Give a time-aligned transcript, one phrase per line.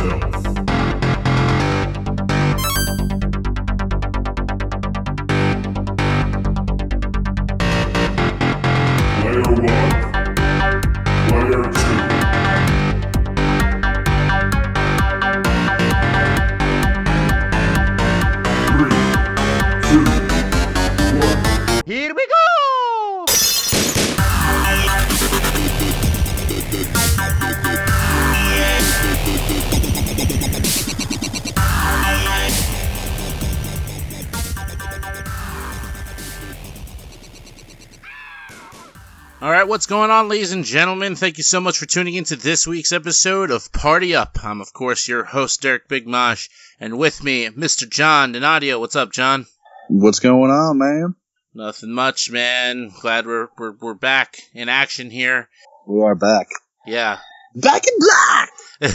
[0.00, 0.37] yourself.
[39.88, 41.16] Going on, ladies and gentlemen?
[41.16, 44.36] Thank you so much for tuning into this week's episode of Party Up.
[44.44, 47.88] I'm, of course, your host, Derek Big Mosh, and with me, Mr.
[47.88, 48.78] John Donadio.
[48.78, 49.46] What's up, John?
[49.88, 51.14] What's going on, man?
[51.54, 52.92] Nothing much, man.
[53.00, 55.48] Glad we're we're, we're back in action here.
[55.86, 56.48] We are back.
[56.86, 57.20] Yeah.
[57.54, 58.90] Back in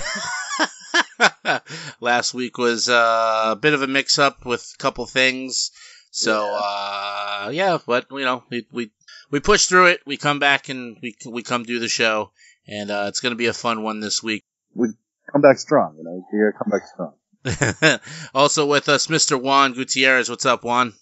[1.33, 1.63] black!
[2.01, 5.71] Last week was uh, a bit of a mix up with a couple things.
[6.11, 7.47] So yeah.
[7.47, 8.91] uh yeah, but you know, we we
[9.33, 10.01] we push through it.
[10.05, 12.31] We come back and we we come do the show
[12.67, 14.43] and uh it's going to be a fun one this week.
[14.75, 14.89] We
[15.31, 16.23] come back strong, you know.
[16.31, 17.99] You gotta come back strong.
[18.35, 19.41] also with us Mr.
[19.41, 20.29] Juan Gutierrez.
[20.29, 20.93] What's up, Juan?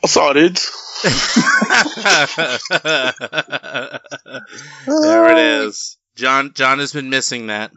[0.00, 0.70] What's up, dudes?
[4.86, 5.96] there it is.
[6.14, 7.72] John John has been missing that.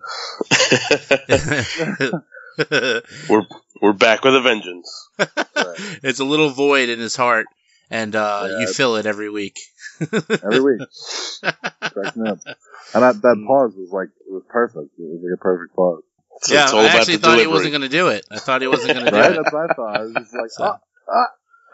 [3.27, 3.47] we're
[3.81, 5.09] we're back with a vengeance.
[6.03, 7.47] It's a little void in his heart,
[7.89, 8.59] and uh, Yeah.
[8.59, 9.57] you fill it every week.
[10.01, 10.87] Every week.
[11.41, 12.39] Cracks up.
[12.93, 14.91] And that, that pause was like, it was perfect.
[14.97, 16.03] It was like a perfect pause.
[16.41, 18.23] So yeah, I actually the thought he wasn't going to do it.
[18.29, 19.31] I thought he wasn't going to do Right?
[19.31, 19.35] it.
[19.41, 19.97] That's what I thought.
[19.97, 21.25] I was just like, So- ah, ah,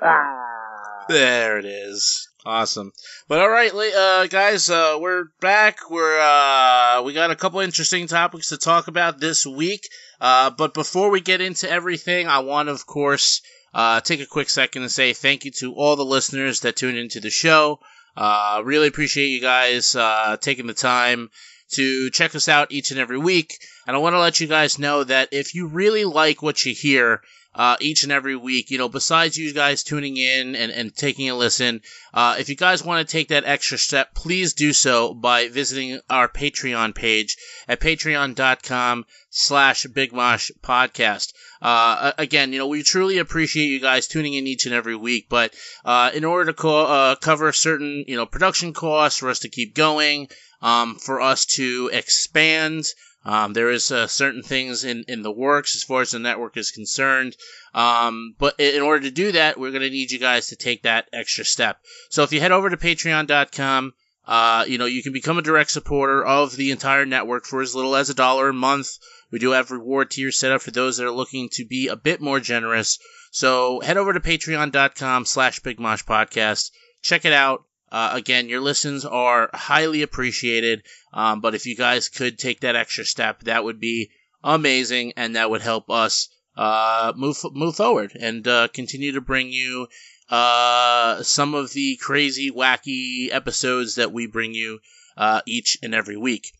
[0.02, 1.06] ah.
[1.09, 2.30] There it is.
[2.45, 2.91] Awesome.
[3.28, 5.89] But all right, uh, guys, uh, we're back.
[5.89, 9.88] We're uh, we got a couple interesting topics to talk about this week.
[10.22, 13.41] Uh, but before we get into everything, I want of course,
[13.73, 16.97] uh, take a quick second and say thank you to all the listeners that tuned
[16.97, 17.79] into the show.
[18.16, 21.29] Uh, really appreciate you guys uh, taking the time
[21.72, 23.57] to check us out each and every week.
[23.88, 26.73] And I want to let you guys know that if you really like what you
[26.73, 27.22] hear
[27.56, 31.29] uh, each and every week, you know, besides you guys tuning in and, and taking
[31.29, 31.81] a listen,
[32.13, 36.00] uh, if you guys want to take that extra step, please do so by visiting
[36.09, 41.34] our Patreon page at patreon.com slash Big Mosh Podcast.
[41.63, 45.28] Uh, again, you know, we truly appreciate you guys tuning in each and every week,
[45.29, 45.53] but
[45.85, 49.50] uh, in order to co- uh, cover certain, you know, production costs for us to
[49.50, 50.28] keep going,
[50.62, 52.84] um, for us to expand,
[53.23, 56.57] um, there is uh, certain things in, in the works as far as the network
[56.57, 57.38] is concerned.
[57.73, 60.84] Um, but in order to do that, we're going to need you guys to take
[60.84, 61.78] that extra step.
[62.09, 63.94] So if you head over to patreon.com,
[64.25, 67.75] uh, you know, you can become a direct supporter of the entire network for as
[67.75, 68.90] little as a dollar a month.
[69.34, 71.96] We do have reward tiers set up for those that are looking to be a
[71.96, 73.00] bit more generous.
[73.32, 76.70] So head over to patreon.com slash Big Mosh Podcast.
[77.02, 77.66] Check it out.
[77.92, 80.84] Uh, again, your listens are highly appreciated.
[81.12, 84.12] Um, but if you guys could take that extra step, that would be
[84.44, 89.52] amazing, and that would help us uh, move move forward and uh, continue to bring
[89.52, 89.88] you
[90.30, 94.80] uh, some of the crazy, wacky episodes that we bring you
[95.18, 96.52] uh, each and every week.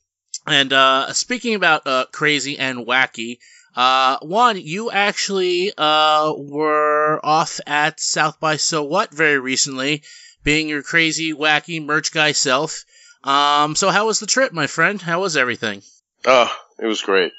[0.46, 3.38] And uh, speaking about uh, crazy and wacky,
[3.76, 10.04] uh, one, you actually uh, were off at South by So What very recently,
[10.44, 12.86] being your crazy, wacky merch guy self.
[13.24, 15.02] Um, so how was the trip, my friend?
[15.02, 15.82] How was everything?
[16.26, 17.32] Oh, it was great.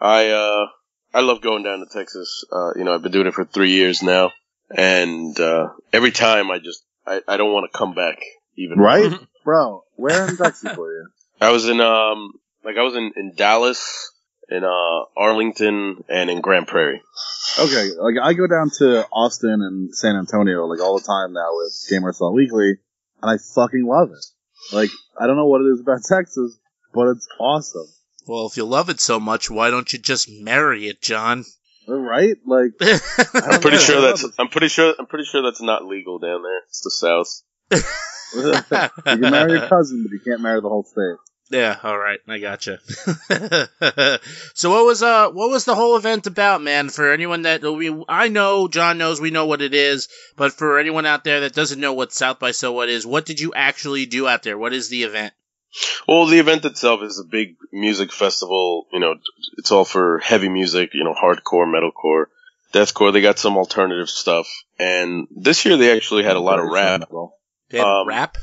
[0.00, 0.66] I uh
[1.12, 2.44] I love going down to Texas.
[2.52, 4.32] Uh, you know, I've been doing it for three years now,
[4.70, 8.18] and uh, every time I just I, I don't want to come back
[8.56, 8.78] even.
[8.78, 9.12] Right?
[9.44, 11.08] Bro, where in Texas were you?
[11.40, 12.32] I was in um
[12.64, 14.12] like I was in in Dallas,
[14.48, 17.02] in uh Arlington, and in Grand Prairie.
[17.58, 21.50] Okay, like I go down to Austin and San Antonio like all the time now
[21.52, 22.78] with Gamer Assault Weekly,
[23.22, 24.24] and I fucking love it.
[24.74, 26.58] Like I don't know what it is about Texas,
[26.92, 27.86] but it's awesome.
[28.26, 31.44] Well, if you love it so much, why don't you just marry it, John?
[31.90, 32.36] Right?
[32.44, 32.72] Like
[33.34, 36.58] I'm pretty sure that's I'm pretty sure I'm pretty sure that's not legal down there.
[36.68, 37.42] It's the South.
[37.72, 41.16] you can marry your cousin, but you can't marry the whole state.
[41.50, 42.78] Yeah, all right, I gotcha.
[44.54, 46.90] so what was uh what was the whole event about, man?
[46.90, 50.78] For anyone that we I know, John knows, we know what it is, but for
[50.78, 53.54] anyone out there that doesn't know what South by So What is, what did you
[53.54, 54.58] actually do out there?
[54.58, 55.32] What is the event?
[56.06, 58.86] Well, the event itself is a big music festival.
[58.92, 59.14] You know,
[59.56, 60.90] it's all for heavy music.
[60.94, 62.26] You know, hardcore, metalcore,
[62.72, 63.12] deathcore.
[63.12, 64.48] They got some alternative stuff,
[64.78, 67.02] and this year they actually had a lot of rap.
[67.70, 68.36] They had Um, rap.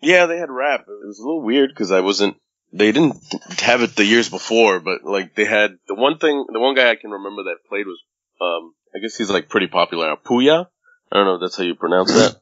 [0.00, 0.80] Yeah, they had rap.
[0.82, 2.36] It was a little weird because I wasn't.
[2.72, 3.16] They didn't
[3.60, 6.90] have it the years before, but like they had the one thing, the one guy
[6.90, 8.00] I can remember that played was,
[8.40, 10.06] um, I guess he's like pretty popular.
[10.08, 10.16] now.
[10.16, 10.66] Puya.
[11.10, 12.36] I don't know if that's how you pronounce that.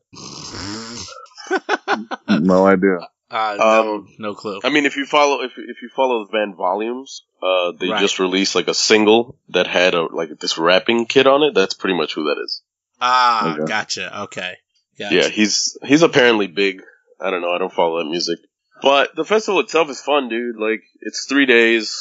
[2.28, 2.98] no idea.
[3.30, 4.60] Uh, no, Um, no clue.
[4.64, 8.00] I mean, if you follow, if if you follow the band Volumes, uh, they Right.
[8.00, 11.54] just released like a single that had a like this rapping kid on it.
[11.54, 12.62] That's pretty much who that is.
[13.00, 13.64] Ah, Okay.
[13.66, 14.20] gotcha.
[14.22, 14.54] Okay.
[14.98, 15.14] Gotcha.
[15.14, 16.82] Yeah, he's he's apparently big.
[17.20, 17.52] I don't know.
[17.52, 18.38] I don't follow that music,
[18.82, 20.56] but the festival itself is fun, dude.
[20.56, 21.96] Like it's three days.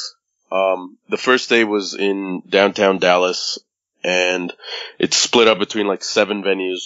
[0.52, 3.58] Um, the first day was in downtown Dallas,
[4.02, 4.52] and
[4.98, 6.80] it's split up between like seven venues.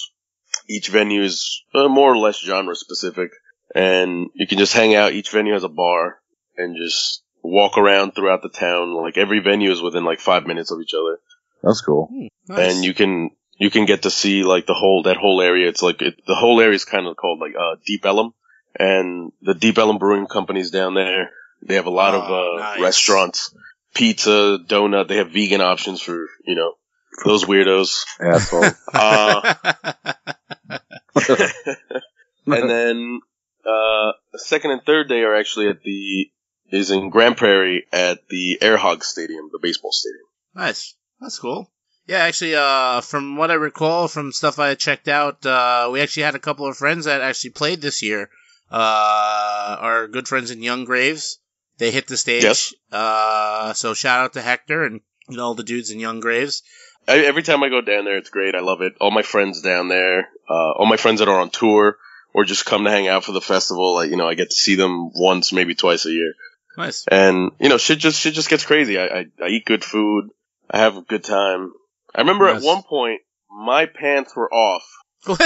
[0.68, 3.30] Each venue is uh, more or less genre specific,
[3.74, 5.12] and you can just hang out.
[5.12, 6.18] Each venue has a bar,
[6.56, 8.94] and just walk around throughout the town.
[8.94, 11.18] Like every venue is within like five minutes of each other
[11.62, 12.08] That's cool.
[12.10, 12.74] Hmm, nice.
[12.74, 15.68] and you can you can get to see like the whole that whole area.
[15.68, 18.34] It's like it, the whole area is kind of called like uh, Deep Ellum,
[18.78, 21.30] and the Deep Ellum Brewing Company's down there.
[21.62, 22.80] They have a lot of Oh, uh, nice.
[22.80, 23.54] restaurants,
[23.94, 25.08] pizza, donut.
[25.08, 26.72] They have vegan options for you know
[27.24, 28.04] those weirdos.
[28.20, 28.64] Asshole.
[28.94, 29.54] Uh,
[32.46, 33.20] and then
[33.64, 36.28] uh, the second and third day are actually at the
[36.70, 40.24] is in Grand Prairie at the Air Hogs Stadium, the baseball stadium.
[40.54, 40.94] Nice.
[41.20, 41.70] That's cool.
[42.06, 46.24] Yeah, actually, uh, from what I recall from stuff I checked out, uh, we actually
[46.24, 48.28] had a couple of friends that actually played this year.
[48.70, 51.38] Uh, our good friends in Young Graves,
[51.78, 52.42] they hit the stage.
[52.42, 52.74] Yes.
[52.90, 56.62] Uh, so shout out to Hector and know, all the dudes in Young Graves.
[57.06, 58.54] I, every time I go down there, it's great.
[58.54, 58.94] I love it.
[59.00, 61.98] All my friends down there, uh, all my friends that are on tour
[62.32, 64.56] or just come to hang out for the festival, like, you know, I get to
[64.56, 66.34] see them once, maybe twice a year.
[66.76, 67.04] Nice.
[67.06, 68.98] And, you know, shit just, shit just gets crazy.
[68.98, 70.30] I, I, I eat good food.
[70.68, 71.72] I have a good time.
[72.14, 72.62] I remember Yes.
[72.62, 73.20] at one point,
[73.50, 74.84] my pants were off
[75.26, 75.40] What?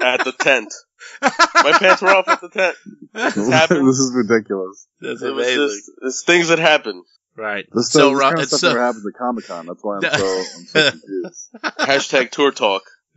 [0.00, 0.72] at the tent.
[1.22, 2.76] My pants were off at the tent.
[3.12, 3.88] this happened.
[3.88, 4.86] is ridiculous.
[5.00, 5.68] That's It was amazing.
[5.68, 7.02] just, it's things that happen.
[7.36, 7.64] right.
[7.72, 9.66] This, So, so, this kind of stuff so- never happens at Comic Con.
[9.66, 11.48] That's why I'm so, I'm so confused.
[11.78, 12.82] Hashtag tour talk.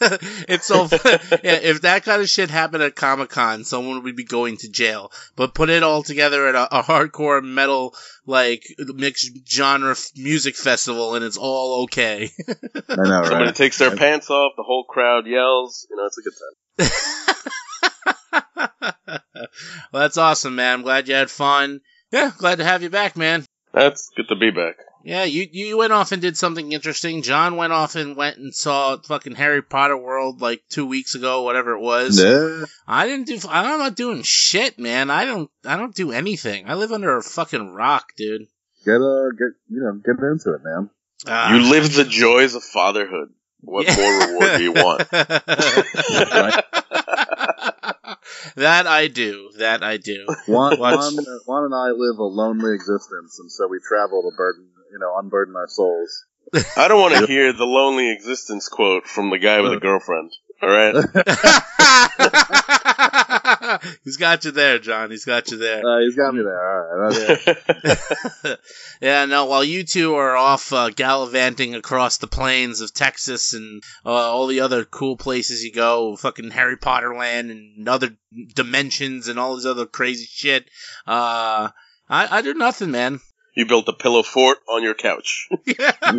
[0.48, 0.88] it's so
[1.44, 4.70] yeah, if that kind of shit happened at Comic Con, someone would be going to
[4.70, 5.12] jail.
[5.36, 7.94] But put it all together at a, a hardcore metal
[8.24, 12.30] like mixed genre f- music festival, and it's all okay.
[12.48, 13.26] I know, right?
[13.26, 15.86] Somebody takes their pants off, the whole crowd yells.
[15.90, 16.90] You know, it's a good time.
[19.92, 20.74] well, that's awesome, man.
[20.74, 21.80] I'm glad you had fun.
[22.10, 23.44] Yeah, glad to have you back, man.
[23.74, 24.76] That's good to be back.
[25.02, 27.22] Yeah, you you went off and did something interesting.
[27.22, 31.42] John went off and went and saw fucking Harry Potter World like two weeks ago,
[31.42, 32.22] whatever it was.
[32.22, 32.66] Yeah.
[32.86, 33.38] I didn't do.
[33.48, 35.10] I'm not doing shit, man.
[35.10, 35.50] I don't.
[35.64, 36.68] I don't do anything.
[36.68, 38.42] I live under a fucking rock, dude.
[38.84, 40.90] Get uh, get you know, get into it, man.
[41.26, 41.54] Ah.
[41.54, 43.30] You live the joys of fatherhood.
[43.62, 43.96] What Yeah.
[43.96, 45.10] more reward do you want?
[48.56, 49.50] that I do.
[49.58, 50.26] That I do.
[50.48, 54.36] Juan, Juan, uh, Juan and I live a lonely existence, and so we travel to
[54.36, 56.24] burden, you know, unburden our souls.
[56.76, 60.32] I don't want to hear the lonely existence quote from the guy with a girlfriend.
[60.62, 60.94] All right.
[64.04, 65.10] He's got you there, John.
[65.10, 65.86] He's got you there.
[65.86, 66.60] Uh, he's got me there.
[66.60, 67.38] All right.
[68.42, 73.54] That's, yeah, no, while you two are off uh, gallivanting across the plains of Texas
[73.54, 78.10] and uh, all the other cool places you go, fucking Harry Potter land and other
[78.54, 80.64] dimensions and all this other crazy shit,
[81.06, 81.70] uh,
[82.08, 83.20] I, I do nothing, man.
[83.60, 85.48] You built a pillow fort on your couch.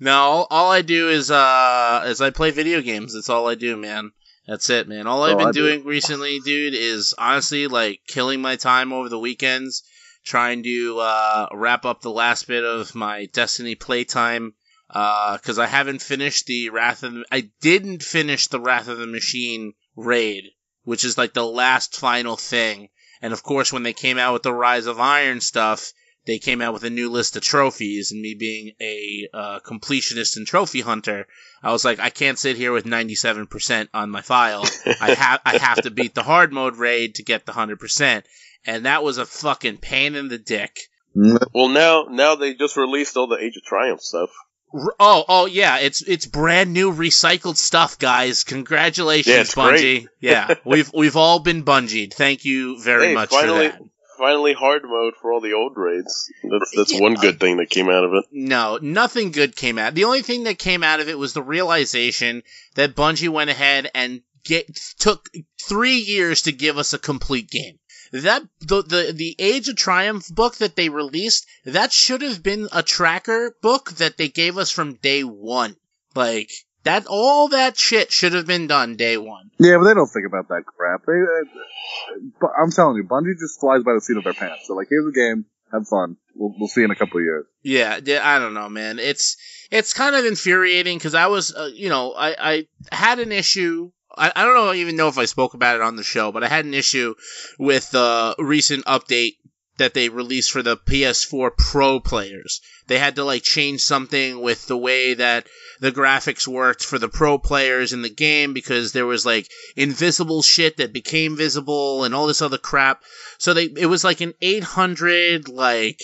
[0.00, 3.14] no, all, all I do is uh is I play video games.
[3.14, 4.12] That's all I do, man.
[4.46, 5.06] That's it, man.
[5.06, 5.66] All I've Oh, been I do.
[5.66, 9.82] doing recently, dude, is honestly like killing my time over the weekends,
[10.24, 14.54] trying to uh wrap up the last bit of my Destiny playtime.
[14.90, 18.96] Uh, cause I haven't finished the Wrath of the, I didn't finish the Wrath of
[18.96, 20.44] the Machine raid,
[20.84, 22.88] which is like the last final thing.
[23.22, 25.92] And of course, when they came out with the Rise of Iron stuff,
[26.28, 30.36] they came out with a new list of trophies, and me being a uh, completionist
[30.36, 31.26] and trophy hunter,
[31.62, 34.64] I was like, I can't sit here with 97% on my file.
[35.00, 38.24] I have I have to beat the hard mode raid to get the 100%,
[38.66, 40.78] and that was a fucking pain in the dick.
[41.14, 44.30] well, now now they just released all the Age of Triumph stuff.
[44.72, 48.44] Oh, oh yeah, it's it's brand new recycled stuff, guys.
[48.44, 50.06] Congratulations, Yeah, Bungie.
[50.20, 52.12] yeah, we've we've all been bungied.
[52.14, 53.82] Thank you very Hey, much finally- for that.
[54.18, 56.28] Finally, hard mode for all the old raids.
[56.42, 57.00] That's that's Yeah.
[57.02, 58.24] one good thing that came out of it.
[58.32, 59.94] No, nothing good came out.
[59.94, 62.42] The only thing that came out of it was the realization
[62.74, 64.66] that Bungie went ahead and get
[64.98, 65.28] took
[65.62, 67.78] three years to give us a complete game.
[68.12, 72.68] That the the the Age of Triumph book that they released that should have been
[72.72, 75.76] a tracker book that they gave us from day one.
[76.14, 76.50] Like
[76.84, 79.50] that, all that shit should have been done day one.
[79.58, 81.04] yeah, but they don't think about that crap.
[81.06, 84.62] They, uh, I'm telling you, Bungie just flies by the seat of their pants.
[84.66, 85.44] So like, here's a game.
[85.72, 86.16] have fun.
[86.34, 87.46] We'll, we'll see in a couple of years.
[87.62, 88.98] Yeah, yeah, I don't know, man.
[88.98, 89.36] It's
[89.70, 93.90] it's kind of infuriating because I was, uh, you know, I, I had an issue.
[94.18, 96.44] I, I don't know even know if I spoke about it on the show, but
[96.44, 97.14] I had an issue
[97.58, 99.36] with the recent update
[99.78, 102.60] that they released for the PS4 Pro players.
[102.88, 105.46] They had to like change something with the way that
[105.80, 110.42] the graphics worked for the pro players in the game because there was like invisible
[110.42, 113.02] shit that became visible and all this other crap.
[113.38, 116.00] So they it was like an 800 like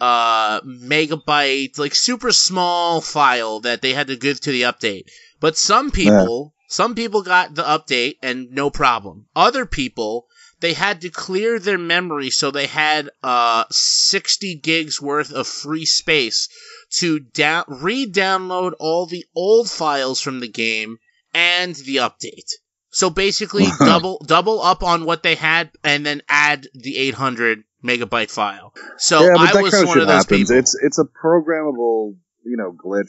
[0.00, 5.04] uh megabyte like super small file that they had to give to the update.
[5.40, 9.26] But some people some people got the update and no problem.
[9.34, 10.28] Other people
[10.60, 15.86] they had to clear their memory so they had uh 60 gigs worth of free
[15.86, 16.48] space
[16.90, 20.98] to down re-download all the old files from the game
[21.34, 22.50] and the update.
[22.90, 28.30] So basically double double up on what they had and then add the 800 megabyte
[28.30, 28.74] file.
[28.98, 30.48] So yeah, but I that was kind of one of those happens.
[30.48, 30.58] people.
[30.58, 33.08] It's it's a programmable, you know, glitch.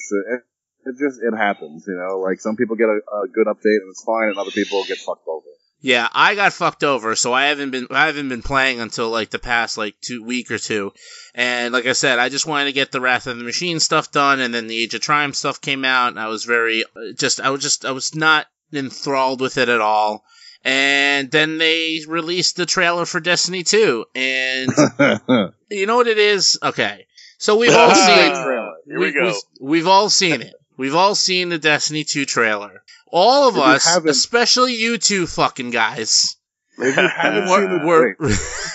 [0.86, 2.20] It, just it happens, you know.
[2.20, 4.98] Like some people get a, a good update and it's fine, and other people get
[4.98, 5.46] fucked over.
[5.82, 9.30] Yeah, I got fucked over, so I haven't been I haven't been playing until like
[9.30, 10.92] the past like two week or two.
[11.34, 14.12] And like I said, I just wanted to get the Wrath of the Machine stuff
[14.12, 17.14] done, and then the Age of Triumph stuff came out, and I was very uh,
[17.18, 20.26] just I was just I was not enthralled with it at all.
[20.66, 24.70] And then they released the trailer for Destiny 2, and
[25.70, 26.60] you know what it is?
[26.62, 27.08] Okay,
[27.38, 28.74] so we've all seen trailer.
[28.86, 29.34] Here we go.
[29.62, 30.54] We've, all seen it.
[30.80, 32.82] We've all seen the Destiny 2 trailer.
[33.12, 36.38] All of If us, especially you two fucking guys.
[36.78, 38.16] If you haven't seen the we're-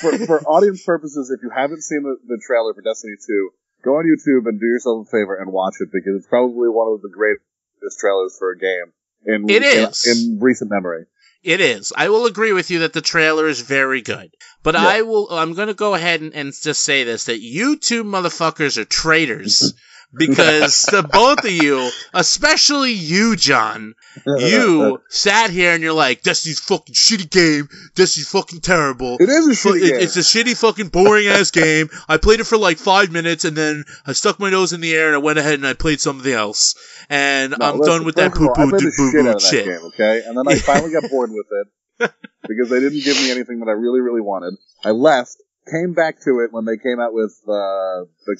[0.02, 3.50] for, for audience purposes, if you haven't seen the, the trailer for Destiny 2,
[3.84, 6.92] go on YouTube and do yourself a favor and watch it because it's probably one
[6.92, 8.92] of the greatest trailers for a game
[9.24, 11.06] in It in- in, recent memory.
[11.42, 11.90] It is.
[11.96, 14.30] I will agree with you that the trailer is very good.
[14.62, 14.86] But Yeah.
[14.86, 18.76] I will I'm gonna go ahead and, and just say this that you two motherfuckers
[18.76, 19.72] are traitors.
[20.16, 23.94] Because the both of you, especially you, John,
[24.26, 27.68] you sat here and you're like, Destiny's fucking shitty game.
[27.94, 29.16] Destiny's fucking terrible.
[29.20, 30.00] it is a shitty it- game.
[30.00, 31.88] It's a shitty fucking boring ass game.
[32.08, 34.94] I played it for like five minutes and then I stuck my nose in the
[34.94, 36.74] air and I went ahead and I played something else.
[37.10, 39.42] And No, I'm listen, done with that poo poo boo shit boo out of that
[39.42, 39.64] shit.
[39.66, 40.22] game, okay?
[40.26, 42.12] And then I finally got bored with it
[42.48, 44.54] because they didn't give me anything that I really, really wanted.
[44.84, 45.36] I left,
[45.70, 48.36] came back to it when they came out with uh, the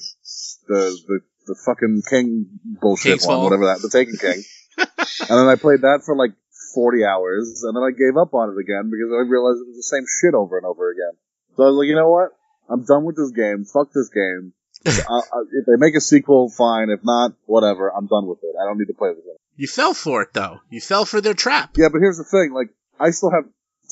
[0.69, 2.47] the the the fucking King
[2.81, 3.45] bullshit King's one, Fall.
[3.45, 4.43] whatever that, the Taken King.
[4.79, 6.33] and then I played that for like
[6.75, 9.79] 40 hours, and then I gave up on it again because I realized it was
[9.79, 11.15] the same shit over and over again.
[11.57, 12.35] So I was like, you know what?
[12.69, 13.65] I'm done with this game.
[13.65, 14.53] Fuck this game.
[14.87, 16.91] uh, uh, if they make a sequel, fine.
[16.91, 17.89] If not, whatever.
[17.89, 18.55] I'm done with it.
[18.61, 19.39] I don't need to play this game.
[19.57, 20.61] You fell for it though.
[20.69, 21.77] You fell for their trap.
[21.77, 22.53] Yeah, but here's the thing.
[22.53, 23.45] Like, I still have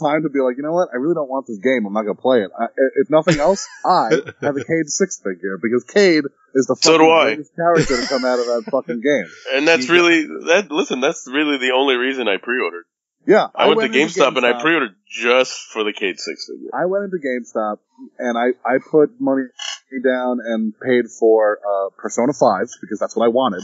[0.02, 0.88] time to be like, you know what?
[0.92, 1.86] I really don't want this game.
[1.86, 2.50] I'm not gonna play it.
[2.58, 2.66] I,
[3.00, 4.10] if nothing else, I
[4.42, 7.24] have a Cayde six figure because Cayde is the So fucking do I.
[7.34, 9.26] greatest character to come out of that fucking game.
[9.54, 10.68] And that's You- really that.
[10.70, 12.84] Listen, that's really the only reason I pre-ordered.
[13.24, 14.62] Yeah, I, went, to into GameStop, and I GameStop.
[14.62, 16.70] pre-ordered just for the Cayde six figure.
[16.74, 17.78] I went into GameStop
[18.18, 19.44] and I, I put money
[20.04, 23.62] down and paid for uh, Persona 5 because that's what I wanted.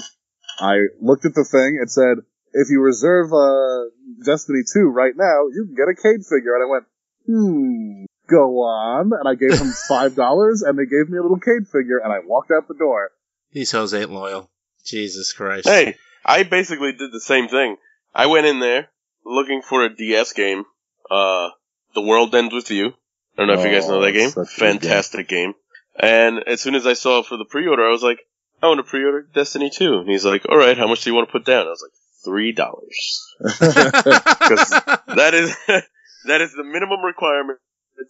[0.61, 1.81] I looked at the thing.
[1.83, 2.19] It said,
[2.53, 3.91] if you reserve uh,
[4.25, 6.55] Destiny 2 right now, you can get a Cayde figure.
[6.55, 6.85] And I went,
[7.27, 9.13] hmm, go on.
[9.13, 12.21] And I gave them $5 and they gave me a little Cayde figure and I
[12.21, 13.11] walked out the door.
[13.53, 14.51] These hoes ain't loyal.
[14.85, 15.69] Jesus Christ.
[15.69, 17.77] Hey, I basically did the same thing.
[18.15, 18.89] I went in there
[19.25, 20.65] looking for a DS game.
[21.11, 21.49] Uh,
[21.95, 22.89] The World Ends with You.
[22.89, 22.93] I
[23.37, 24.31] don't know if you guys know that Oh, game.
[24.31, 24.81] such a good game.
[24.81, 25.55] Fantastic game.
[25.99, 28.19] And as soon as I saw it for the pre-order, I was like,
[28.63, 29.99] I want to pre-order Destiny 2.
[30.01, 31.67] And he's like, all right, how much do you want to put down?
[31.67, 31.93] I was like,
[32.29, 33.25] three dollars.
[33.61, 35.57] That is
[36.27, 37.59] that is the minimum requirement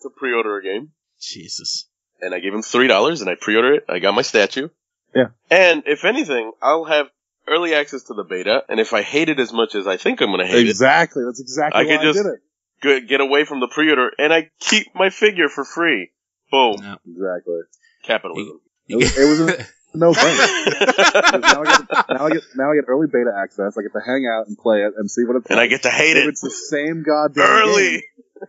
[0.03, 0.91] to pre-order a game.
[1.21, 1.89] Jesus.
[2.21, 3.85] and I gave him three dollars, and I pre-ordered it.
[3.89, 4.69] I got my statue.
[5.15, 5.29] Yeah.
[5.51, 7.07] And if anything, I'll have
[7.49, 10.21] early access to the beta, and if I hate it as much as I think
[10.21, 10.71] I'm going to hate it.
[10.71, 11.25] exactly.
[11.25, 13.03] That's exactly I why could just- I did it.
[13.05, 16.11] it, get away from the pre-order, and I keep my figure for free.
[16.51, 16.99] Boom, No.
[17.07, 17.61] Exactly.
[18.05, 18.61] capitalism.
[18.89, 19.67] It was, it was a
[19.99, 21.41] no brainer.
[21.43, 23.77] now, I get, now I get now I get early beta access.
[23.79, 25.65] I get to hang out and play it and see what it's and like.
[25.65, 27.91] I get to hate If it it's the same goddamn early.
[27.91, 28.01] game,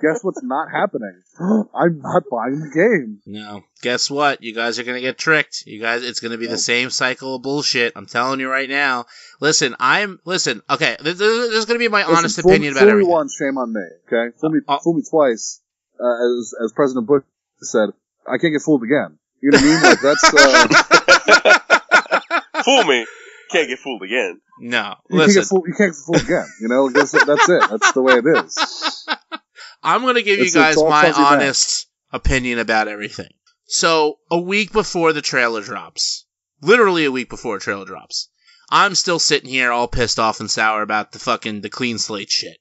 [0.01, 1.22] guess what's not happening?
[1.39, 3.22] I'm not buying the game.
[3.25, 3.63] No.
[3.82, 4.44] Guess what?
[4.44, 5.63] You guys are gonna get tricked.
[5.65, 7.94] You guys, it's gonna be the same cycle of bullshit.
[7.96, 9.06] I'm telling you right now.
[9.41, 10.62] Listen, I'm listen.
[10.70, 13.12] Okay, this, this is gonna be my Listen, honest fool, opinion fool about me everything.
[13.12, 13.82] once, shame on me.
[14.08, 15.62] Okay, fool me, Uh, fool me twice.
[16.00, 17.24] Uh, as as President Bush
[17.62, 17.89] said,
[18.27, 19.18] I can't get fooled again.
[19.41, 19.84] You know what I mean?
[19.84, 20.68] Like that's uh,
[22.65, 23.05] Fool me,
[23.50, 24.39] can't get fooled again.
[24.59, 25.41] No, you can't listen.
[25.41, 25.67] get fooled.
[25.67, 26.48] You can't get fooled again.
[26.62, 27.63] You know, that's, that's it.
[27.69, 29.07] That's the way it is.
[29.83, 31.31] I'm gonna give you guys my fuzzy math.
[31.31, 33.29] honest opinion about everything.
[33.67, 36.25] So a week before the trailer drops,
[36.62, 38.29] literally a week before the trailer drops,
[38.69, 42.29] I'm still sitting here all pissed off and sour about the fucking the clean slate
[42.29, 42.57] shit.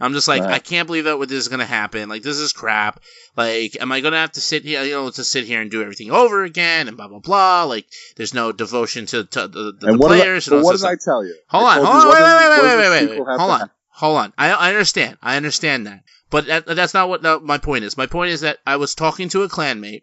[0.00, 0.52] I'm just like, Right.
[0.54, 2.08] I can't believe that what this is gonna happen.
[2.08, 3.00] Like, this is crap.
[3.36, 5.82] Like, am I gonna have to sit here, you know, to sit here and do
[5.82, 7.64] everything over again and blah blah blah?
[7.64, 10.48] Like, there's no devotion to, to the, the, and the what did I, players.
[10.48, 11.34] and what did I tell you?
[11.48, 13.30] Hold I on, hold on, wait, wait, wait, wait, wait, wait, sequel wait.
[13.30, 14.32] have Hold on, hold on.
[14.38, 15.18] I, I understand.
[15.22, 16.02] I understand that.
[16.30, 17.96] But that, that's not what my point is.
[17.96, 20.02] My point is that I was talking to a clanmate.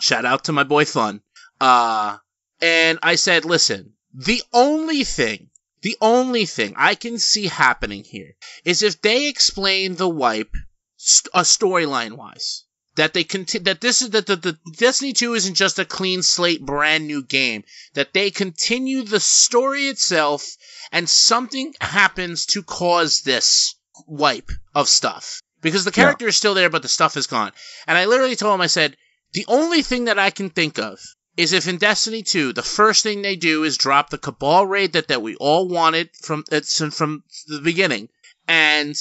[0.00, 1.20] Shout out to my boy Fun.
[1.60, 2.18] Uh,
[2.60, 5.50] and I said, listen, the only thing,
[5.84, 8.32] the only thing I can see happening here
[8.64, 10.54] is if they explain the wipe
[10.96, 12.64] st- uh, storyline wise.
[12.96, 16.22] That they conti- that this is that the, the Destiny 2 isn't just a clean
[16.22, 17.64] slate brand new game.
[17.94, 20.46] That they continue the story itself
[20.92, 23.74] and something happens to cause this
[24.06, 25.40] wipe of stuff.
[25.60, 26.04] Because the Yeah.
[26.04, 27.52] character is still there, but the stuff is gone.
[27.88, 28.96] And I literally told him, I said,
[29.32, 30.98] the only thing that I can think of
[31.36, 34.92] is if in Destiny 2, the first thing they do is drop the Cabal raid
[34.92, 38.08] that, that we all wanted from, uh, it's from the beginning.
[38.46, 38.94] And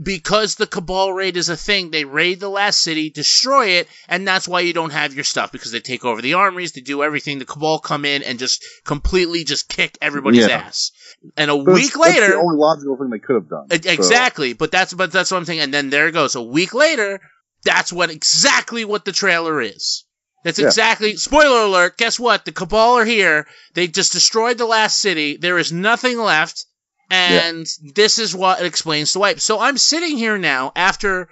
[0.00, 4.28] because the Cabal raid is a thing, they raid the last city, destroy it, and
[4.28, 7.02] that's why you don't have your stuff because they take over the armories, they do
[7.02, 7.38] everything.
[7.38, 10.58] The Cabal come in and just completely just kick everybody's Yeah.
[10.58, 10.92] ass.
[11.36, 13.66] And a That's- week that's later, the only logical thing they could have done.
[13.70, 15.60] So, Exactly, but that's but that's what I'm saying.
[15.60, 16.36] And then there it goes.
[16.36, 17.20] A week later,
[17.64, 20.04] that's what exactly what the trailer is.
[20.44, 20.66] That's Yeah.
[20.66, 21.16] exactly.
[21.16, 21.98] Spoiler alert!
[21.98, 22.44] Guess what?
[22.44, 23.46] The Cabal are here.
[23.74, 25.36] They just destroyed the last city.
[25.36, 26.64] There is nothing left,
[27.10, 29.40] and this is what explains the wipe.
[29.40, 31.28] So I'm sitting here now after,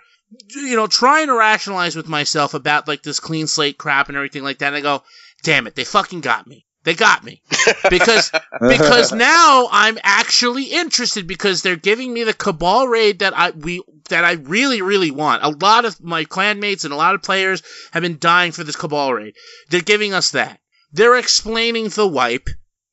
[0.48, 4.42] you know, trying to rationalize with myself about like this clean slate crap and everything
[4.42, 4.68] like that.
[4.68, 5.02] And I go,
[5.44, 6.65] damn it, they fucking got me.
[6.86, 7.42] They got me
[7.90, 13.50] because because now I'm actually interested because they're giving me the Cabal raid that I
[13.50, 15.42] we that I really really want.
[15.42, 18.76] A lot of my clanmates and a lot of players have been dying for this
[18.76, 19.34] Cabal raid.
[19.68, 20.60] They're giving us that.
[20.92, 22.48] They're explaining the wipe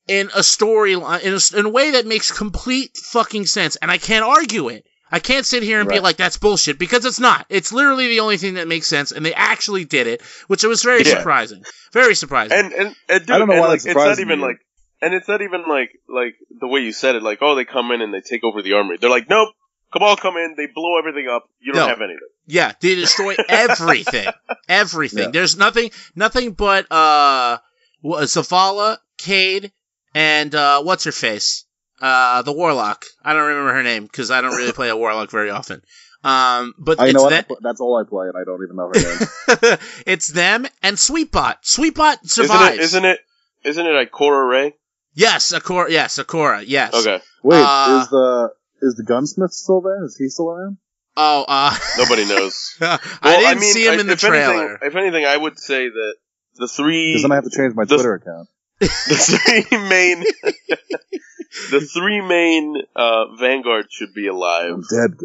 [0.08, 4.00] in a storyline in a, in a way that makes complete fucking sense, and I
[4.00, 4.88] can't argue it.
[5.14, 7.46] I can't sit here and be like that's bullshit because it's not.
[7.48, 10.82] It's literally the only thing that makes sense, and they actually did it, which was
[10.82, 11.18] very Yeah.
[11.20, 11.64] surprising.
[11.94, 12.58] Very surprising.
[12.58, 14.46] And and, and dude, I don't know and, why like, that it's not even me.
[14.46, 14.58] like,
[15.04, 17.22] and it's not even like like the way you said it.
[17.24, 18.98] Like, oh, they come in and they take over the armory.
[19.00, 19.50] They're like, nope,
[19.94, 21.44] Cabal come in, they blow everything up.
[21.62, 21.88] You don't No.
[21.90, 22.28] have anything.
[22.48, 24.28] Yeah, they destroy everything.
[24.68, 25.26] everything.
[25.26, 25.32] Yeah.
[25.32, 27.60] There's nothing nothing but uh
[28.02, 29.72] wha- Zavala, Cayde,
[30.16, 31.66] and uh what's her face?
[32.06, 33.06] Uh the Warlock.
[33.24, 35.82] I don't remember her name because I don't really play a Warlock very often.
[36.24, 38.92] Um but I it's know what, that's all I play, and I don't even know
[38.94, 39.78] her name.
[40.06, 41.64] it's them and Sweetbot.
[41.64, 42.78] Sweetbot Isn't survives.
[42.78, 42.82] it?
[42.82, 43.20] Isn't it?
[43.64, 44.74] Isn't it Ikora Rey?
[45.14, 46.94] Yes, Ikora yes, Ikora, yes.
[46.94, 47.22] Okay.
[47.44, 48.50] Wait, Uh, is the
[48.82, 50.04] is the gunsmith still there?
[50.04, 50.78] Is he still around?
[51.16, 52.76] Oh, uh Nobody knows.
[52.82, 54.54] I Well, didn't mean, see him I- in the if trailer.
[54.70, 56.14] Anything, if anything, I would say that
[56.56, 58.48] the three Because then I have to change my the- Twitter account.
[59.08, 60.20] the three main
[61.72, 64.72] the three main uh, vanguard should be alive.
[64.74, 65.18] I'm dead,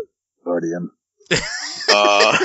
[0.44, 0.90] Guardian.
[1.90, 2.36] Uh,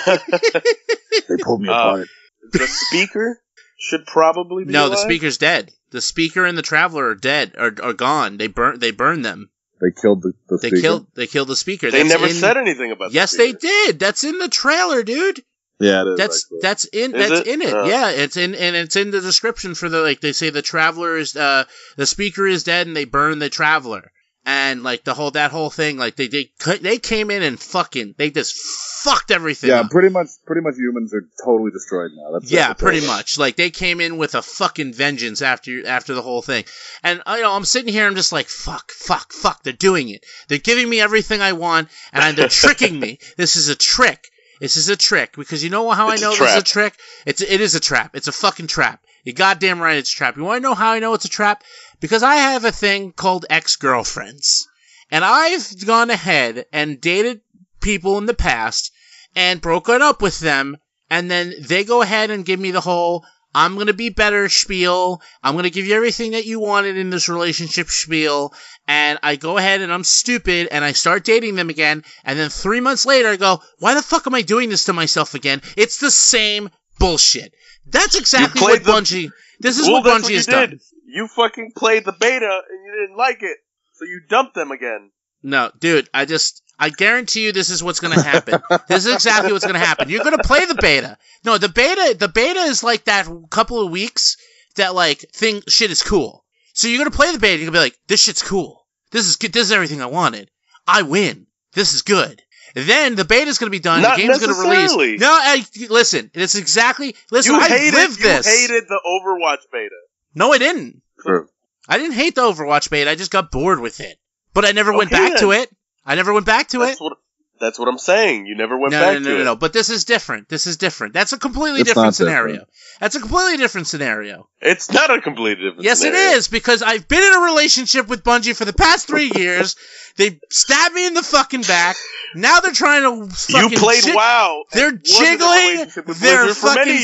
[1.27, 2.07] They pulled me Uh, apart.
[2.53, 3.41] the speaker
[3.77, 5.71] should probably be No, the speaker's dead.
[5.91, 8.37] The speaker and the traveler are dead, are, are gone.
[8.37, 8.79] They burn.
[8.79, 9.49] They burned them.
[9.81, 10.81] They killed the, the They speaker.
[10.81, 11.07] killed.
[11.15, 11.91] They killed the speaker.
[11.91, 13.09] They That's never in- said anything about.
[13.09, 13.99] the Yes, they did.
[13.99, 15.43] That's in the trailer, dude.
[15.83, 16.15] Yeah.
[16.17, 16.59] That's actually.
[16.61, 17.47] that's in Is that's it?
[17.47, 17.73] in it.
[17.73, 17.83] Uh.
[17.85, 21.17] Yeah, it's in and it's in the description for the like they say the traveler
[21.17, 21.65] is uh
[21.97, 24.11] the speaker is dead and they burn the traveler
[24.45, 28.15] and like the whole that whole thing like they they they came in and fucking
[28.17, 28.55] they just
[29.03, 29.69] fucked everything.
[29.69, 29.89] yeah, up.
[29.89, 30.29] pretty much.
[30.45, 32.31] Pretty much, humans are totally destroyed now.
[32.33, 33.37] That's Yeah, pretty much.
[33.37, 36.65] Like they came in with a fucking vengeance after after the whole thing,
[37.03, 39.63] and uh, you know I'm sitting here, I'm just like, fuck, fuck, fuck.
[39.63, 40.25] They're doing it.
[40.47, 43.19] They're giving me everything I want, and I, they're tricking me.
[43.37, 44.29] This is a trick.
[44.63, 46.93] This is a trick because you know how It's I know this is a trick.
[47.25, 48.15] It's it is a trap.
[48.15, 49.03] It's a fucking trap.
[49.25, 50.37] You goddamn right, it's a trap.
[50.37, 51.65] You want to know how I know it's a trap?
[51.99, 54.65] Because I have a thing called ex girlfriends,
[55.11, 57.41] and I've gone ahead and dated
[57.81, 58.93] people in the past
[59.35, 60.77] and broken up with them
[61.09, 65.21] and then they go ahead and give me the whole I'm gonna be better spiel.
[65.43, 68.53] I'm gonna give you everything that you wanted in this relationship spiel.
[68.87, 72.03] And I go ahead and I'm stupid and I start dating them again.
[72.23, 74.93] And then three months later I go, why the fuck am I doing this to
[74.93, 75.61] myself again?
[75.77, 77.53] It's the same bullshit.
[77.85, 79.31] That's exactly what the- Bungie.
[79.59, 80.51] This is well, what Bungie what has did.
[80.71, 80.79] done.
[81.05, 83.57] You fucking played the beta and you didn't like it,
[83.93, 85.11] so you dumped them again.
[85.43, 88.61] No, dude, I just I guarantee you this is what's gonna happen.
[88.87, 90.09] this is exactly what's gonna happen.
[90.09, 91.17] You're gonna play the beta.
[91.45, 94.37] No, the beta the beta is like that couple of weeks
[94.75, 96.43] that like thing shit is cool.
[96.73, 98.85] So you're gonna play the beta, you're gonna be like, this shit's cool.
[99.11, 100.49] This is good this is everything I wanted.
[100.87, 101.47] I win.
[101.73, 102.41] This is good.
[102.75, 104.01] Then the beta is going to be done.
[104.01, 105.19] Not the game's going to release.
[105.19, 106.31] No, I, listen.
[106.33, 107.15] It's exactly.
[107.31, 109.95] Listen, you I hated, lived you hated the Overwatch beta.
[110.33, 111.01] No, I didn't.
[111.19, 111.47] True.
[111.87, 113.11] I didn't hate the Overwatch beta.
[113.11, 114.17] I just got bored with it.
[114.53, 115.69] But I never went Okay, back to it.
[116.05, 117.03] I never went back to That's it.
[117.03, 117.13] what
[117.61, 118.45] that's what I'm saying.
[118.45, 119.43] You never went No, back no, no, to no, it.
[119.45, 119.55] no.
[119.55, 120.49] But this is different.
[120.49, 121.13] This is different.
[121.13, 122.53] That's a completely It's different scenario.
[122.55, 122.69] different.
[122.99, 124.49] That's a completely different scenario.
[124.59, 125.83] It's not a completely different.
[125.83, 126.37] Yes, it scenario.
[126.37, 129.75] is because I've been in a relationship with Bungie for the past three years.
[130.17, 131.95] They stabbed me in the fucking back.
[132.35, 134.63] Now they're trying to You played jig- WoW.
[134.73, 137.03] They're and was in a jiggling relationship with their Blizzard for many fucking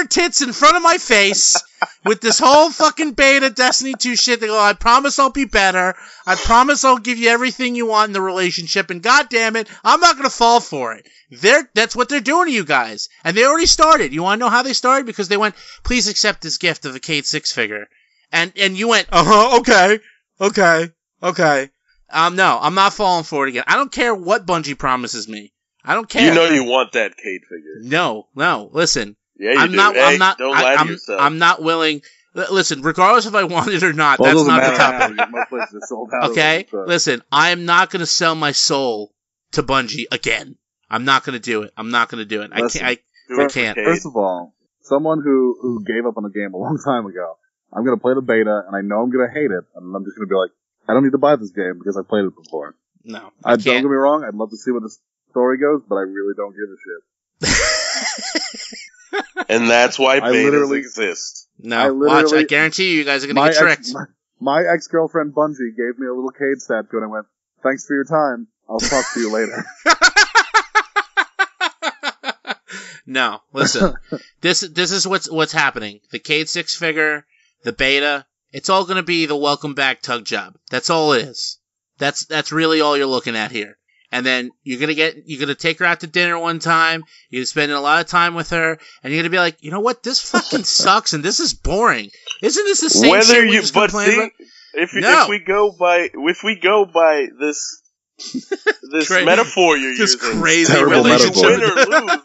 [0.00, 1.60] cyber tits in front of my face
[2.04, 4.40] with this whole fucking beta Destiny 2 shit.
[4.40, 5.94] They go, I promise I'll be better.
[6.26, 8.90] I promise I'll give you everything you want in the relationship.
[8.90, 11.06] And god damn it, I'm not gonna fall for it.
[11.30, 13.08] They're, that's what they're doing to you guys.
[13.24, 14.12] And they already started.
[14.12, 15.06] You wanna know how they started?
[15.06, 17.86] Because they went, please accept this gift of a Cayde six figure.
[18.30, 20.00] And, and you went, uh huh, okay,
[20.40, 20.90] okay,
[21.22, 21.70] okay.
[22.10, 23.64] Um, no, I'm not falling for it again.
[23.66, 25.52] I don't care what Bungie promises me.
[25.84, 26.28] I don't care.
[26.28, 27.80] You know you want that Cayde figure.
[27.80, 28.70] No, no.
[28.72, 29.76] Listen, Yeah, you I'm do.
[29.76, 29.94] not.
[29.96, 30.38] Hey, I'm not.
[30.38, 31.20] Don't I, lie to am yourself.
[31.20, 32.02] I'm not willing.
[32.34, 35.16] Listen, regardless if I want it or not, Well, that's doesn't the matter now topic.
[35.16, 36.30] because most places are sold out.
[36.30, 37.22] Okay, So- listen.
[37.32, 39.12] I am not going to sell my soul
[39.52, 40.56] to Bungie again.
[40.88, 41.72] I'm not going to do it.
[41.76, 42.50] I'm not going to do it.
[42.54, 43.00] I can't.
[43.28, 43.76] Do it for can't.
[43.76, 47.36] First of all, someone who who gave up on the game a long time ago,
[47.72, 50.16] I'm gonna play the beta, and I know I'm gonna hate it, and I'm just
[50.16, 50.50] gonna be like,
[50.86, 52.74] I don't need to buy this game because I played it before.
[53.04, 53.84] No, I, I don't get can't.
[53.86, 54.94] me wrong, I'd love to see where the
[55.30, 58.78] story goes, but I really don't give a shit.
[59.48, 61.48] and that's why I betas literally- exist.
[61.58, 62.32] no, I watch.
[62.32, 63.80] I guarantee you, you guys are going to My get tricked.
[63.80, 64.04] ex, my,
[64.40, 67.26] my ex girlfriend Bungie gave me a little Cayde statue, and I went,
[67.62, 68.48] "Thanks for your time.
[68.68, 69.64] I'll talk to you later."
[73.06, 73.94] no, listen.
[74.40, 76.00] this this is what's what's happening.
[76.10, 77.26] The Cayde six figure,
[77.64, 78.26] the beta.
[78.52, 80.56] It's all going to be the welcome back tug job.
[80.70, 81.58] That's all it is.
[81.98, 83.78] That's that's really all you're looking at here.
[84.12, 87.02] And then you're gonna get you're gonna take her out to dinner one time.
[87.30, 89.80] You're spending a lot of time with her, and you're gonna be like, you know
[89.80, 90.02] what?
[90.02, 92.10] This fucking sucks, and this is boring.
[92.42, 94.30] Isn't this the same Whether shit we you, just but see, about?
[94.74, 95.22] if No.
[95.22, 97.80] if we go by if we go by this
[98.92, 101.42] this Cra- metaphor you're This using, crazy Terrible relationship.
[101.42, 101.88] metaphor.
[101.88, 102.20] win or lose,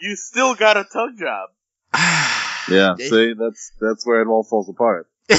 [0.00, 1.50] you still got a tug job.
[2.70, 5.08] yeah, see, that's that's where it all falls apart.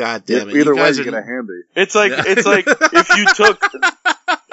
[0.00, 0.56] God damn it!
[0.56, 1.60] Either you way, guys you are- get a handy.
[1.76, 2.24] It's like Yeah.
[2.26, 2.66] it's like
[3.00, 3.58] if you took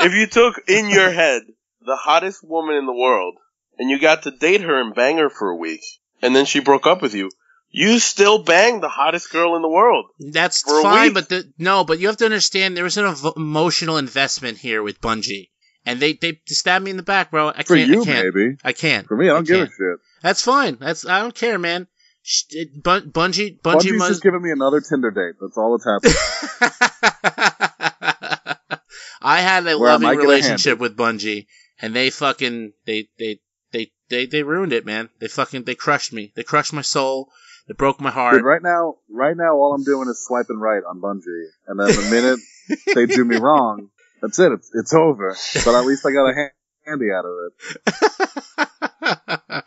[0.01, 1.43] if you took in your head
[1.85, 3.35] the hottest woman in the world
[3.79, 5.81] and you got to date her and bang her for a week
[6.21, 7.29] and then she broke up with you,
[7.71, 10.05] you still bang the hottest girl in the world.
[10.19, 11.13] That's for a fine, week.
[11.13, 14.81] but the, no, but you have to understand there was an ev- emotional investment here
[14.83, 15.49] with Bungie,
[15.85, 17.49] and they they stabbed me in the back, bro.
[17.49, 17.89] I For can't.
[17.89, 18.35] you, I can't.
[18.35, 18.57] maybe.
[18.63, 19.07] I can't.
[19.07, 19.71] For me, I don't give a can't.
[19.77, 19.99] shit.
[20.23, 20.77] That's fine.
[20.79, 21.87] That's I don't care, man.
[22.29, 24.09] Sh- it- Bun- Bungie, Bungie, Bungie's must.
[24.11, 25.35] just giving me another Tinder date.
[25.39, 26.13] That's all that's happening.
[29.21, 31.47] I had a Where loving might get a relationship with Bungie,
[31.81, 33.39] and they fucking they they
[33.71, 35.07] they they they ruined it, man.
[35.19, 36.33] They fucking they crushed me.
[36.35, 37.29] They crushed my soul.
[37.69, 38.35] They broke my heart.
[38.35, 41.87] Dude, right now, right now, all I'm doing is swiping right on Bungie, and then
[41.87, 42.39] the minute
[42.95, 43.89] they do me wrong,
[44.21, 44.51] that's it.
[44.51, 45.33] It's, it's over.
[45.65, 46.51] But at least I got a ha-
[46.85, 47.53] handy out of it,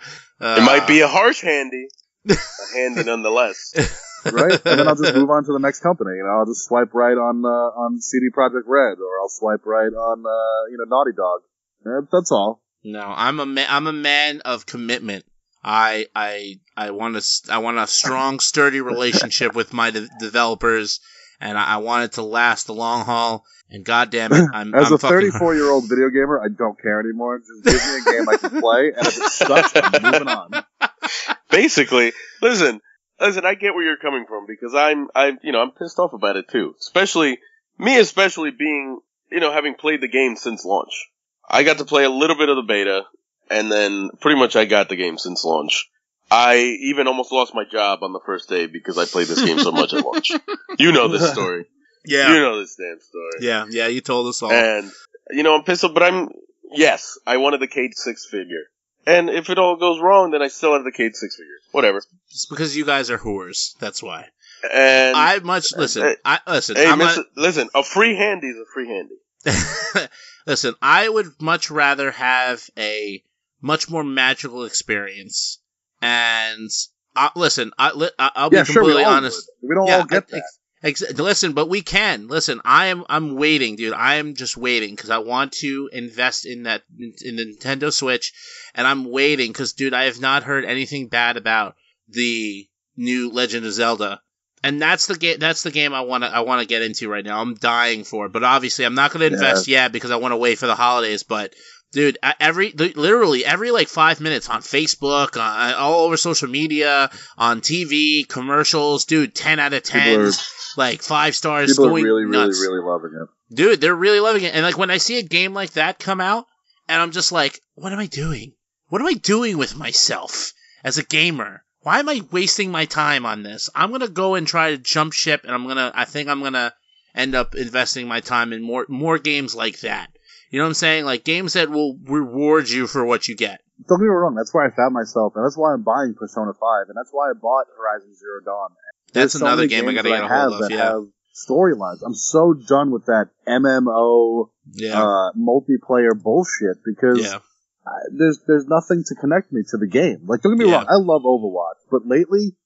[0.42, 1.88] It might Uh, be a harsh handy,
[2.28, 2.34] a
[2.74, 3.74] handy nonetheless.
[4.32, 4.52] right?
[4.52, 6.16] and then I'll just move on to the next company.
[6.16, 9.64] You know, I'll just swipe right on uh, on CD Projekt Red, or I'll swipe
[9.64, 11.40] right on uh, you know Naughty Dog.
[11.86, 12.62] Uh, That's all.
[12.84, 15.24] No, I'm a ma- I'm a man of commitment.
[15.62, 21.00] I I I want a I want a strong, sturdy relationship with my de- developers,
[21.40, 23.44] and I, I want it to last the long haul.
[23.72, 26.80] And goddamn it, I'm As I'm a fucking 34 year old video gamer, I don't
[26.80, 27.38] care anymore.
[27.38, 30.64] Just give me a game I can play, and if it sucks, I'm moving on.
[31.50, 32.80] Basically, listen,
[33.20, 33.44] listen.
[33.44, 36.36] I get where you're coming from because I'm, I'm, you know, I'm pissed off about
[36.36, 36.74] it too.
[36.80, 37.38] Especially
[37.78, 41.08] me, especially being, you know, having played the game since launch.
[41.48, 43.02] I got to play a little bit of the beta,
[43.50, 45.88] and then pretty much I got the game since launch.
[46.30, 49.58] I even almost lost my job on the first day because I played this game
[49.58, 50.30] so much at launch.
[50.78, 51.66] You know this story.
[52.06, 53.30] yeah You know this damn story.
[53.40, 53.88] yeah yeah.
[53.88, 54.52] You told us all.
[54.52, 54.90] And
[55.30, 56.28] you know, I'm pissed off, but I'm
[56.72, 58.64] yes, I wanted the Cayde six figure.
[59.06, 61.62] And if it all goes wrong, then I still have the Cayde six figures.
[61.72, 62.02] Whatever.
[62.30, 63.76] It's because you guys are whores.
[63.78, 64.26] That's why.
[64.72, 66.02] And I much listen.
[66.02, 66.76] Hey, I listen.
[66.76, 69.14] hey, I'm miss- not, listen, a free handy is a free handy.
[70.46, 73.22] Listen, I would much rather have a
[73.62, 75.58] much more magical experience.
[76.02, 76.68] And
[77.16, 79.50] uh, listen, I, li- I- I'll be Yeah, sure, we completely all honest.
[79.62, 79.68] would.
[79.70, 80.36] We don't yeah, all get I- that.
[80.38, 82.28] ex- ex- listen, but we can.
[82.28, 83.04] Listen, I am.
[83.08, 83.92] I'm waiting, dude.
[83.92, 88.32] I am just waiting because I want to invest in that in the Nintendo Switch,
[88.74, 91.76] and I'm waiting because, dude, I have not heard anything bad about
[92.08, 92.66] the
[92.96, 94.20] new Legend of Zelda.
[94.62, 95.38] and that's the game.
[95.38, 97.40] That's the game I want to I want to get into right now.
[97.40, 100.32] I'm dying for it, but obviously I'm not going to invest yet because I want
[100.32, 101.22] to wait for the holidays.
[101.22, 101.54] But
[101.92, 107.60] dude, every literally every like five minutes on Facebook, uh, all over social media, on
[107.60, 110.30] TV, commercials, dude, ten out of ten, are,
[110.76, 112.60] like five stars, people going really, really, nuts.
[112.60, 113.54] really loving it.
[113.54, 114.54] dude, they're really loving it.
[114.54, 116.46] And like when I see a game like that come out,
[116.88, 118.52] and I'm just like, what am I doing?
[118.88, 121.64] What am I doing with myself as a gamer?
[121.82, 123.70] Why am I wasting my time on this?
[123.74, 125.92] I'm gonna go and try to jump ship, and I'm gonna.
[125.94, 126.74] I think I'm gonna
[127.14, 130.10] end up investing my time in more more games like that.
[130.50, 131.04] You know what I'm saying?
[131.04, 133.60] Like games that will reward you for what you get.
[133.88, 134.34] Don't get me wrong.
[134.34, 137.30] That's where I found myself, and that's why I'm buying Persona Five, and that's why
[137.30, 138.70] I bought Horizon Zero Dawn.
[139.12, 140.68] That's There's so another game I gotta that get a have hold of.
[140.68, 142.02] that Yeah, have storylines.
[142.04, 147.38] I'm so done with that MMO yeah, uh, multiplayer bullshit because yeah.
[147.86, 150.26] I, there's there's nothing to connect me to the game.
[150.26, 150.78] Like, don't get me Yeah.
[150.78, 152.56] wrong, I love Overwatch, but lately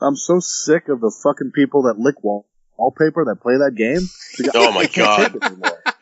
[0.00, 4.00] I'm so sick of the fucking people that lick wall wallpaper that play that game.
[4.36, 5.32] because Oh my I can't God.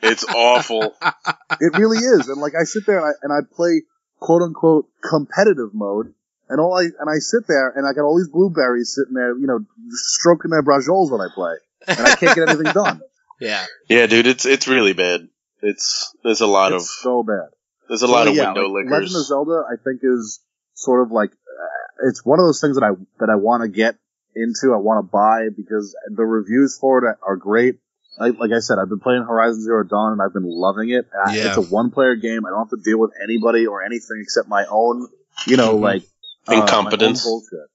[0.00, 0.58] Take it anymore.
[0.60, 0.94] It's awful.
[1.60, 3.82] It really is, and like I sit there and I, and I play
[4.18, 6.14] quote unquote competitive mode,
[6.48, 9.36] and all I and I sit there and I got all these blueberries sitting there,
[9.36, 9.60] you know,
[9.90, 11.54] stroking their brajoles when I play,
[11.88, 13.00] and I can't get anything done.
[13.40, 13.66] yeah.
[13.88, 15.28] Yeah, dude, it's it's really bad.
[15.60, 17.50] It's there's a lot it's of so bad.
[17.88, 18.90] there's a lot So, of yeah, window like, lickers.
[18.92, 20.40] Legend of Zelda, I think, is
[20.74, 23.68] sort of like uh, it's one of those things that I that I want to
[23.68, 23.96] get
[24.34, 24.72] into.
[24.72, 27.76] I want to buy because the reviews for it are great.
[28.20, 31.06] Like, like I said, I've been playing Horizon Zero Dawn and I've been loving it.
[31.12, 31.48] Uh, Yeah.
[31.48, 32.44] It's a one-player game.
[32.46, 35.08] I don't have to deal with anybody or anything except my own,
[35.46, 35.80] you know, Mhm.
[35.80, 37.24] like uh, my own Incompetence.
[37.24, 37.68] bullshit.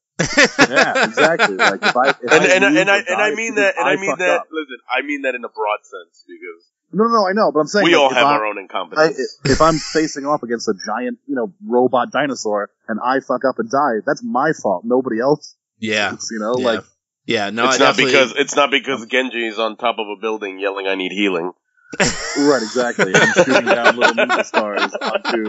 [0.69, 1.55] yeah, exactly.
[1.57, 3.87] Like if I if and I and, lose and I and I mean that and
[3.87, 4.47] I, I mean that up.
[4.51, 7.27] listen, I mean that in a broad sense because No, no, no.
[7.27, 9.39] I know, but I'm saying we like, all if have I'm- our own I, incompetence.
[9.43, 13.59] if I'm facing off against a giant, you know, robot dinosaur and I fuck up
[13.59, 14.83] and die, that's my fault.
[14.85, 15.55] Nobody else.
[15.79, 16.15] Yeah.
[16.31, 16.65] You know, Yeah.
[16.65, 16.83] like
[17.25, 17.49] Yeah.
[17.49, 20.19] No, it's I not definitely- because it's not because Genji is on top of a
[20.21, 21.51] building yelling "I need healing."
[21.99, 23.13] right, exactly.
[23.15, 25.45] I'm shooting down little ninja stars onto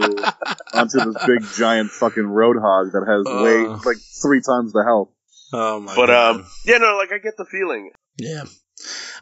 [0.73, 3.79] onto this big giant fucking roadhog that has way Uh.
[3.85, 5.09] like three times the health.
[5.53, 6.35] Oh my But god.
[6.37, 7.91] um, yeah, no, like I get the feeling.
[8.17, 8.43] Yeah.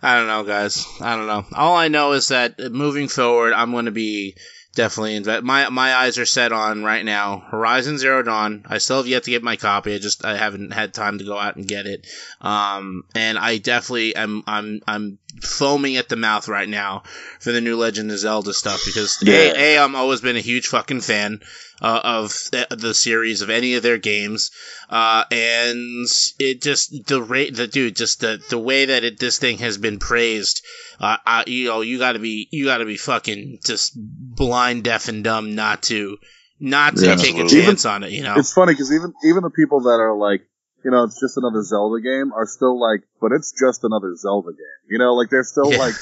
[0.03, 0.85] I don't know, guys.
[0.99, 1.45] I don't know.
[1.55, 4.35] All I know is that uh, moving forward, I'm going to be
[4.75, 8.65] definitely inve- my my eyes are set on right now Horizon Zero Dawn.
[8.67, 9.95] I still have yet to get my copy.
[9.95, 12.05] I just I haven't had time to go out and get it.
[12.41, 17.03] Um, and I definitely am I'm I'm foaming at the mouth right now
[17.39, 19.33] for the new Legend of Zelda stuff because Yeah.
[19.55, 21.41] a, a I'm always been a huge fucking fan
[21.81, 24.51] uh, of the, the series of any of their games.
[24.89, 26.07] Uh, and
[26.39, 29.77] it just the rate the dude just the the way that it this thing has
[29.77, 30.61] been praised
[30.99, 34.83] uh, I, you know you got to be you got to be fucking just blind
[34.83, 36.17] deaf and dumb not to
[36.59, 37.15] not to Yeah.
[37.15, 37.61] take a Absolutely.
[37.63, 40.41] chance on it you know It's funny because even even the people that are like,
[40.85, 44.51] you know, it's just another Zelda game are still like, but it's just another Zelda
[44.53, 44.79] game.
[44.87, 45.79] You know, like they're still Yeah.
[45.79, 45.95] like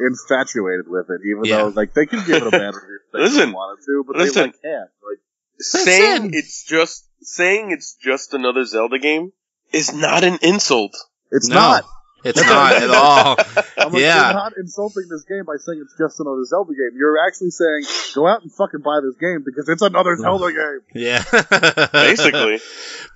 [0.00, 1.56] infatuated with it, even Yeah.
[1.64, 3.52] though like they can give it a bad review if they Listen.
[3.52, 4.34] wanted to, but Listen.
[4.34, 4.90] they like can't.
[5.02, 5.18] Like
[5.58, 6.34] saying it.
[6.38, 9.32] it's just saying it's just another Zelda game
[9.72, 10.94] is not an insult.
[11.30, 11.56] it's No.
[11.56, 11.84] not.
[12.24, 13.36] It's not at all
[13.78, 14.24] I'm like, Yeah.
[14.26, 16.96] you're not insulting this game by saying it's just another Zelda game.
[16.96, 20.80] You're actually saying go out and fucking buy this game because it's another Zelda game.
[20.94, 21.22] yeah
[21.92, 22.60] Basically,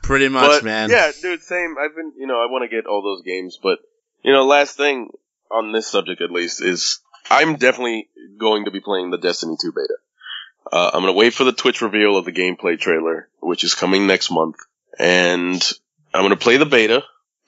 [0.03, 1.77] pretty much but man yeah, dude, same.
[1.79, 3.79] I've been, you know, I want to get all those games, but
[4.23, 5.11] you know, last thing
[5.51, 9.73] on this subject at least is I'm definitely going to be playing the Destiny 2
[9.73, 9.95] beta.
[10.71, 14.07] Uh, I'm gonna wait for the Twitch reveal of the gameplay trailer, which is coming
[14.07, 14.57] next month,
[14.99, 15.61] and
[16.15, 17.03] I'm gonna play the beta.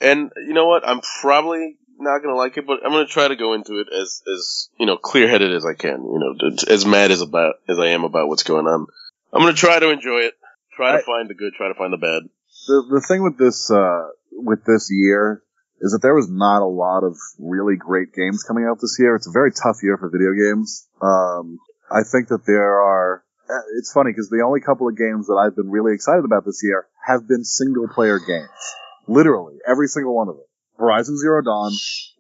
[0.04, 0.86] And you know what?
[0.86, 4.22] I'm probably not gonna like it, but I'm gonna try to go into it as
[4.32, 6.02] as you know clear headed as I can.
[6.02, 8.86] You know, as mad as about as I am about what's going on.
[9.32, 10.34] I'm gonna try to enjoy it.
[10.76, 11.54] Try to I- find the good.
[11.54, 12.22] Try to find the bad.
[12.68, 15.42] the the thing with this uh with this year
[15.80, 19.14] is that there was not a lot of really great games coming out this year.
[19.16, 20.86] It's a very tough year for video games.
[21.02, 21.58] Um,
[21.90, 23.22] I think that there are.
[23.50, 26.44] uh, It's funny because the only couple of games that I've been really excited about
[26.46, 28.48] this year have been single player games.
[29.06, 30.44] Literally every single one of them.
[30.78, 31.72] Horizon Zero Dawn,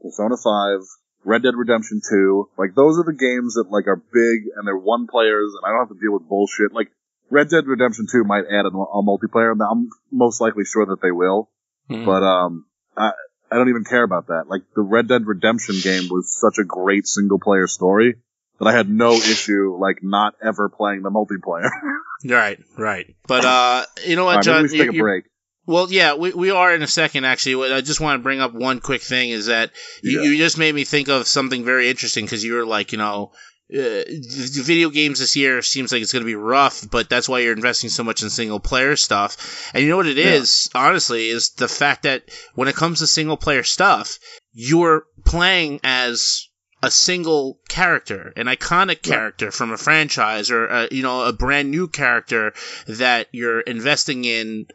[0.02, 0.80] Persona Five,
[1.24, 2.48] Red Dead Redemption Two.
[2.58, 5.70] Like those are the games that like are big and they're one players, and I
[5.70, 6.72] don't have to deal with bullshit.
[6.72, 6.88] Like
[7.30, 9.50] Red Dead Redemption 2 might add a, a multiplayer.
[9.52, 11.50] and I'm most likely sure that they will,
[11.90, 12.04] Mhm.
[12.04, 12.66] but um,
[12.96, 13.12] I
[13.50, 14.44] I don't even care about that.
[14.48, 18.16] Like the Red Dead Redemption game was such a great single player story
[18.60, 21.68] that I had no issue like not ever playing the multiplayer.
[22.26, 25.24] right right but uh you know what right, John we should you- take a break.
[25.66, 27.54] Well, yeah, we, we are in a second, actually.
[27.56, 29.70] What- I just want to bring up one quick thing is that
[30.02, 30.30] you, Yeah.
[30.30, 33.32] you just made me think of something very interesting because you were like, you know,
[33.74, 37.38] uh, video games this year seems like it's going to be rough, but that's why
[37.38, 39.70] you're investing so much in single player stuff.
[39.72, 42.24] And you know what it is, honestly, is the fact that
[42.54, 44.18] when it comes to single player stuff,
[44.52, 46.46] you're playing as
[46.86, 51.70] a single character, an iconic character from a franchise, or a, you know a brand
[51.70, 52.52] new character
[52.86, 54.66] that you're investing in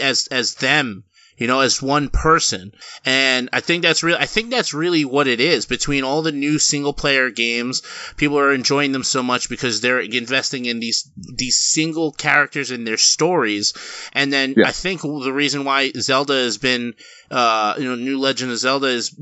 [0.00, 1.04] as as them
[1.38, 2.72] you know, as one person.
[3.04, 6.32] And I think that's really, I think that's really what it is between all the
[6.32, 7.82] new single player games.
[8.16, 12.86] People are enjoying them so much because they're investing in these, these single characters and
[12.86, 13.72] their stories.
[14.12, 14.66] And then Yeah.
[14.66, 16.94] I think the reason why Zelda has been,
[17.30, 19.14] uh, you know, New Legend of Zelda has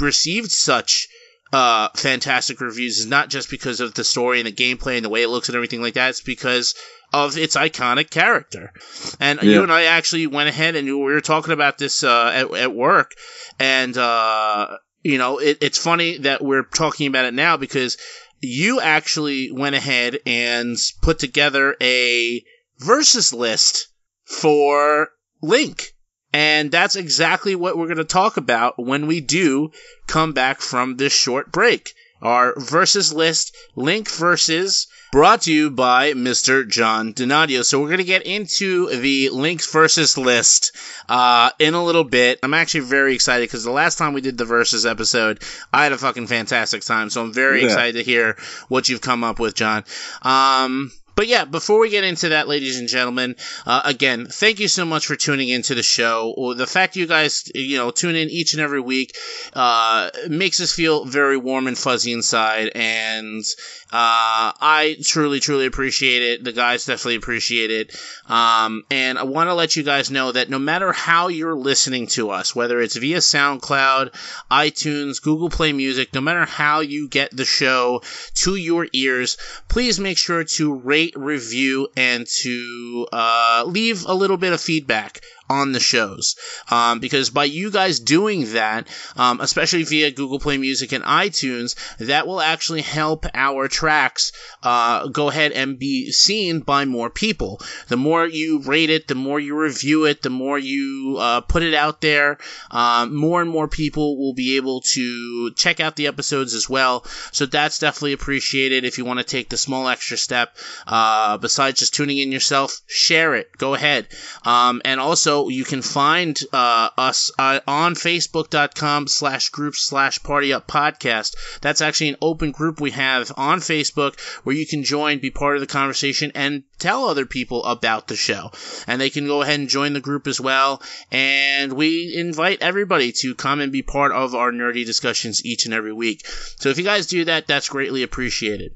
[0.00, 1.08] received such,
[1.52, 5.08] uh, fantastic reviews is not just because of the story and the gameplay and the
[5.08, 6.10] way it looks and everything like that.
[6.10, 6.74] It's because
[7.12, 8.72] of its iconic character.
[9.18, 12.54] And you and I actually went ahead and we were talking about this uh, at,
[12.54, 13.12] at work,
[13.58, 17.96] and uh, you know, it, it's funny that we're talking about it now because
[18.40, 22.44] you actually went ahead and put together a
[22.78, 23.88] versus list
[24.24, 25.08] for
[25.40, 25.94] Link.
[26.32, 29.72] And that's exactly what we're going to talk about when we do
[30.06, 31.94] come back from this short break.
[32.20, 36.68] Our versus list, Link versus, brought to you by Mr.
[36.68, 37.64] John Donadio.
[37.64, 40.76] So we're going to get into the Link's versus list
[41.08, 42.40] uh, in a little bit.
[42.42, 45.92] I'm actually very excited because the last time we did the versus episode, I had
[45.92, 47.08] a fucking fantastic time.
[47.08, 47.66] So I'm very Yeah.
[47.66, 48.36] excited to hear
[48.66, 49.84] what you've come up with, John.
[50.22, 53.34] Um, but yeah, before we get into that, ladies and gentlemen,
[53.66, 56.54] uh, again, thank you so much for tuning into the show.
[56.56, 59.16] The fact you guys, you know, tune in each and every week
[59.52, 63.42] uh, makes us feel very warm and fuzzy inside, and
[63.90, 66.44] uh, I truly, truly appreciate it.
[66.44, 67.96] The guys definitely appreciate it.
[68.28, 72.06] Um, and I want to let you guys know that no matter how you're listening
[72.08, 74.14] to us, whether it's via SoundCloud,
[74.50, 78.02] iTunes, Google Play Music, no matter how you get the show
[78.34, 84.36] to your ears, please make sure to rate, review, and to uh, leave a little
[84.36, 86.36] bit of feedback on the shows.
[86.70, 91.74] Um, because by you guys doing that, um, especially via Google Play Music and iTunes,
[91.98, 94.32] that will actually help our tracks
[94.62, 97.60] uh, go ahead and be seen by more people.
[97.88, 101.62] The more you rate it, the more you review it, the more you uh, put
[101.62, 102.38] it out there,
[102.70, 107.04] um, more and more people will be able to check out the episodes as well.
[107.32, 108.84] So that's definitely appreciated.
[108.84, 110.56] If you want to take the small extra step,
[110.86, 113.56] uh, besides just tuning in yourself, share it.
[113.56, 114.08] Go ahead.
[114.44, 120.52] Um, and also, you can find uh, us uh, on facebook.com slash group slash party
[120.52, 121.36] up podcast.
[121.60, 125.54] That's actually an open group we have on Facebook where you can join, be part
[125.54, 128.50] of the conversation, and tell other people about the show.
[128.86, 130.82] And they can go ahead and join the group as well.
[131.12, 135.74] And we invite everybody to come and be part of our nerdy discussions each and
[135.74, 136.26] every week.
[136.58, 138.74] So if you guys do that, that's greatly appreciated.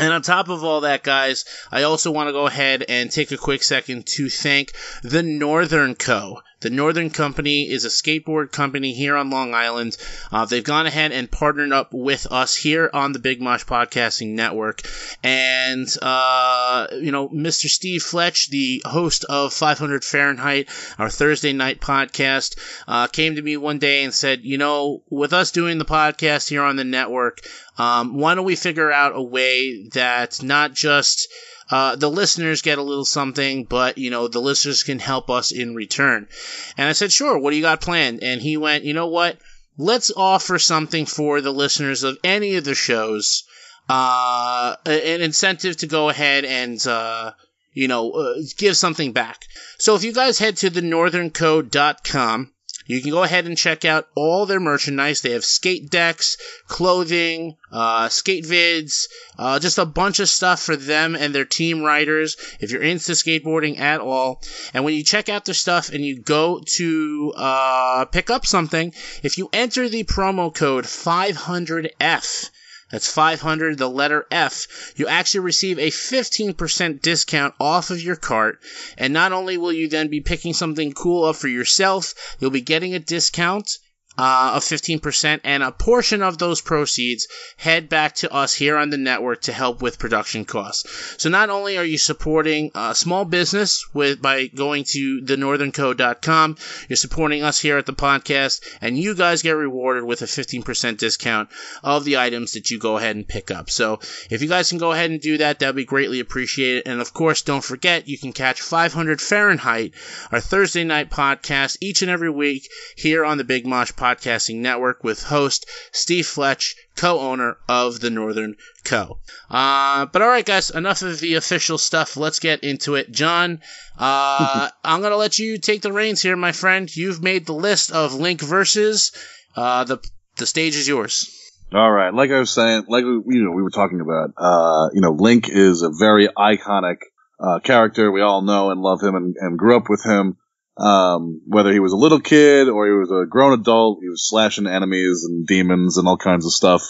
[0.00, 3.32] And on top of all that, guys, I also want to go ahead and take
[3.32, 6.40] a quick second to thank the Northern Co.
[6.60, 9.96] The Northern Company is a skateboard company here on Long Island.
[10.30, 14.34] Uh, they've gone ahead and partnered up with us here on the Big Mosh Podcasting
[14.34, 14.82] Network.
[15.22, 17.66] And, uh, you know, Mr.
[17.66, 20.68] Steve Fletch, the host of 500 Fahrenheit,
[20.98, 25.32] our Thursday night podcast, uh, came to me one day and said, you know, with
[25.32, 27.40] us doing the podcast here on the network,
[27.78, 31.28] um, why don't we figure out a way that not just
[31.70, 35.52] uh, the listeners get a little something, but you know the listeners can help us
[35.52, 36.28] in return.
[36.76, 37.38] And I said, sure.
[37.38, 38.22] What do you got planned?
[38.22, 39.38] And he went, you know what?
[39.78, 43.44] Let's offer something for the listeners of any of the shows,
[43.88, 46.84] uh, an incentive to go ahead and.
[46.86, 47.32] Uh,
[47.72, 49.44] you know, uh, give something back.
[49.78, 52.52] So if you guys head to thenorthernco.com,
[52.90, 55.20] you can go ahead and check out all their merchandise.
[55.20, 60.76] They have skate decks, clothing, uh, skate vids, uh, just a bunch of stuff for
[60.76, 64.42] them and their team riders if you're into skateboarding at all.
[64.74, 68.94] And when you check out their stuff and you go to uh, pick up something,
[69.22, 72.50] if you enter the promo code 500F,
[72.90, 74.92] that's 500, the letter F.
[74.96, 78.58] You actually receive a 15% discount off of your cart.
[78.98, 82.60] And not only will you then be picking something cool up for yourself, you'll be
[82.60, 83.78] getting a discount
[84.20, 87.26] uh, of 15%, and a portion of those proceeds
[87.56, 91.14] head back to us here on the network to help with production costs.
[91.16, 96.96] So not only are you supporting a small business with by going to thenorthernco.com, you're
[96.98, 101.48] supporting us here at the podcast, and you guys get rewarded with a 15% discount
[101.82, 103.70] of the items that you go ahead and pick up.
[103.70, 106.82] So if you guys can go ahead and do that, that'd be greatly appreciated.
[106.84, 109.94] And of course, don't forget you can catch 500 Fahrenheit,
[110.30, 114.56] our Thursday night podcast, each and every week here on the Big Mosh Podcast Podcasting
[114.56, 119.20] Network with host Steve Fletch, co-owner of the Northern Co.
[119.48, 122.16] Uh, but all right, guys, enough of the official stuff.
[122.16, 123.12] Let's get into it.
[123.12, 123.60] John,
[123.96, 126.94] uh, I'm gonna let you take the reins here, my friend.
[126.94, 129.12] You've made the list of Link versus.
[129.54, 129.98] Uh, the
[130.38, 131.30] the stage is yours.
[131.72, 134.88] All right, like I was saying, like we, you know, we were talking about, uh,
[134.92, 136.96] you know, Link is a very iconic
[137.38, 138.10] uh, character.
[138.10, 140.36] We all know and love him and, and grew up with him.
[140.80, 144.26] Um, whether he was a little kid or he was a grown adult, he was
[144.28, 146.82] slashing enemies and demons and all kinds of stuff,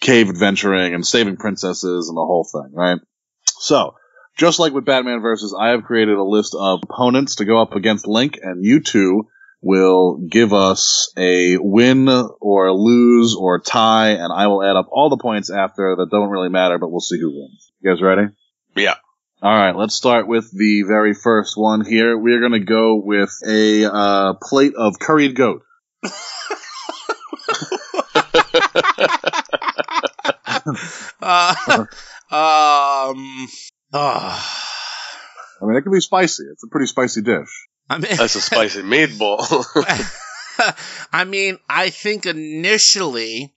[0.00, 2.98] cave adventuring and saving princesses and the whole thing, right?
[3.44, 3.94] So,
[4.36, 7.74] just like with Batman versus, I have created a list of opponents to go up
[7.74, 9.28] against Link, and you two
[9.62, 12.08] will give us a win
[12.40, 16.10] or a lose or tie, and I will add up all the points after that
[16.10, 17.72] don't really matter, but we'll see who wins.
[17.80, 18.28] You guys ready?
[18.74, 18.96] Yeah.
[19.42, 22.16] All right, let's start with the very first one here.
[22.16, 25.62] We're going to go with a uh, plate of curried goat.
[31.22, 31.54] Uh,
[32.30, 33.48] um.
[33.92, 34.62] ah.
[35.60, 36.44] I mean, it can be spicy.
[36.52, 37.48] It's a pretty spicy dish.
[37.88, 39.64] I mean, That's a spicy meatball.
[41.12, 43.54] I mean, I think initially,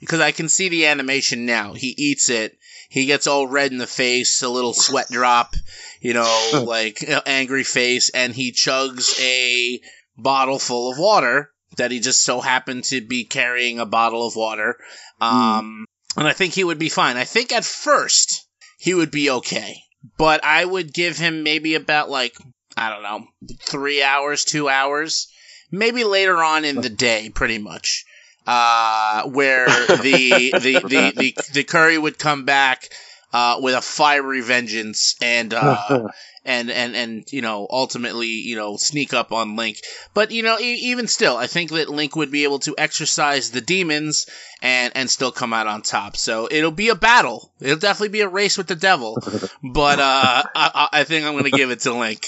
[0.00, 2.56] because I can see the animation now, he eats it.
[2.90, 5.54] He gets all red in the face, a little sweat drop,
[6.00, 9.80] you know, like angry face, and he chugs a
[10.18, 14.34] bottle full of water that he just so happened to be carrying a bottle of
[14.34, 14.76] water.
[15.20, 15.86] Um,
[16.16, 17.16] and I think he would be fine.
[17.16, 18.44] I think at first
[18.76, 19.76] he would be okay,
[20.18, 22.34] but I would give him maybe about like,
[22.76, 23.28] I don't know,
[23.60, 25.28] three hours, two hours,
[25.70, 28.04] maybe later on in the day, pretty much.
[28.52, 32.88] Uh, where the, the, the, the, the curry would come back,
[33.32, 36.08] uh, with a fiery vengeance and, uh,
[36.44, 39.76] and, and, and, you know, ultimately, you know, sneak up on Link.
[40.14, 43.52] But, you know, e- even still, I think that Link would be able to exercise
[43.52, 44.26] the demons
[44.62, 46.16] and, and still come out on top.
[46.16, 47.52] So it'll be a battle.
[47.60, 49.16] It'll definitely be a race with the devil.
[49.62, 52.26] But, uh, I, I I think I'm gonna give it to Link.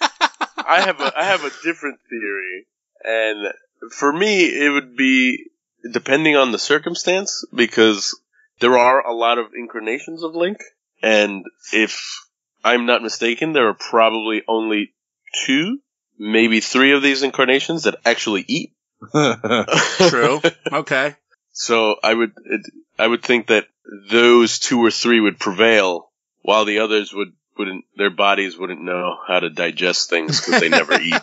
[0.66, 2.66] I have a I have a different theory,
[3.02, 3.52] and
[3.92, 5.50] for me, it would be
[5.92, 8.18] depending on the circumstance because
[8.60, 10.58] there are a lot of incarnations of Link,
[11.02, 12.24] and if
[12.64, 14.94] I'm not mistaken, there are probably only
[15.44, 15.78] two,
[16.18, 18.72] maybe three of these incarnations that actually eat.
[19.12, 20.40] True.
[20.72, 21.14] Okay.
[21.52, 22.60] So I would it,
[22.98, 23.66] I would think that
[24.10, 26.10] those two or three would prevail,
[26.42, 30.68] while the others would wouldn't their bodies wouldn't know how to digest things because they
[30.68, 31.14] never eat.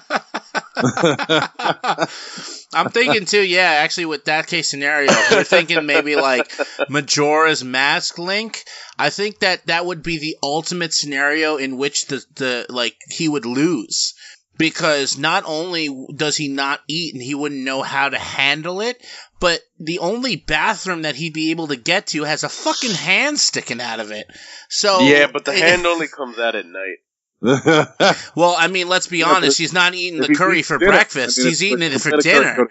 [2.74, 6.52] I'm thinking too, yeah, actually with that case scenario, if we're thinking maybe like
[6.90, 8.64] Majora's Mask Link.
[8.98, 13.28] I think that that would be the ultimate scenario in which the, the like he
[13.28, 14.14] would lose.
[14.62, 19.04] Because not only does he not eat and he wouldn't know how to handle it,
[19.40, 23.40] but the only bathroom that he'd be able to get to has a fucking hand
[23.40, 24.28] sticking out of it.
[24.70, 26.98] So yeah, but the hand only comes out at night.
[28.36, 29.58] Well, I mean, let's be honest.
[29.58, 31.42] He's not eating the curry for breakfast.
[31.42, 32.68] He's eating it for dinner.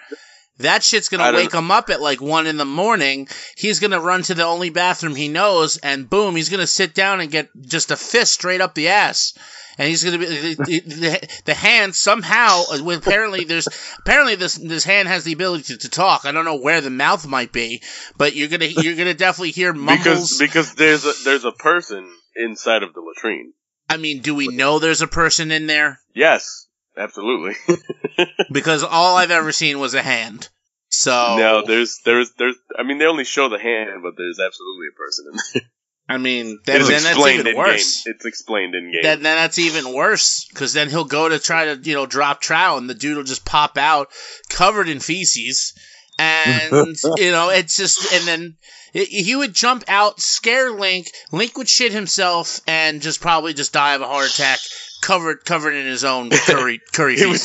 [0.61, 3.29] That shit's gonna wake him up at like one in the morning.
[3.57, 7.21] He's gonna run to the only bathroom he knows, and boom, he's gonna sit down
[7.21, 9.35] and get just a fist straight up the ass.
[9.79, 12.63] And he's gonna be the, the, the hand somehow.
[12.83, 16.27] With apparently there's apparently this this hand has the ability to, to talk.
[16.27, 17.83] I don't know where the mouth might be,
[18.19, 20.39] but you're gonna you're gonna definitely hear mumbles.
[20.39, 22.07] Because because there's a there's a person
[22.37, 23.55] inside of the latrine.
[23.89, 26.01] I mean, do we know there's a person in there?
[26.15, 26.67] Yes,
[27.01, 27.55] absolutely.
[28.53, 30.49] Because all I've ever seen was a hand.
[30.91, 32.57] So no, there's there's there's.
[32.79, 35.63] I mean, they only show the hand, but there's absolutely a person in there.
[36.09, 38.05] I mean, then, It's then that's explained even in worse.
[38.05, 38.15] game.
[38.15, 39.01] It's explained in game.
[39.03, 42.41] Then, then that's even worse because then he'll go to try to you know drop
[42.41, 44.09] trout and the dude will just pop out
[44.49, 45.73] covered in feces
[46.19, 48.57] and you know it's just and then
[48.93, 53.73] it, he would jump out scare Link Link would shit himself and just probably just
[53.73, 54.59] die of a heart attack
[55.01, 57.41] covered covered in his own curry curry He would-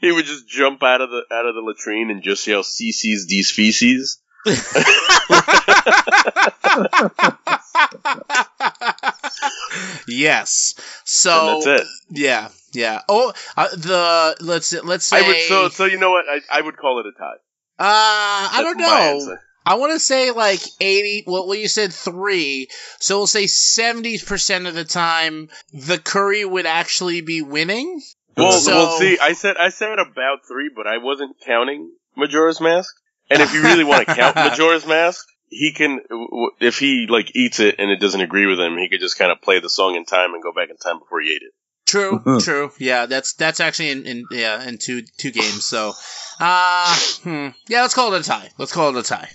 [0.00, 3.26] he would just jump out of the out of the latrine and just yell "CC's
[3.26, 4.18] these feces."
[10.06, 10.74] yes.
[11.04, 11.86] So and that's it.
[12.10, 13.02] yeah, yeah.
[13.08, 16.60] Oh, uh, the let's let's say I would so so you know what I, I
[16.60, 17.34] would call it a tie.
[17.34, 17.36] uh
[17.78, 19.36] I That's don't know.
[19.66, 19.76] Answer.
[19.76, 22.68] I want to say like 80, well, well, you said three,
[23.00, 28.00] so we'll say 70% of the time the curry would actually be winning.
[28.36, 32.60] Well, So- well, see, I said I said about three, but I wasn't counting Majora's
[32.60, 32.94] Mask.
[33.28, 35.98] And if you really want to count Majora's Mask, he can.
[36.08, 39.00] w- w- If he like eats it and it doesn't agree with him, he could
[39.00, 41.28] just kind of play the song in time and go back in time before he
[41.30, 41.52] ate it.
[41.86, 42.70] True, true.
[42.78, 45.64] Yeah, that's that's actually in, in yeah in two two games.
[45.64, 45.92] So,
[46.40, 47.48] uh, hmm.
[47.68, 48.50] yeah, let's call it a tie.
[48.58, 49.30] Let's call it a tie.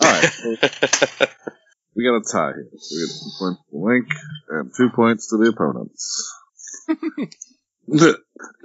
[0.00, 1.28] All right.
[1.94, 2.68] We got a tie here.
[2.70, 4.06] We got two points to Link
[4.48, 6.34] and two points to the opponents.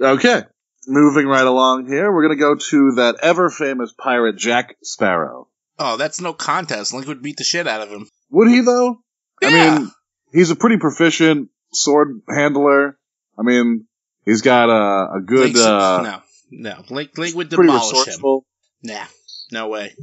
[0.00, 0.42] okay.
[0.86, 5.48] Moving right along here, we're going to go to that ever famous pirate Jack Sparrow.
[5.78, 6.94] Oh, that's no contest.
[6.94, 8.08] Link would beat the shit out of him.
[8.30, 8.98] Would he, though?
[9.42, 9.90] I mean,
[10.32, 12.96] he's a pretty proficient sword handler.
[13.36, 13.86] I mean,
[14.24, 16.84] he's got a, a good, uh, no, no.
[16.88, 18.40] Link Link would pretty demolish him.
[18.82, 19.04] Nah,
[19.50, 19.94] no way.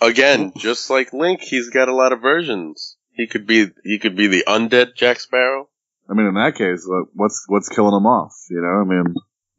[0.00, 2.96] Again, just like Link, he's got a lot of versions.
[3.12, 5.68] He could be he could be the undead Jack Sparrow.
[6.08, 8.32] I mean, in that case, what's what's killing him off?
[8.48, 9.14] You know, I mean,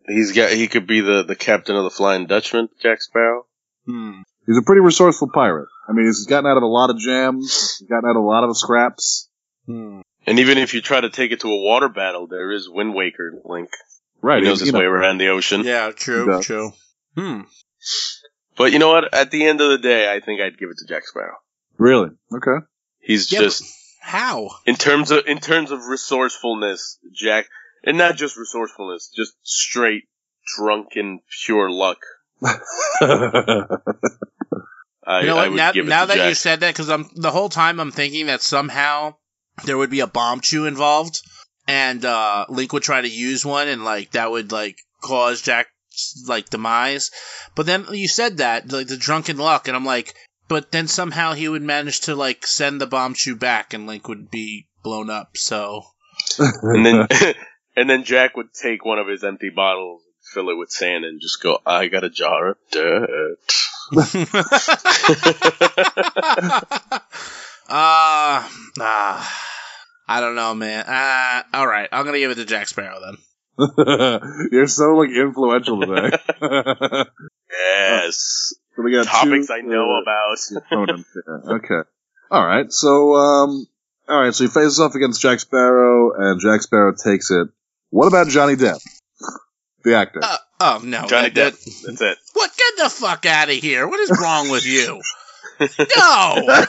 [0.09, 3.45] He's got he could be the, the captain of the Flying Dutchman, Jack Sparrow.
[3.85, 4.21] Hmm.
[4.45, 5.67] he's a pretty resourceful pirate.
[5.87, 8.27] I mean, he's gotten out of a lot of jams, he's gotten out of a
[8.27, 9.29] lot of scraps.
[9.65, 10.01] Hmm.
[10.25, 12.93] And even if you try to take it to a water battle, there is Wind
[12.93, 13.69] Waker Link.
[14.21, 15.63] Right, He knows you his know, way around the ocean.
[15.63, 16.71] Yeah, true, true.
[17.15, 17.41] Hmm.
[18.59, 19.11] But you know what?
[19.13, 21.37] At the end of the day, I think I'd give it to Jack Sparrow.
[21.79, 22.09] Really?
[22.31, 22.63] Okay.
[22.99, 23.63] He's Yeah, just
[24.01, 24.49] How?
[24.67, 27.45] in terms of in terms of resourcefulness, Jack,
[27.83, 30.03] and not just resourcefulness, just straight
[30.57, 31.97] drunken pure luck.
[32.41, 32.57] I,
[35.21, 35.51] You know I what?
[35.51, 36.29] would Now, now that Jack.
[36.29, 39.15] you said that, because I'm the whole time I'm thinking that somehow
[39.65, 41.21] there would be a Bombchu involved,
[41.67, 45.69] and uh, Link would try to use one, and like that would like cause Jack's
[46.27, 47.11] like demise.
[47.55, 50.13] But then you said that like the drunken luck, and I'm like,
[50.47, 54.29] but then somehow he would manage to like send the Bombchu back, and Link would
[54.29, 55.37] be blown up.
[55.37, 55.83] So
[56.39, 57.07] and then
[57.75, 60.01] and then Jack would take one of his empty bottles,
[60.33, 63.39] fill it with sand, and just go, "I got a jar of dirt."
[63.91, 64.03] uh,
[67.69, 69.45] ah,
[70.07, 70.85] I don't know, man.
[70.85, 73.17] Uh, all right, I'm gonna give it to Jack Sparrow then.
[74.51, 76.17] You're so like influential today.
[77.51, 81.55] yes, so we got topics two, I know uh, about.
[81.63, 81.89] Okay.
[82.31, 82.71] All right.
[82.71, 83.67] So, um,
[84.07, 84.33] all right.
[84.33, 87.47] So he faces off against Jack Sparrow, and Jack Sparrow takes it.
[87.89, 88.79] What about Johnny Depp,
[89.83, 90.21] the actor?
[90.23, 91.63] Uh, oh no, Johnny that- Depp.
[91.63, 92.17] that- That's it.
[92.33, 92.51] What?
[92.55, 93.87] Get the fuck out of here!
[93.87, 95.01] What is wrong with you?
[95.59, 96.65] No,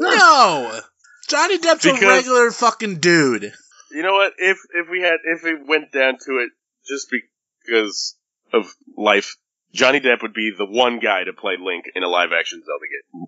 [0.00, 0.80] no.
[1.28, 3.52] Johnny Depp's a regular fucking dude.
[3.92, 4.32] You know what?
[4.38, 6.50] If if we had if it went down to it,
[6.86, 8.16] just because
[8.52, 9.36] of life,
[9.72, 12.86] Johnny Depp would be the one guy to play Link in a live action Zelda
[12.86, 13.26] game.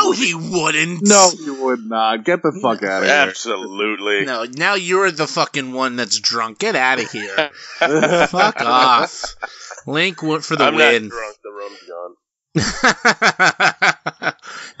[0.00, 1.06] No, he wouldn't.
[1.06, 2.24] no, he would not.
[2.24, 3.16] Get the fuck out of here.
[3.16, 4.24] Absolutely.
[4.24, 6.58] No, now you're the fucking one that's drunk.
[6.58, 7.50] Get out of here.
[8.26, 9.36] Fuck off.
[9.86, 11.08] Link went for the I'm win.
[11.08, 11.36] not drunk.
[11.44, 12.16] The rum's gone.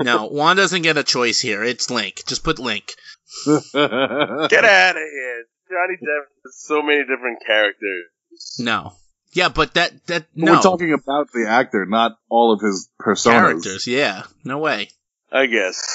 [0.00, 1.62] no, Juan doesn't get a choice here.
[1.62, 2.22] It's Link.
[2.26, 2.92] Just put Link.
[3.44, 5.44] Get out of here.
[5.68, 8.06] Johnny Depp has so many different characters.
[8.58, 8.94] No.
[9.32, 13.32] Yeah, but that that no We're talking about the actor, not all of his personas.
[13.32, 13.86] characters.
[13.86, 14.88] Yeah, no way.
[15.30, 15.86] I guess.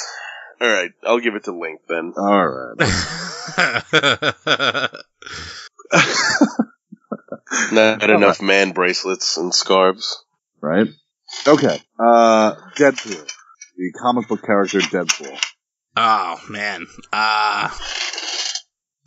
[0.61, 2.13] All right, I'll give it to Link then.
[2.17, 2.77] All right.
[7.71, 10.23] Not enough man bracelets and scarves.
[10.61, 10.87] Right.
[11.47, 11.79] Okay.
[11.99, 13.29] Uh, Deadpool,
[13.75, 15.37] the comic book character Deadpool.
[15.97, 16.85] Oh man.
[17.11, 17.69] Uh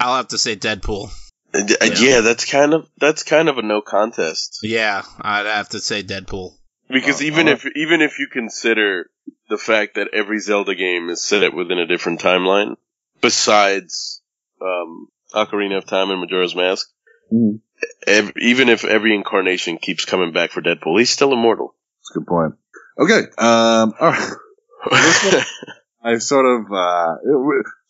[0.01, 1.11] I'll have to say Deadpool.
[1.55, 1.95] Uh, d- uh, Yeah.
[1.99, 4.59] Yeah, that's kind of that's kind of a no contest.
[4.62, 6.53] Yeah, I'd have to say Deadpool.
[6.89, 7.64] Because Oh, even alright.
[7.64, 9.09] if even if you consider
[9.49, 12.76] the fact that every Zelda game is set within a different timeline,
[13.20, 14.22] besides
[14.61, 16.89] um, Ocarina of Time and Majora's Mask,
[17.32, 17.61] Mhm.
[18.07, 21.74] ev- even if every incarnation keeps coming back for Deadpool, he's still immortal.
[22.01, 22.55] That's a good point.
[22.99, 23.20] Okay.
[23.39, 24.32] Um, all right.
[26.05, 27.16] I sort of, uh,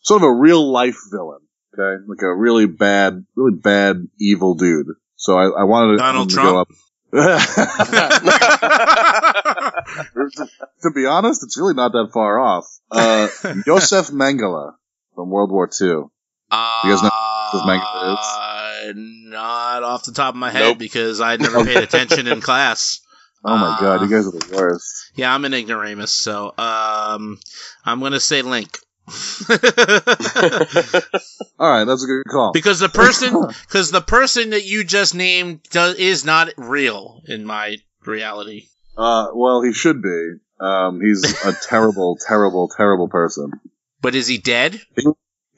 [0.01, 1.41] sort of a real life villain.
[1.77, 2.01] Okay.
[2.07, 4.87] Like a really bad, really bad, evil dude.
[5.17, 6.47] So I, I wanted Donald him Trump?
[6.47, 6.69] to go up.
[10.81, 12.65] to be honest, it's really not that far off.
[12.91, 13.27] Uh,
[13.65, 14.73] Josef Mengele
[15.15, 15.87] from World War II.
[15.87, 16.09] You
[16.51, 17.09] guys know
[17.51, 20.77] who this manga Uh, not off the top of my head Nope.
[20.77, 23.01] because I never paid attention in class.
[23.47, 25.11] Oh my Uh, god, you guys are the worst.
[25.15, 27.39] Yeah, I'm an ignoramus, so um,
[27.85, 28.79] I'm gonna say Link.
[31.59, 32.51] All right, that's a good call.
[32.53, 33.35] because the person,
[33.67, 38.67] because the person that you just named does, is not real in my reality.
[38.97, 40.33] Uh, well, he should be.
[40.59, 43.51] Um, he's a terrible, terrible, terrible person.
[44.01, 44.81] But is he dead?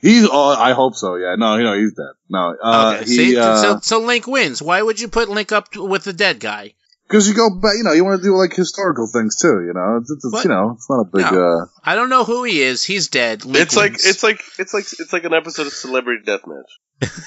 [0.01, 0.27] He's.
[0.29, 1.15] Oh, I hope so.
[1.15, 1.35] Yeah.
[1.35, 1.55] No.
[1.55, 2.13] You know, he's dead.
[2.29, 2.55] No.
[2.61, 3.15] Uh, okay, he.
[3.15, 4.61] see, uh, so, so Link wins.
[4.61, 6.73] Why would you put Link up with the dead guy?
[7.07, 9.63] Because you go back, you know, you want to do like historical things too.
[9.65, 11.31] You know, it's, it's, But- you know, it's not a big.
[11.31, 11.61] No.
[11.61, 12.83] uh I don't know who he is.
[12.83, 13.45] He's dead.
[13.45, 17.01] Link It's like it's like it's like it's like an episode of Celebrity Deathmatch.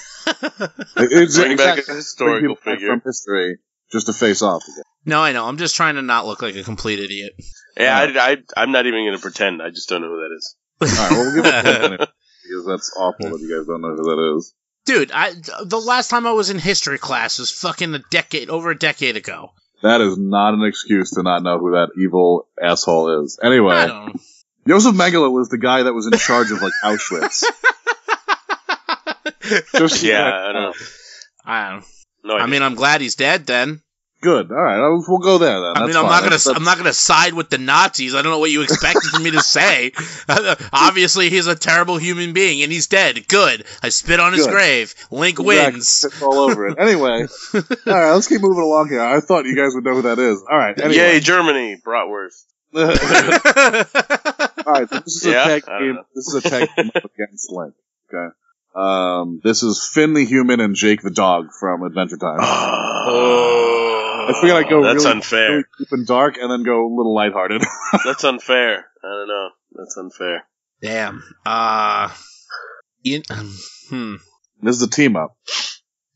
[0.97, 2.87] It's Bring back exactly- a historical bring figure.
[2.89, 3.57] from history
[3.91, 4.83] just to face off again.
[5.05, 5.45] no, I know.
[5.45, 7.33] I'm just trying to not look like a complete idiot.
[7.77, 9.61] Yeah, I, I, I'm not even going to pretend.
[9.61, 10.55] I just don't know who that is.
[10.81, 13.65] All right, well, we'll give it a point anyway, because that's awful that you guys
[13.67, 14.53] don't know who that is.
[14.85, 15.33] Dude, I
[15.65, 19.15] the last time I was in history class was fucking a decade over a decade
[19.17, 19.51] ago.
[19.81, 23.39] That is not an excuse to not know who that evil asshole is.
[23.41, 24.21] Anyway, don't
[24.67, 27.43] Joseph Mengele was the guy that was in charge of like Auschwitz.
[29.77, 30.73] Just Yeah, I don't know.
[31.43, 31.85] I don't.
[32.23, 33.47] No, I mean, I'm glad he's dead.
[33.47, 33.81] Then
[34.21, 34.51] good.
[34.51, 35.73] All right, I'll- we'll go there then.
[35.75, 36.11] I mean, I'm fine.
[36.11, 38.15] not gonna That's- I'm not gonna side with the Nazis.
[38.15, 39.91] I don't know what you expected for me to say.
[40.73, 43.27] Obviously, he's a terrible human being, and he's dead.
[43.27, 43.65] Good.
[43.83, 44.93] I spit on his grave.
[45.11, 45.45] Link Exactly.
[45.73, 46.05] wins.
[46.07, 46.77] It's all over it.
[46.79, 49.01] Anyway, all right, let's keep moving along here.
[49.01, 50.43] I thought you guys would know who that is.
[50.49, 50.77] All right.
[50.79, 50.95] Anyway.
[50.95, 52.43] Yay, Germany, bratwurst.
[52.73, 52.83] all
[54.73, 54.89] right.
[54.89, 55.43] So this is a Yeah?
[55.45, 55.95] tag team.
[55.95, 56.03] know.
[56.15, 57.73] This is a tag team against Link.
[58.13, 58.33] Okay.
[58.73, 62.39] Um, this is Finn the human and Jake the dog from Adventure Time.
[63.03, 65.49] Oh, I figured I'd go That's really- unfair.
[65.51, 67.61] Really deep and dark, and then go a little lighthearted.
[68.05, 68.85] That's unfair.
[69.03, 69.49] I don't know.
[69.73, 70.47] That's unfair.
[70.81, 71.23] Damn.
[71.45, 72.09] Uh.
[73.03, 73.21] You,
[73.89, 74.15] hmm.
[74.61, 75.35] this is a team up.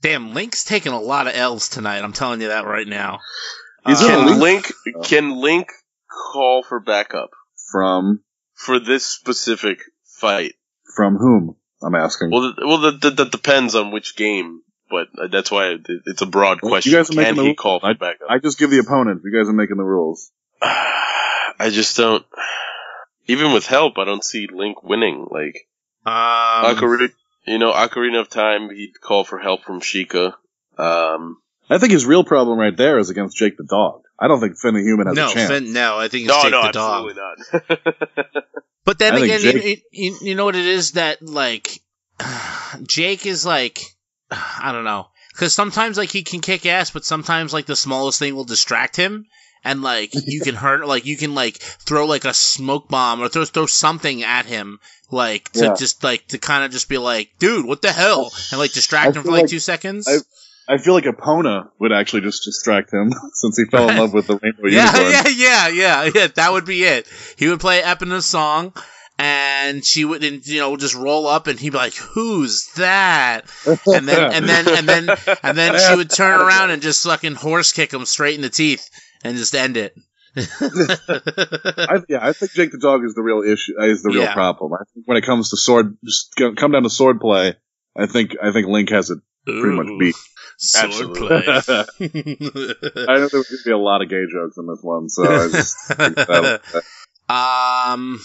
[0.02, 2.04] Damn, Link's taking a lot of L's tonight.
[2.04, 3.20] I'm telling you that right now.
[3.84, 4.72] Uh, Can Link
[5.04, 5.68] can Link
[6.32, 7.32] call for backup
[7.72, 8.22] From
[8.54, 9.80] for this specific
[10.20, 10.54] fight?
[10.96, 11.56] from whom?
[11.84, 12.30] I'm asking.
[12.32, 15.76] Well, th- well, that, that, that depends on which game, but uh, that's why
[16.06, 16.94] it's a broad Well, you question.
[16.94, 17.58] guys are making Can the he rules.
[17.58, 18.28] call for backup?
[18.30, 19.22] I just give the opponent.
[19.24, 20.32] You guys are making the rules.
[20.62, 22.26] I just don't.
[23.28, 25.28] Even with help, I don't see Link winning.
[25.32, 25.68] Like
[26.06, 27.12] Um, Ocarina,
[27.48, 30.34] you know, Ocarina of Time, he'd call for help from Sheikah.
[30.78, 31.38] Um,
[31.70, 34.02] I think his real problem right there is against Jake the dog.
[34.20, 35.50] I don't think Finn the human has no, a chance.
[35.50, 37.12] Finn, no, I think it's no, Jake no, the dog.
[37.12, 38.02] absolutely
[38.34, 38.44] not.
[38.86, 41.80] But then I think again, you, Jake- you, you know what it is that like
[42.88, 43.80] Jake is like
[44.62, 48.20] I don't know because sometimes like he can kick ass, but sometimes like the smallest
[48.20, 49.26] thing will distract him.
[49.64, 53.30] And like you can hurt, like you can like throw like a smoke bomb or
[53.30, 54.80] throw throw something at him,
[55.10, 55.74] like to Yeah.
[55.76, 59.16] just like to kind of just be like, dude, what the hell, and like distract
[59.16, 60.08] him for like, like two seconds.
[60.08, 60.20] I-
[60.68, 64.26] I feel like Epona would actually just distract him since he fell in love with
[64.26, 65.12] the rainbow yeah, unicorn.
[65.12, 66.28] yeah, yeah, yeah, yeah.
[66.34, 67.06] That would be it.
[67.38, 68.74] He would play Epona's song,
[69.18, 73.42] and she would, and, you know, just roll up, and he'd be like, "Who's that?"
[73.66, 77.36] And then, and then, and then, and then she would turn around and just fucking
[77.36, 78.90] horse kick him straight in the teeth
[79.24, 79.96] and just end it.
[80.38, 83.74] I, yeah, I think Jake the dog is the real issue.
[83.80, 84.34] uh, Is the real Yeah.
[84.34, 84.74] problem.
[84.74, 87.56] I think when it comes to sword, just come down to sword play.
[87.98, 90.16] I think I think Link has it pretty much Ooh, beat.
[90.58, 91.28] Sword Absolutely.
[91.28, 91.46] play.
[93.08, 95.48] I know there's gonna be a lot of gay jokes in this one, so I
[95.48, 96.62] just think that-
[97.30, 98.20] um,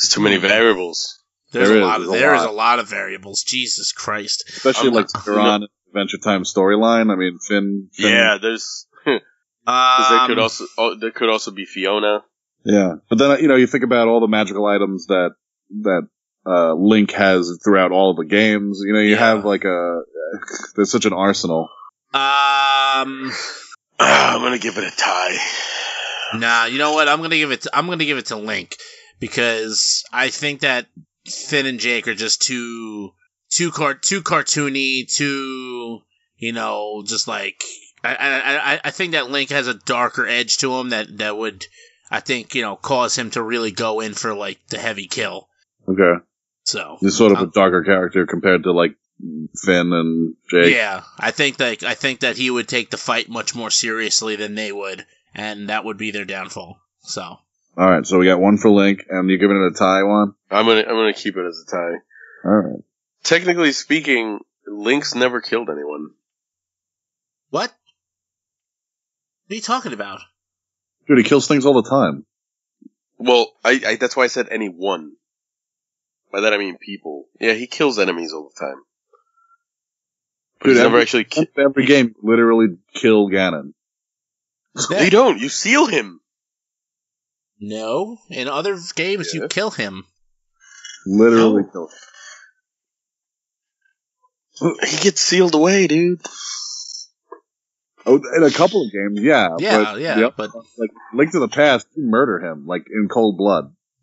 [0.00, 1.18] There's too many variables.
[1.52, 2.50] there's There a is, lot of there's a there is lot.
[2.50, 3.42] a lot of variables.
[3.42, 4.44] Jesus Christ.
[4.48, 7.10] especially I'm like not- later on in Adventure Time storyline.
[7.12, 7.88] I mean, Finn.
[7.92, 8.86] Finn Yeah, there's.
[9.04, 9.20] 'cause
[9.66, 12.22] Um, there could also oh, there could also be Fiona.
[12.64, 15.30] Yeah, but then you know you think about all the magical items that
[15.82, 16.08] that
[16.46, 18.80] uh, Link has throughout all of the games.
[18.84, 19.18] You know, you Yeah.
[19.18, 20.00] have like a
[20.76, 21.68] there's such an arsenal.
[22.14, 23.32] um.
[24.00, 25.36] I'm gonna give it a tie.
[26.34, 27.08] Nah, you know what?
[27.08, 27.62] I'm gonna give it.
[27.62, 28.76] To, I'm gonna give it to Link
[29.20, 30.86] because I think that
[31.26, 33.12] Finn and Jake are just too
[33.50, 36.00] too car too cartoony, too
[36.36, 37.62] you know, just like
[38.04, 41.36] I I I- I think that Link has a darker edge to him that that
[41.36, 41.66] would
[42.10, 45.48] I think you know cause him to really go in for like the heavy kill.
[45.88, 46.22] Okay,
[46.64, 48.94] So he's sort of a um, darker character compared to like
[49.64, 50.74] Finn and Jake.
[50.74, 54.36] yeah, I think that I think that he would take the fight much more seriously
[54.36, 55.04] than they would,
[55.34, 56.78] and that would be their downfall.
[57.00, 57.38] So.
[57.78, 60.32] All right, so we got one for Link, and you're giving it a tie one.
[60.50, 61.94] I'm gonna I'm gonna keep it as a tie.
[62.44, 62.80] All right.
[63.22, 66.10] Technically speaking, Link's never killed anyone.
[67.50, 67.70] What?
[69.46, 70.20] What are you talking about?
[71.06, 72.26] Dude, he kills things all the time.
[73.16, 75.12] Well, I, I that's why I said anyone.
[76.32, 77.26] By that I mean people.
[77.40, 78.82] Yeah, he kills enemies all the time.
[80.58, 81.24] But Dude, he's never every- actually.
[81.24, 83.72] Ki- Every game, literally kill Ganon.
[84.90, 85.38] you don't.
[85.38, 86.17] You seal him.
[87.60, 88.18] No.
[88.30, 90.04] In other games, you kill him.
[91.06, 91.70] Literally No.
[91.70, 91.90] kill.
[94.88, 96.20] He gets sealed away, dude.
[98.04, 99.50] Oh, in a couple of games, yeah.
[99.58, 102.86] Yeah, but yeah, the other but- like Link to the Past, you murder him like
[102.90, 103.72] in cold blood.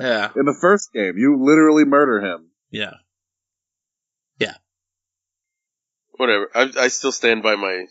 [0.00, 0.30] yeah.
[0.36, 2.46] In the first game, you literally murder him.
[2.70, 2.94] Yeah.
[4.38, 4.54] Yeah.
[6.16, 6.48] whatever.
[6.54, 7.84] I, I still stand by my.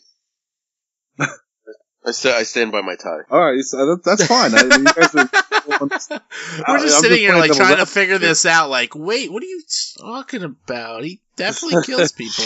[2.05, 3.21] I, st- I stand by my tie.
[3.29, 4.53] All right, so that, that's fine.
[4.53, 5.29] I, you guys are,
[5.67, 6.11] We're I'm just
[6.83, 8.69] just sitting here like trying to figure this out.
[8.69, 9.63] Like, wait, what are you
[9.99, 11.03] talking about?
[11.03, 12.45] He definitely kills people.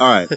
[0.00, 0.28] all right,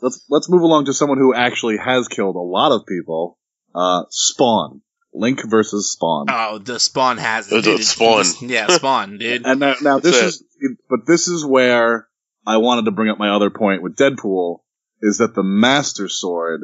[0.00, 3.38] let's let's move along to someone who actually has killed a lot of people.
[3.74, 4.80] Uh, Spawn,
[5.12, 6.26] Link versus Spawn.
[6.30, 7.56] Oh, the spawn has it.
[7.56, 7.84] the dude.
[7.84, 8.24] Spawn.
[8.40, 9.44] Yeah, spawn, dude.
[9.44, 10.44] And now, now this is,
[10.88, 12.08] but this is where
[12.46, 14.60] I wanted to bring up my other point with Deadpool
[15.02, 16.62] is that the Master Sword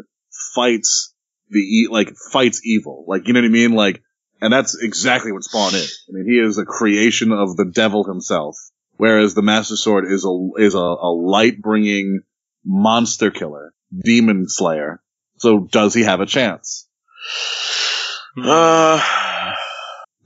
[0.55, 1.15] fights
[1.51, 4.03] the e- like fights evil, like you know what I mean, like,
[4.41, 6.05] and that's exactly what Spawn is.
[6.09, 8.57] I mean, he is a creation of the devil himself,
[8.97, 12.21] whereas the Master Sword is a is a, a light bringing
[12.65, 15.03] monster killer, demon slayer.
[15.39, 16.89] So does he have a chance?
[18.37, 19.01] Uh,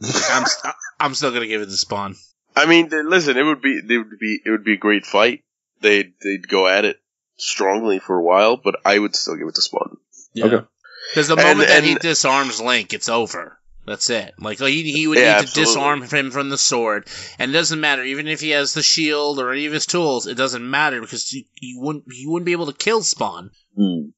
[0.00, 2.16] I'm, st- I'm still gonna give it to spawn.
[2.56, 5.44] I mean, listen, it would be it would be it would be a great fight.
[5.80, 6.98] They'd they'd go at it
[7.38, 9.96] strongly for a while, but I would still give it to Spawn.
[10.34, 10.44] Yeah.
[10.46, 10.66] Okay.
[11.12, 13.58] Because the And- moment that he disarms Link, it's over.
[13.86, 14.34] That's it.
[14.38, 15.64] Like he, he would Yeah, need to absolutely.
[15.74, 17.08] disarm him from the sword,
[17.38, 18.04] and it doesn't matter.
[18.04, 21.32] Even if he has the shield or any of his tools, it doesn't matter because
[21.32, 23.50] you, he wouldn't he wouldn't be able to kill Spawn.
[23.74, 24.10] Hmm.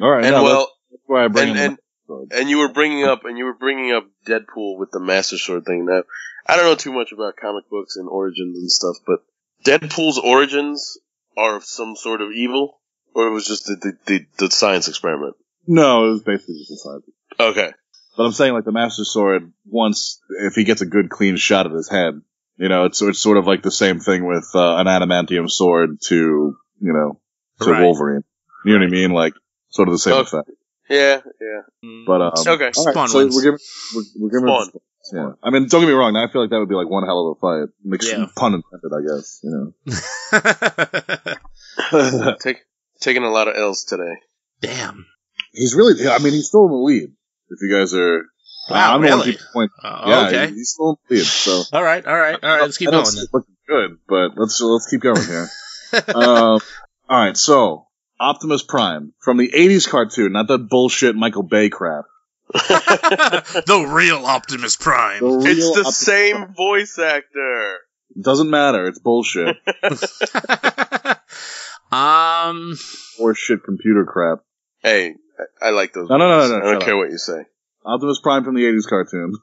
[0.00, 2.68] All right, And no, well, that's why I bring and, him and and you were
[2.72, 5.86] bringing up and you were bringing up Deadpool with the Master Sword thing.
[5.86, 6.04] Now,
[6.46, 9.24] I don't know too much about comic books and origins and stuff, but
[9.64, 10.98] Deadpool's origins
[11.36, 12.80] are of some sort of evil,
[13.14, 15.34] or it was just the the, the, the science experiment.
[15.66, 17.00] No, it was basically just a side.
[17.40, 17.72] Okay.
[18.16, 21.66] But I'm saying like the Master Sword, once if he gets a good clean shot
[21.66, 22.14] at his head,
[22.56, 26.00] you know, it's it's sort of like the same thing with uh, an adamantium sword
[26.06, 26.14] to
[26.80, 27.20] you know
[27.60, 27.82] to Right.
[27.82, 28.22] Wolverine.
[28.64, 29.10] You know what I mean?
[29.10, 29.34] Like
[29.68, 30.50] sort of the same Oh, effect.
[30.88, 31.60] Yeah, yeah.
[32.06, 32.48] But um, Okay.
[32.48, 33.34] all right, Spawn so wins.
[33.34, 33.58] we're giving
[33.94, 34.80] we're, we're giving it Spawn.
[35.12, 35.32] yeah.
[35.42, 36.14] I mean, don't get me wrong.
[36.16, 37.68] I feel like that would be like one hell of a fight.
[37.84, 38.26] Mix, Yeah.
[38.36, 39.40] Pun intended, I guess.
[39.42, 41.36] You know.
[42.40, 42.58] Take,
[43.00, 44.14] taking a lot of L's today.
[44.60, 45.06] Damn.
[45.52, 46.08] he's really.
[46.08, 47.10] I mean, he's still in the lead.
[47.50, 48.22] If you guys are.
[48.68, 49.32] Wow, I'm the one really?
[49.32, 49.70] keep point.
[49.82, 50.52] Uh, Yeah, okay.
[50.52, 51.24] he's still in the lead.
[51.26, 52.04] So All right.
[52.04, 52.38] All right.
[52.42, 52.62] All right.
[52.62, 53.26] Let's keep going then.
[53.32, 55.48] looking good, but let's let's keep going here.
[56.14, 56.60] um,
[57.08, 57.85] all right, so
[58.18, 62.04] Optimus Prime from the '80s cartoon, not that bullshit Michael Bay crap.
[62.52, 65.20] the real Optimus Prime.
[65.20, 66.54] The real it's the Optimus same Prime.
[66.54, 67.78] voice actor.
[68.20, 68.86] Doesn't matter.
[68.86, 69.56] It's bullshit
[71.92, 72.76] um.
[73.18, 74.38] or shit computer crap.
[74.82, 75.14] Hey,
[75.60, 76.08] I, I like those.
[76.08, 77.44] No, no, no, no, no, I don't shut care what you say.
[77.84, 79.34] Optimus Prime from the '80s cartoon.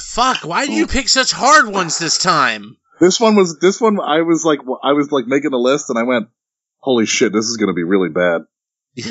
[0.00, 0.44] Fuck.
[0.44, 2.78] Why did you pick such hard ones this time?
[3.00, 4.00] This one was this one.
[4.00, 6.28] I was like, I was like making a list, and I went,
[6.78, 8.42] "Holy shit, this is gonna be really bad."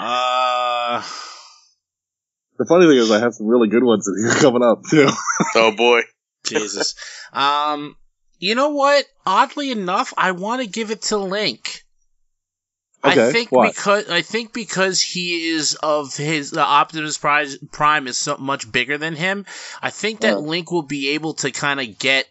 [0.00, 1.02] uh.
[2.58, 5.08] The funny thing is, I have some really good ones in here coming up too.
[5.54, 6.02] oh boy.
[6.44, 6.94] Jesus.
[7.32, 7.96] Um.
[8.38, 9.04] You know what?
[9.26, 11.84] Oddly enough, I want to give it to Link.
[13.02, 13.68] I think why?
[13.68, 18.70] because I think because he is of his the Optimus Prime, Prime is so much
[18.70, 19.46] bigger than him.
[19.80, 20.34] I think that Yeah.
[20.36, 22.26] Link will be able to kind of get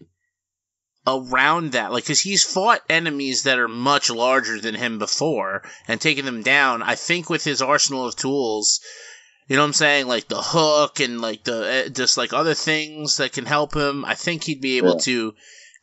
[1.07, 5.99] around that, like because he's fought enemies that are much larger than him before and
[5.99, 6.83] taken them down.
[6.83, 8.79] I think with his arsenal of tools,
[9.47, 12.53] you know what I'm saying, like the hook and like the uh, just like other
[12.53, 14.05] things that can help him.
[14.05, 15.03] I think he'd be able Yeah.
[15.05, 15.33] to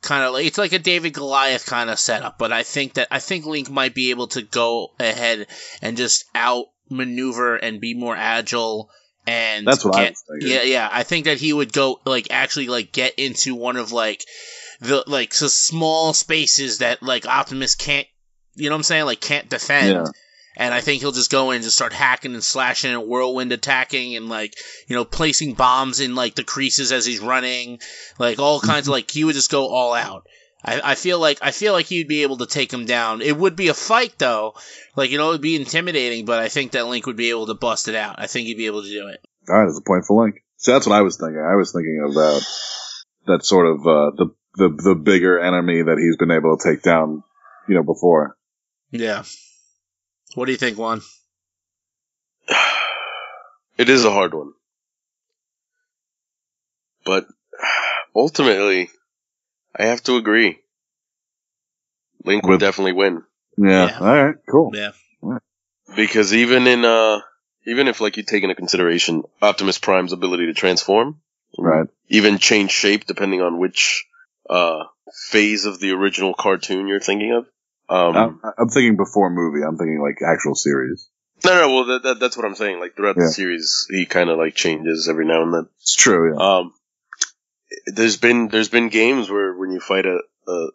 [0.07, 2.39] kind of like it's like a David Goliath kind of setup.
[2.39, 5.47] But I think that I think Link might be able to go ahead
[5.83, 8.89] and just outmaneuver and be more agile.
[9.27, 10.49] And That's what I was thinking.
[10.49, 10.89] yeah, yeah.
[10.91, 14.25] I think that he would go like actually like get into one of like
[14.81, 18.07] the like so small spaces that like Optimus can't.
[18.55, 19.05] You know what I'm saying?
[19.05, 19.89] Like can't defend.
[19.89, 20.05] Yeah.
[20.57, 23.53] And I think he'll just go in and just start hacking and slashing and whirlwind
[23.53, 27.79] attacking and like, you know, placing bombs in like the creases as he's running.
[28.19, 30.27] Like all kinds of like he would just go all out.
[30.65, 33.21] I, I feel like I feel like he'd be able to take him down.
[33.21, 34.55] It would be a fight though.
[34.97, 37.47] Like, you know, it would be intimidating, but I think that Link would be able
[37.47, 38.17] to bust it out.
[38.19, 39.21] I think he'd be able to do it.
[39.49, 40.43] All right, there's a point for Link.
[40.57, 41.39] So that's what I was thinking.
[41.39, 42.43] I was thinking about
[43.27, 46.83] that sort of uh, the the the bigger enemy that he's been able to take
[46.83, 47.23] down,
[47.69, 48.37] you know, before.
[48.91, 49.25] Yeah.
[50.37, 51.01] What do you think, Juan?
[53.79, 54.53] It is a hard one.
[57.05, 57.27] But
[58.15, 58.91] ultimately,
[59.75, 60.59] I have to agree.
[62.25, 63.23] Link will definitely win.
[63.57, 63.87] Yeah.
[63.87, 63.99] Yeah.
[64.01, 64.35] All right.
[64.51, 64.73] Cool.
[64.75, 64.93] Yeah.
[65.95, 67.21] Because even in, uh,
[67.67, 71.21] even if like you take into consideration Optimus Prime's ability to transform,
[71.59, 71.87] Right.
[72.09, 74.05] even change shape depending on which,
[74.51, 74.85] uh,
[75.31, 77.47] phase of the original cartoon you're thinking of.
[77.89, 79.65] Um, I'm, I'm thinking before movie.
[79.65, 81.09] I'm thinking like actual series.
[81.45, 82.81] no, no, well, that, that, that's what I'm saying.
[82.81, 83.25] Like throughout Yeah.
[83.25, 85.69] the series, he kind of like changes every now and then.
[85.81, 86.35] It's true.
[86.37, 86.59] Yeah.
[86.59, 86.73] Um,
[87.87, 90.19] there's been there's been games where when you fight a,
[90.49, 90.67] a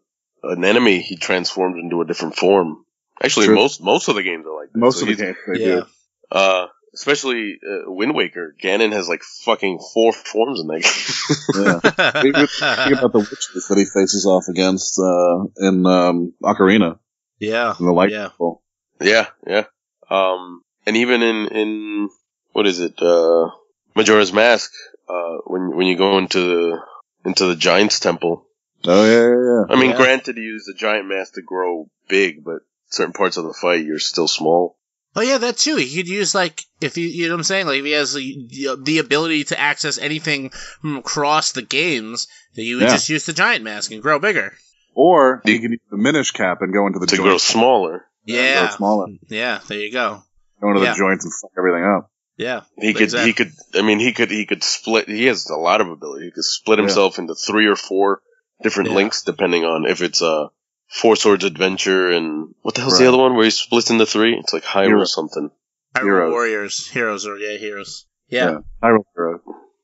[0.43, 2.85] an enemy, he transforms into a different form.
[3.23, 3.55] Actually, True.
[3.55, 4.79] most most of the games are like that.
[4.79, 5.65] Most So of the games they yeah.
[5.81, 5.85] do.
[6.31, 8.55] Uh, especially uh, Wind Waker.
[8.61, 11.65] Ganon has like fucking four forms in that game.
[11.65, 12.21] Yeah.
[12.25, 16.99] Even Think about the witches that he faces off against uh, in um, Ocarina
[17.39, 17.73] yeah.
[17.79, 18.27] in the light Yeah.
[18.29, 18.61] Temple.
[19.01, 19.63] yeah, yeah.
[20.09, 22.09] Um, and even in in
[22.53, 23.01] what is it?
[23.01, 23.49] Uh,
[23.95, 24.71] Majora's Mask.
[25.07, 26.79] Uh, when when you go into the
[27.25, 28.45] into the Giants Temple.
[28.83, 29.97] Oh yeah, yeah, yeah, I mean, Yeah.
[29.97, 33.85] granted, you use the giant mask to grow big, but certain parts of the fight
[33.85, 34.75] you're still small.
[35.15, 35.75] Oh yeah, that too.
[35.75, 38.13] He could use like if you you know what I'm saying, like if he has
[38.13, 40.51] the, the ability to access anything
[40.81, 42.91] from across the games, that you would Yeah.
[42.93, 44.53] just use the giant mask and grow bigger.
[44.93, 47.27] Or he can use the Minish cap and go into the to joints.
[47.27, 48.05] grow smaller.
[48.25, 49.07] Yeah, grow smaller.
[49.27, 49.59] yeah.
[49.67, 50.23] There you go.
[50.61, 50.91] Go into Yeah.
[50.93, 52.09] the joints and fuck everything up.
[52.37, 53.29] Yeah, He could, Exactly.
[53.29, 53.51] he could.
[53.75, 55.07] I mean, he could, he could split.
[55.07, 56.25] He has a lot of ability.
[56.25, 56.85] He could split Yeah.
[56.85, 58.21] himself into three or four
[58.63, 58.95] different Yeah.
[58.95, 60.49] links, depending on if it's a
[60.91, 63.01] Four Swords Adventure and what the hell's Right.
[63.05, 64.35] the other one where he splits into three?
[64.37, 65.05] It's like Hyrule Hero.
[65.05, 65.49] something.
[65.95, 66.31] Hyrule Heroes.
[66.31, 68.05] Warriors, heroes, or yeah, heroes.
[68.29, 69.41] Yeah, Hyrule Hero.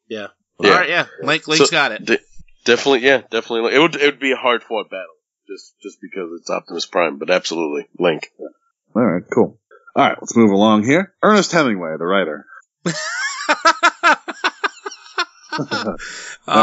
[0.08, 0.28] yeah.
[0.60, 0.70] Yeah.
[0.72, 1.05] All right, yeah.
[1.22, 2.03] Link, Link's So, got it.
[2.05, 2.20] de-
[2.66, 3.76] definitely, yeah, definitely.
[3.76, 5.05] It would, it would be a hard fought battle,
[5.47, 8.32] just, just because it's Optimus Prime, but absolutely, Link.
[8.95, 9.60] All right, cool.
[9.95, 11.14] All right, let's move along here.
[11.22, 12.45] Ernest Hemingway, the writer.
[15.60, 15.95] Now,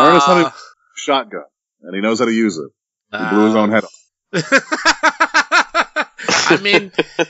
[0.07, 0.51] Ernest Uh, Hemingway
[0.97, 1.45] shotgun,
[1.83, 2.71] and he knows how to use it.
[3.17, 3.93] He blew his own head off.
[6.47, 7.26] I mean, I-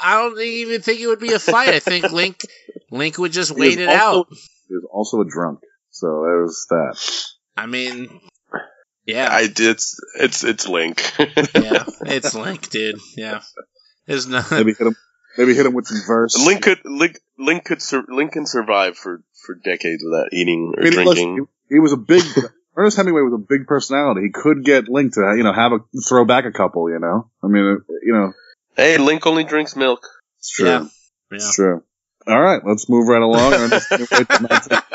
[0.00, 1.70] I don't even think it would be a fight.
[1.70, 2.40] I think Link,
[2.92, 4.26] Link would just He wait it also- out.
[4.68, 5.60] He was also a drunk,
[5.90, 6.96] so there's that.
[7.56, 8.20] I mean,
[9.06, 11.02] yeah, I it's it's it's Link.
[11.18, 13.00] yeah, it's Link, dude.
[13.16, 13.40] Yeah,
[14.06, 14.42] there's no.
[14.52, 14.96] Maybe hit him.
[15.36, 16.36] Maybe hit him with some verse.
[16.46, 20.80] Link could Link Link could sur- Link can survive for for decades without eating I
[20.80, 21.06] or mean, drinking.
[21.34, 22.22] listen, he, he was a big.
[22.78, 24.20] Ernest Hemingway was a big personality.
[24.22, 26.88] He could get Link to you know have a throw back a couple.
[26.88, 28.32] You know, I mean, uh, you know,
[28.76, 30.06] Hey, Link only drinks milk.
[30.38, 30.66] it's true.
[30.66, 30.86] Yeah.
[31.32, 31.82] It's true.
[32.26, 33.52] All right, let's move right along.
[33.54, 34.78] Ernest Hemingway to 19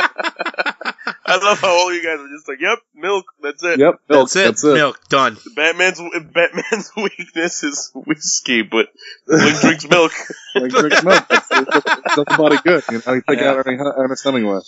[1.26, 3.26] I love how all you guys are just like, "Yep, milk.
[3.42, 4.46] That's it." Yep, milk, That's it.
[4.46, 4.74] That's it.
[4.76, 5.38] Milk done.
[5.56, 6.00] Batman's
[6.34, 8.88] Batman's weakness is whiskey, but
[9.28, 10.12] Link drinks milk.
[10.56, 11.28] Like drink milk.
[11.28, 12.84] That's, that's the body good.
[12.92, 13.52] You know, you take Yeah.
[13.54, 13.66] out
[13.98, 14.60] Ernest Hemingway.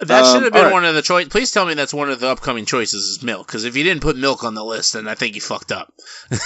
[0.00, 0.72] That Um, should have been alright.
[0.74, 1.28] one of the choice.
[1.28, 3.46] Please tell me that's one of the upcoming choices is milk.
[3.46, 5.90] Because if you didn't put milk on the list, then I think you fucked up.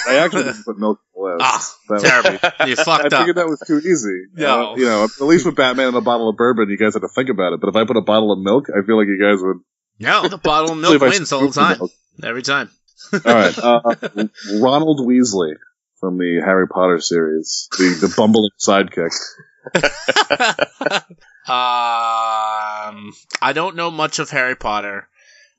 [0.07, 1.45] I actually didn't put milk on the list.
[1.45, 2.29] Ah, That was- terrible.
[2.67, 3.13] You I fucked up.
[3.13, 4.23] I figured that was too easy.
[4.35, 4.71] No.
[4.71, 7.01] Uh, you know, at least with Batman and a bottle of bourbon, you guys had
[7.01, 7.59] to think about it.
[7.59, 9.57] But if I put a bottle of milk, I feel like you guys would.
[9.99, 11.77] No, the bottle of milk wins all the the time.
[11.79, 11.91] milk.
[12.23, 12.69] Every time.
[13.13, 13.81] All right, uh,
[14.61, 15.53] Ronald Weasley
[15.99, 19.11] from the Harry Potter series, the the bumbling sidekick.
[21.47, 25.09] Um, I don't know much of Harry Potter,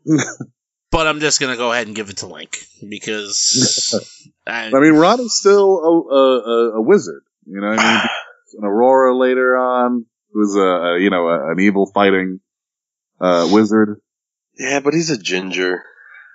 [0.90, 2.58] but I'm just gonna go ahead and give it to Link
[2.88, 3.94] because
[4.46, 7.22] I, I mean, Ron is still a, a, a, a wizard.
[7.46, 8.08] You know, what I mean,
[8.62, 12.40] an Auror later on who's a, a you know a, an evil fighting
[13.20, 14.00] uh, wizard.
[14.58, 15.82] yeah, but he's a ginger.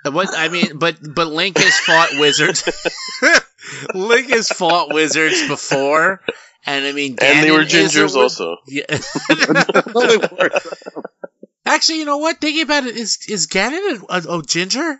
[0.03, 2.63] what I mean, but but Link has fought wizards.
[3.93, 6.21] Link has fought wizards before,
[6.65, 8.57] and I mean, And they were is a gingers wiz- also.
[8.67, 8.85] Yeah.
[9.93, 10.53] No, they weren't.
[11.65, 12.39] Actually, you know what?
[12.39, 14.99] Thinking about it, is is Ganon a, a, a ginger?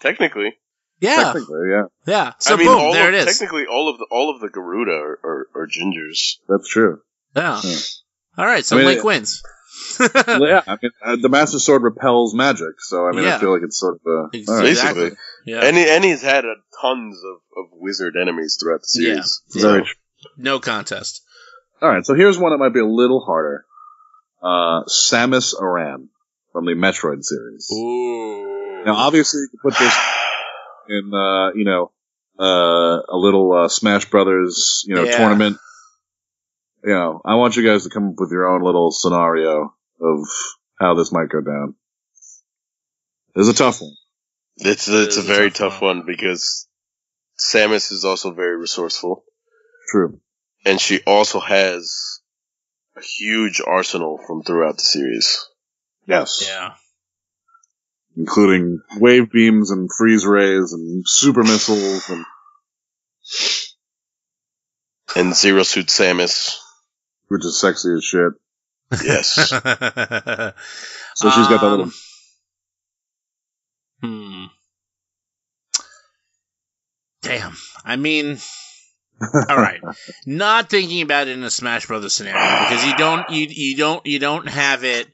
[0.00, 0.54] Technically,
[1.00, 2.32] Yeah, Technically, yeah, yeah.
[2.38, 3.38] So I mean, boom, all there of, it is.
[3.38, 6.36] technically all of the all of the Gerudo are, are, are gingers.
[6.48, 7.00] that's true.
[7.34, 7.60] Yeah.
[7.64, 7.76] Yeah.
[8.38, 9.42] All right, so I mean, Link wins.
[9.98, 13.36] Well, yeah, I mean, uh, the Master Sword repels magic, so I mean, Yeah.
[13.36, 14.10] I feel like it's sort of a.
[14.10, 14.62] all right.
[14.62, 15.10] Basically.
[15.46, 15.60] Yeah.
[15.64, 19.08] And, he, and he's had uh, tons of, of wizard enemies throughout the Yeah.
[19.22, 19.42] series.
[19.50, 19.94] Very So, true.
[20.36, 21.22] No contest.
[21.82, 23.64] All right, so here's one that might be a little harder.
[24.42, 26.08] Uh, Samus Aran
[26.52, 27.68] from the Metroid series.
[27.72, 28.82] Ooh.
[28.84, 29.94] Now, obviously, you can put this
[30.88, 31.90] in, uh, you know,
[32.38, 35.16] uh, a little uh, Smash Brothers, you know, Yeah.
[35.16, 35.58] tournament.
[36.84, 40.18] You know, I want you guys to come up with your own little scenario of
[40.78, 41.74] how this might go down.
[43.34, 43.92] It's a tough one.
[44.58, 45.98] It's a, it's It a is a very tough tough one.
[45.98, 46.66] one because
[47.38, 49.24] Samus is also very resourceful,
[49.88, 50.20] True.
[50.64, 52.20] and she also has
[52.96, 55.46] a huge arsenal from throughout the series.
[56.06, 56.44] Yes.
[56.48, 56.74] Yeah.
[58.16, 62.24] Including wave beams and freeze rays and super missiles and
[65.14, 66.54] And Zero Suit Samus,
[67.28, 68.32] which is sexy as shit.
[69.04, 69.34] yes,
[71.14, 71.92] So she's got that little Um,
[74.02, 74.44] Hmm.
[77.22, 77.56] Damn.
[77.84, 78.38] I mean,
[79.48, 79.80] all right.
[80.26, 84.04] Not thinking about it in a Smash Brothers scenario because you don't you you don't
[84.06, 85.08] you don't have it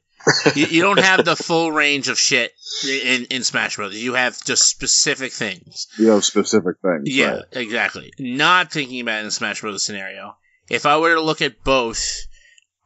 [0.55, 2.53] you, you don't have the full range of shit
[2.87, 4.01] in, in Smash Brothers.
[4.01, 5.87] You have just specific things.
[5.97, 7.03] You have specific things.
[7.05, 7.43] Yeah, right.
[7.51, 8.13] exactly.
[8.19, 10.37] Not thinking about it in Smash Brothers scenario.
[10.69, 12.05] If I were to look at both,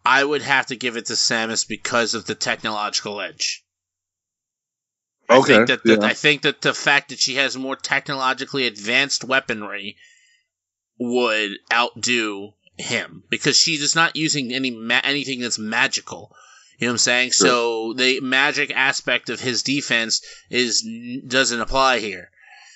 [0.05, 3.63] I would have to give it to Samus because of the technological edge.
[5.29, 6.05] I Okay, think that the, yeah.
[6.07, 9.97] I think that the fact that she has more technologically advanced weaponry
[10.99, 16.31] would outdo him because she is not using any ma- anything that's magical.
[16.79, 17.31] You know what I'm saying?
[17.31, 17.47] Sure.
[17.47, 20.87] So the magic aspect of his defense is
[21.27, 22.29] doesn't apply here.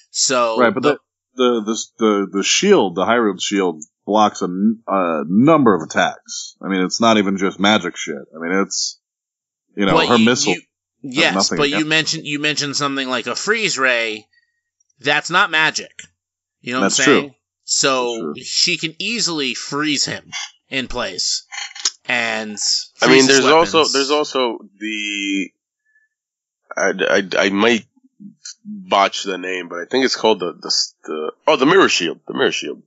[0.09, 0.97] So Right, but the
[1.35, 4.47] the the the, the shield, the Hyrule shield, blocks a,
[4.87, 6.55] a, number of attacks.
[6.61, 8.15] I mean, it's not even just magic shit.
[8.35, 8.99] I mean, it's
[9.75, 10.53] you know But her you- missile.
[10.53, 10.61] you-
[11.03, 14.27] yes, but you mentioned you mentioned something like a freeze ray.
[14.99, 15.91] That's not magic.
[16.61, 17.29] You know That's what I'm saying?
[17.29, 17.35] true.
[17.73, 20.29] So That's she can easily freeze him
[20.69, 21.45] in place.
[22.05, 22.57] And
[23.01, 25.49] I mean, there's also there's also the
[26.75, 27.85] I, I, I might
[28.65, 30.71] botch the name, but I think it's called the the,
[31.05, 32.19] the oh the mirror shield.
[32.27, 32.83] The mirror shield.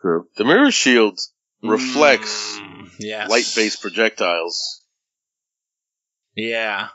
[0.00, 0.26] True.
[0.38, 1.18] The mirror shield
[1.62, 3.28] reflects Mm, yes.
[3.28, 4.82] light based projectiles.
[6.34, 6.88] Yeah.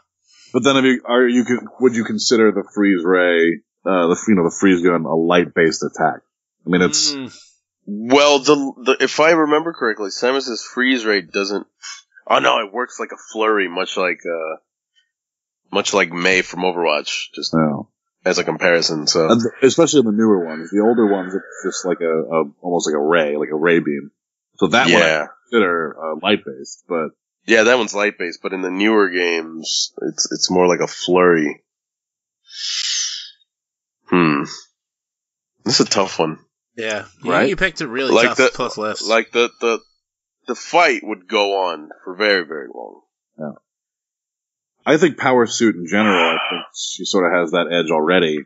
[0.51, 4.17] But then, if you are you can would you consider the freeze ray, uh, the
[4.27, 6.21] you know the freeze gun a light based attack?
[6.65, 7.33] I mean, it's Mm,
[7.85, 11.65] Well, the, the if I remember correctly, Samus's freeze rate doesn't.
[12.27, 14.57] Oh no, it works like a flurry, much like uh,
[15.71, 17.89] much like Mei from Overwatch, just no.
[18.25, 19.07] as a comparison.
[19.07, 20.69] So And especially the newer ones.
[20.71, 23.79] The older ones, it's just like a, a almost like a ray, like a ray
[23.79, 24.11] beam.
[24.57, 27.09] So that one I yeah, consider uh, light based, but
[27.47, 30.87] yeah, that one's light based, but in the newer games, it's it's more like a
[30.87, 31.63] flurry.
[34.05, 34.43] Hmm,
[35.63, 36.39] this is a tough one.
[36.79, 37.05] Yeah.
[37.23, 37.49] You, Right?
[37.49, 39.07] you picked a really Like tough, the- tough list.
[39.07, 39.79] Like the the
[40.47, 43.01] the fight would go on for very very long.
[43.37, 43.51] Yeah.
[44.85, 48.45] I think power suit in general, I think she sort of has that edge already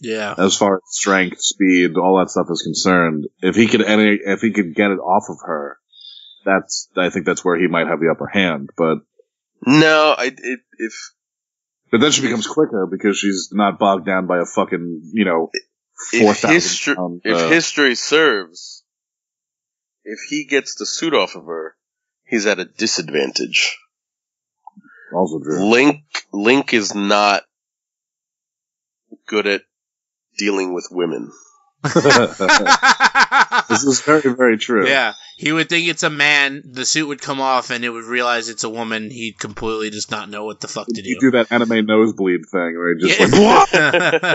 [0.00, 0.34] yeah.
[0.36, 3.28] as far as strength, speed, all that stuff is concerned.
[3.40, 5.78] If he could any, if he could get it off of her,
[6.44, 8.70] that's I think that's where he might have the upper hand.
[8.76, 8.98] But
[9.64, 10.92] No, I it, if
[11.90, 15.50] but then she becomes quicker because she's not bogged down by a fucking you know
[16.10, 18.84] four if thousand history if uh, history serves,
[20.04, 21.76] if he gets the suit off of her,
[22.24, 23.78] he's at a disadvantage.
[25.12, 25.70] also true.
[25.70, 27.42] Link Link is not
[29.26, 29.62] good at
[30.38, 31.30] dealing with women.
[33.68, 34.86] This is very very true.
[34.88, 36.62] Yeah, he would think it's a man.
[36.64, 39.10] The suit would come off, and it would realize it's a woman.
[39.10, 41.08] He'd completely just not know what the fuck to do.
[41.08, 41.30] You do.
[41.32, 43.18] do that anime nosebleed thing where he just
[43.72, 44.26] Yeah.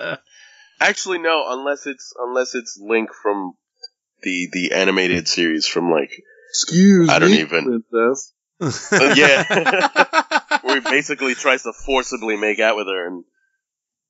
[0.00, 0.20] like
[0.80, 3.52] Actually, no, unless it's unless it's Link from
[4.22, 6.10] the the animated series from like
[6.50, 8.32] excuse I don't me, even- princess.
[8.60, 9.88] Uh, yeah,
[10.62, 13.24] where he basically tries to forcibly make out with her and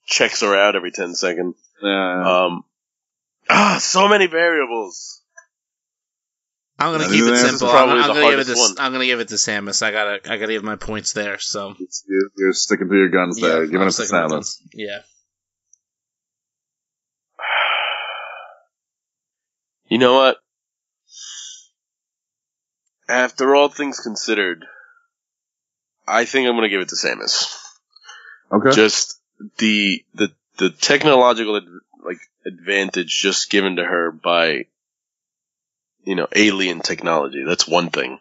[0.06, 1.56] checks her out every ten seconds.
[1.84, 2.44] Yeah.
[2.46, 2.64] Um,
[3.50, 5.20] ah, so many variables.
[6.78, 7.68] I'm gonna keep it simple.
[7.68, 8.58] I'm, I'm gonna give it to.
[8.58, 8.74] one.
[8.78, 9.82] I'm gonna give it to Samus.
[9.82, 10.32] I gotta.
[10.32, 11.38] I gotta give my points there.
[11.38, 14.56] So It's- you- you're sticking to your guns there, yeah, giving it to Samus.
[14.72, 15.00] Yeah.
[19.88, 20.38] You know what?
[23.08, 24.64] After all things considered,
[26.08, 27.54] I think I'm gonna give it to Samus.
[28.50, 28.72] Okay.
[28.72, 29.20] Just
[29.58, 31.64] the the the technological ad,
[32.04, 34.66] like advantage just given to her by
[36.04, 37.44] you know alien technology.
[37.46, 38.18] That's one thing.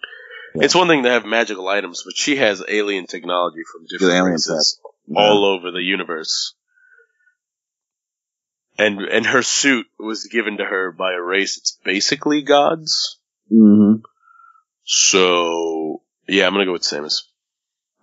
[0.55, 0.65] Yeah.
[0.65, 4.79] It's one thing to have magical items, but she has alien technology from different races
[5.15, 6.53] all over the universe.
[8.77, 13.19] And and her suit was given to her by a race that's basically gods.
[13.49, 13.95] hmm
[14.83, 17.21] So yeah, I'm gonna go with Samus.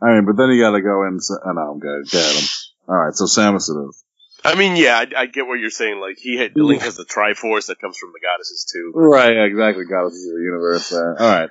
[0.02, 2.08] I mean, but then you gotta go and say, oh no, I'm good.
[2.08, 2.48] Get him.
[2.88, 4.04] All right, so Samus it is.
[4.44, 6.00] I mean, yeah, I, I get what you're saying.
[6.00, 8.92] Like he had Link has the Triforce that comes from the goddesses too.
[8.94, 9.84] Right, exactly.
[9.84, 10.88] Goddesses of the universe.
[10.88, 11.20] There.
[11.20, 11.50] All right.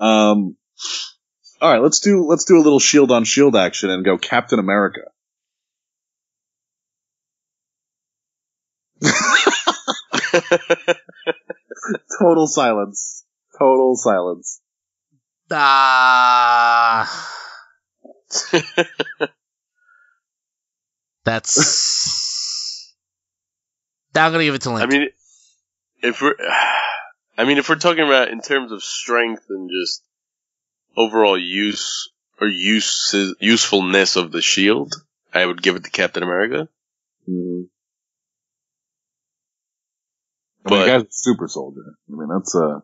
[0.00, 0.56] Um.
[1.60, 4.58] All right, let's do let's do a little shield on shield action and go Captain
[4.58, 5.02] America.
[12.20, 13.24] Total silence.
[13.58, 14.60] Total silence.
[15.50, 17.38] Ah.
[21.24, 22.94] That's.
[24.14, 24.82] I'm gonna give it to Link.
[24.82, 25.08] I mean,
[26.02, 26.34] if we're,
[27.38, 30.02] I mean, if we're talking about in terms of strength and just
[30.96, 32.10] overall use
[32.40, 34.92] or use usefulness of the shield,
[35.32, 36.68] I would give it to Captain America.
[37.28, 37.62] Mm-hmm.
[40.64, 41.94] I mean, But- the guy's a super soldier.
[42.10, 42.80] I mean, that's uh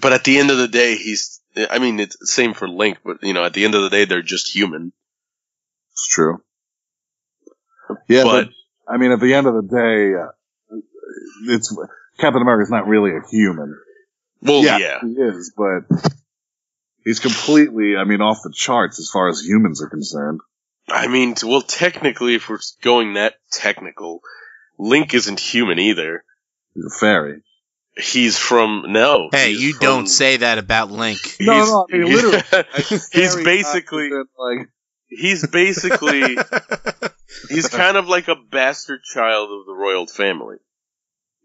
[0.00, 1.40] but at the end of the day, he's.
[1.56, 3.90] I mean, it's the same for Link, but you know, at the end of the
[3.90, 4.92] day, they're just human.
[6.00, 6.42] It's true.
[8.08, 8.54] Yeah, but, But-
[8.92, 10.78] I mean, at the end of the day, uh,
[11.54, 11.76] it's
[12.18, 13.78] Captain America's not really a human.
[14.42, 14.98] Well, yeah, yeah.
[15.02, 15.82] he is, but
[17.04, 20.40] he's completely, I mean, off the charts as far as humans are concerned.
[20.88, 24.22] I mean, well, technically, if we're going that technical,
[24.78, 26.24] Link isn't human either.
[26.74, 27.42] He's a fairy.
[27.96, 29.28] He's from no.
[29.30, 31.18] Hey, you from- don't say that about Link.
[31.38, 32.42] No, he's- no, I mean, literally.
[33.12, 34.68] he's basically like
[35.10, 36.36] he's basically
[37.48, 40.56] he's kind of like a bastard child of the royal family.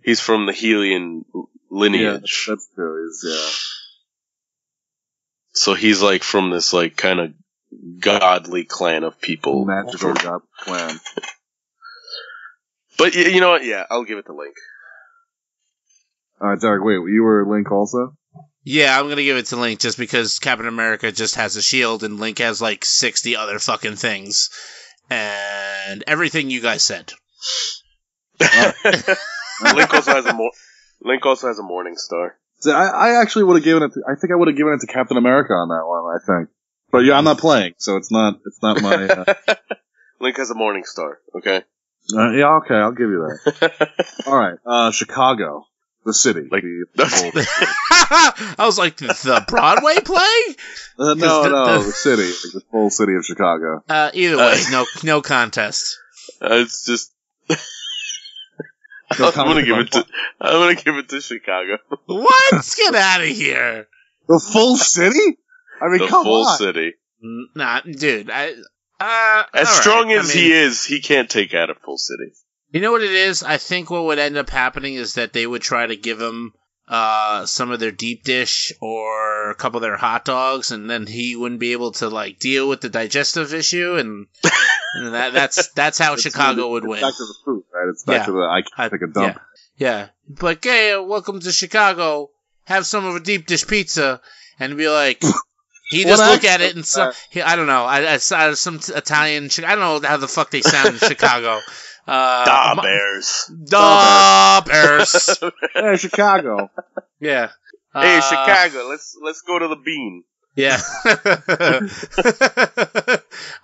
[0.04, 3.08] He's from the Hylian yeah, lineage, that's true.
[3.08, 3.50] He's yeah.
[5.54, 7.34] so he's like from this like kind of
[8.00, 9.66] godly clan of people.
[9.66, 11.00] magical god clan.
[12.98, 13.66] But you know what?
[13.66, 14.56] Yeah, I'll give it to Link.
[16.40, 16.84] All right, Derek.
[16.84, 18.16] Wait, you were Link also?
[18.66, 22.04] Yeah, I'm gonna give it to Link just because Captain America just has a shield
[22.04, 24.50] and Link has like 60 other fucking things.
[25.10, 27.14] And everything you guys said.
[28.42, 30.52] Link also has a mor-
[31.02, 32.38] Link also has a Morning Star.
[32.60, 33.94] See, I, I actually would have given it.
[33.94, 36.04] To, I think I would have given it to Captain America on that one.
[36.16, 36.50] I think,
[36.92, 38.40] but yeah, I'm not playing, so it's not.
[38.46, 38.96] It's not my.
[39.08, 39.34] Uh,
[40.20, 41.20] Link has a Morning Star.
[41.38, 41.62] Okay.
[42.18, 43.90] uh, yeah, okay, I'll give you that.
[44.26, 45.66] All right, uh, Chicago,
[46.06, 46.42] the city.
[46.52, 47.32] Like- the, the whole-
[48.60, 50.56] I was like, the Broadway play?
[50.98, 53.84] Uh, no, the- no, the- the city, like the full city of Chicago.
[53.90, 55.98] Uh, either way, no, no contest.
[56.42, 57.12] Uh, it's just.
[59.20, 60.06] No I'm gonna give it to.
[60.42, 61.78] I'm gonna give it to Chicago.
[62.08, 62.76] What?
[62.76, 63.88] Get out of here.
[64.28, 65.38] The full city?
[65.80, 66.58] I mean, the come full on.
[66.58, 66.94] city.
[67.56, 68.32] Nah, dude.
[68.32, 68.54] I,
[69.00, 72.34] uh, As strong I as mean, he is, he can't take out a full city.
[72.76, 73.42] You know what it is?
[73.42, 76.52] I think what would end up happening is that they would try to give him
[76.90, 81.08] uh, some of their deep dish or a couple of their hot dogs, and then
[81.08, 84.28] he wouldn't be able to like deal with the digestive issue, and,
[84.96, 87.00] and that, that's that's how Chicago would it's win.
[87.00, 87.88] Back to the food, right?
[87.88, 88.26] It's back Yeah.
[88.26, 89.40] to the I I- can't take a dump.
[89.78, 92.32] Yeah, but hey, uh, welcome to Chicago.
[92.66, 94.20] Have some of a deep dish pizza,
[94.60, 95.24] and be like.
[95.92, 97.86] He just look at it and so, he, I don't know.
[97.86, 99.50] I, I saw some Italian.
[99.64, 101.60] I don't know how the fuck they sound in Chicago.
[102.08, 103.52] Uh, da my- Bears.
[103.66, 105.40] Da Bears.
[105.74, 106.70] Hey, Chicago.
[107.20, 107.50] Yeah.
[107.94, 110.24] hey, Uh, Chicago, let's let's go to the bean.
[110.56, 110.80] Yeah.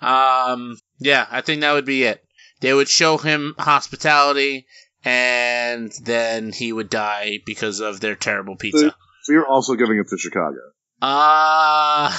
[0.00, 0.76] um.
[0.98, 2.22] Yeah, I think that would be it.
[2.60, 4.66] They would show him hospitality,
[5.04, 8.94] and then he would die because of their terrible pizza.
[9.22, 10.58] So you're also giving it to Chicago.
[11.00, 12.16] Uh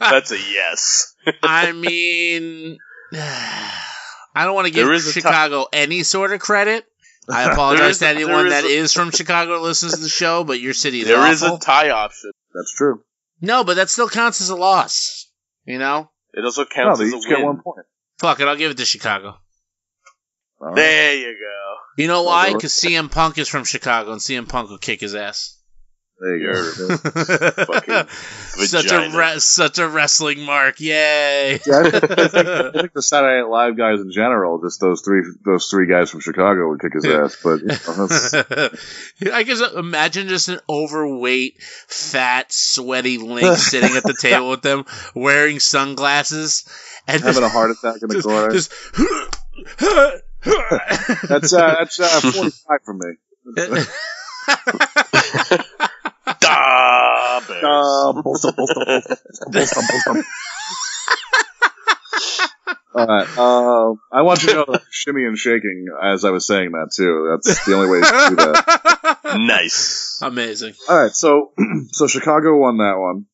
[0.00, 1.14] That's a yes.
[1.42, 2.78] I mean,
[4.38, 6.84] I don't want to give There is a ti- Chicago any sort of credit.
[7.28, 10.08] I apologize to anyone there is that a- is from Chicago that listens to the
[10.08, 11.30] show, but your city is There awful.
[11.30, 12.30] is a tie option.
[12.54, 13.02] That's true.
[13.40, 15.30] no, but that still counts as a loss.
[15.64, 16.10] You know?
[16.32, 17.84] It also No, counts they as a each get one point.
[18.20, 19.36] Fuck it, I'll give it to Chicago.
[20.60, 20.74] All right.
[20.76, 21.74] There you go.
[22.02, 22.48] You know why?
[22.48, 25.57] Well, Because CM Punk is from Chicago, and CM Punk will kick his ass.
[26.20, 26.62] There you go.
[28.64, 31.60] such a re- such a wrestling mark, yay!
[31.64, 35.22] Yeah, I think, I think- the Saturday Night Live guys in general, just those three,
[35.44, 37.36] those three guys from Chicago would kick his ass.
[37.42, 44.02] But you know, I guess uh, imagine just an overweight, fat, sweaty Link sitting at
[44.02, 46.64] the table with them, wearing sunglasses,
[47.06, 48.50] and having a heart attack in the just, corner.
[48.50, 48.72] just
[51.28, 53.14] that's uh, that's uh, forty-five for me.
[57.48, 57.62] Da
[62.94, 62.94] Uh.
[62.94, 63.28] All right.
[63.38, 66.90] Uh, I want you to know that shimmy and shaking as I was saying that
[66.94, 67.28] too.
[67.30, 69.18] That's the only way to do that.
[69.38, 70.20] nice.
[70.22, 70.74] Amazing.
[70.88, 71.12] All right.
[71.12, 71.52] So,
[71.90, 73.26] so Chicago won that one.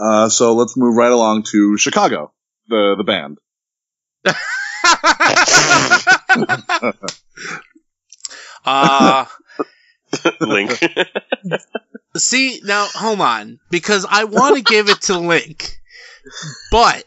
[0.00, 2.32] Uh, so let's move right along to Chicago,
[2.68, 3.38] the the band.
[8.64, 9.24] uh,
[10.40, 10.72] Link.
[12.16, 13.58] see, now, hold on.
[13.70, 15.78] Because I want to give it to Link.
[16.70, 17.04] But.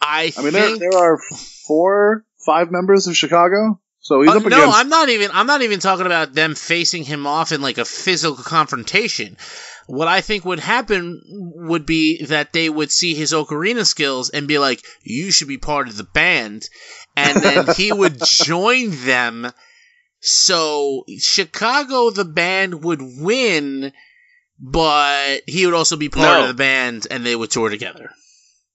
[0.00, 0.78] I, I mean, there, think.
[0.80, 1.18] there are
[1.66, 3.80] four, five members of Chicago.
[4.00, 4.78] So he's Uh, up no, against.
[4.78, 5.30] I'm not even.
[5.34, 9.36] I'm not even talking about them facing him off in like a physical confrontation.
[9.86, 14.48] What I think would happen would be that they would see his ocarina skills and
[14.48, 16.66] be like, "You should be part of the band,"
[17.14, 19.50] and then he would join them.
[20.20, 23.92] So Chicago, the band would win,
[24.58, 26.42] but he would also be part No.
[26.42, 28.10] of the band, and they would tour together.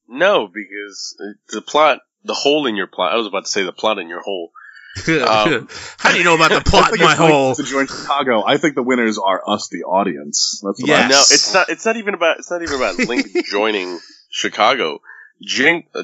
[0.08, 1.16] no, because
[1.50, 3.14] the plot, the hole in your plot.
[3.14, 4.52] I was about to say the plot in your hole.
[5.08, 5.68] Um,
[5.98, 7.54] How do you know about the plot in my hole?
[7.56, 8.44] to join Chicago.
[8.46, 10.62] I think the winners are us, the audience.
[10.64, 11.04] That's what Yes.
[11.04, 11.70] I No, it's not.
[11.70, 12.40] It's not even about.
[12.40, 14.00] It's not even about Link joining
[14.30, 15.02] Chicago.
[15.44, 15.88] Jink.
[15.94, 16.04] Uh,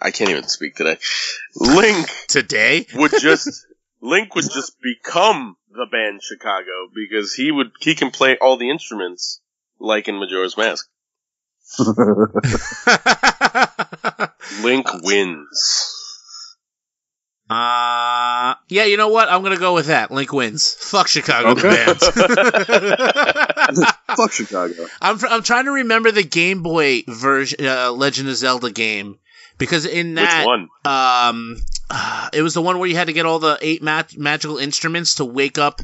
[0.00, 0.98] I can't even speak today.
[1.56, 2.86] Link Today?
[2.94, 3.66] would just.
[4.02, 7.70] Link would just become the band Chicago because he would.
[7.80, 9.40] He can play all the instruments
[9.78, 10.88] like in Majora's Mask.
[14.62, 15.96] Link wins.
[17.48, 19.28] Uh, yeah, you know what?
[19.28, 20.10] I'm gonna go with that.
[20.12, 20.72] Link wins.
[20.78, 21.62] Fuck Chicago Okay.
[21.62, 21.68] the
[23.76, 23.86] band.
[24.16, 24.86] Fuck Chicago.
[25.00, 29.18] I'm tr- I'm trying to remember the Game Boy version, uh, Legend of Zelda game,
[29.58, 30.60] because in that, Which
[31.90, 32.00] one?
[32.24, 34.58] um, it was the one where you had to get all the eight mag- magical
[34.58, 35.80] instruments to wake up,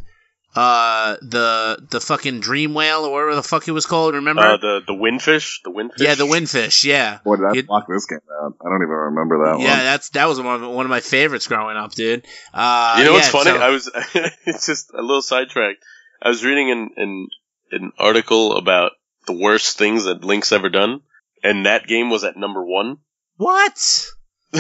[0.55, 4.15] uh, the the fucking dream whale or whatever the fuck it was called.
[4.15, 4.41] Remember?
[4.43, 5.61] Uh, the the windfish.
[5.65, 5.99] The windfish.
[6.01, 6.85] yeah, the windfish.
[6.85, 7.19] Yeah.
[7.25, 8.55] Boy, did I It- block this game out.
[8.61, 9.79] I don't even remember that yeah, one.
[9.85, 12.27] that's that was one of, one of my favorites growing up, dude.
[12.55, 13.51] Uh, You know what's yeah, funny?
[13.51, 13.91] so- I was
[14.47, 15.83] it's just a little sidetracked.
[16.23, 17.27] I was reading an, an
[17.73, 18.93] an article about
[19.27, 21.01] the worst things that Link's ever done,
[21.43, 22.99] and that game was at number one
[23.37, 24.07] what?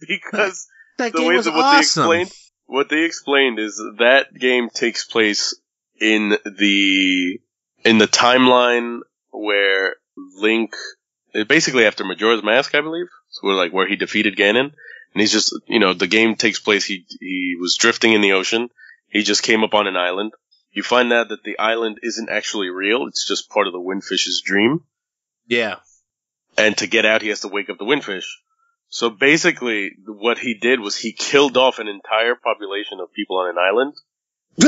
[0.08, 0.66] because
[0.98, 2.08] That the way was that what awesome.
[2.08, 2.32] they explained
[2.66, 5.58] what they explained is that game takes place
[6.00, 7.40] in the
[7.84, 9.00] in the timeline
[9.32, 9.96] where
[10.36, 10.74] Link
[11.48, 13.08] basically after Majora's Mask, I believe.
[13.30, 14.72] So where like where he defeated Ganon.
[15.12, 18.32] And he's just you know, the game takes place he he was drifting in the
[18.32, 18.68] ocean.
[19.08, 20.32] He just came up on an island.
[20.70, 24.40] You find out that the island isn't actually real, it's just part of the windfish's
[24.44, 24.84] dream
[25.48, 25.76] yeah.
[26.56, 28.26] and to get out he has to wake up the windfish.
[28.90, 33.50] So basically, what he did was he killed off an entire population of people on
[33.50, 33.94] an island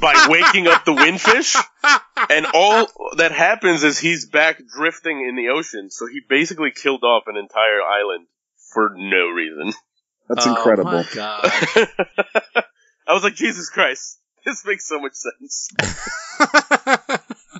[0.00, 1.54] by waking up the windfish,
[2.30, 2.88] and all
[3.18, 5.90] that happens is he's back drifting in the ocean.
[5.90, 8.26] So he basically killed off an entire island
[8.72, 9.74] for no reason.
[10.28, 10.90] That's Oh incredible.
[10.90, 11.44] my god.
[13.06, 15.68] I was like, Jesus Christ, this makes so much sense.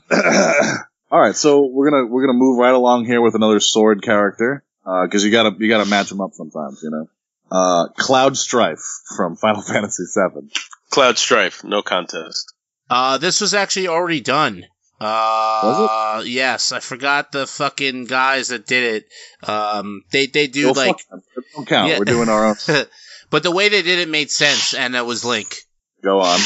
[1.13, 4.65] All right, so we're gonna we're gonna move right along here with another sword character
[4.83, 7.07] because you gotta you gotta match them up sometimes, you know.
[7.51, 8.81] Uh, Cloud Strife
[9.15, 10.51] from Final Fantasy VII.
[10.89, 12.55] Cloud Strife, no contest.
[12.89, 14.65] Uh, this was actually already done.
[14.99, 19.47] Uh, yes, I forgot the fucking guys that did it.
[19.47, 21.23] Um, they they do Well, like, fuck them.
[21.37, 21.91] It don't count.
[21.91, 21.99] Yeah.
[21.99, 22.57] We're doing our own.
[23.31, 25.57] but the way they did it made sense, and it was Link.
[26.03, 26.41] Go on.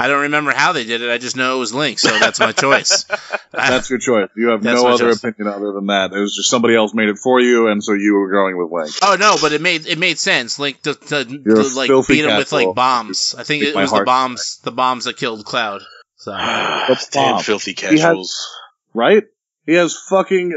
[0.00, 1.10] I don't remember how they did it.
[1.10, 3.04] I just know it was Link, so that's my choice.
[3.52, 4.28] That's your choice.
[4.36, 5.24] You have That's no other choice.
[5.24, 6.12] opinion other than that.
[6.12, 8.70] It was just somebody else made it for you, and so you were going with
[8.70, 8.94] Link.
[9.02, 10.58] oh no, but it made it made sense.
[10.58, 13.34] Link to, to, to like filthy beat him with like bombs.
[13.36, 15.82] I think it was the heart bombs, the bombs that killed Cloud.
[16.16, 16.30] So
[16.88, 17.42] What's Damn Bob?
[17.42, 18.46] filthy He had- casuals.
[18.94, 19.24] Right?
[19.66, 20.52] He has fucking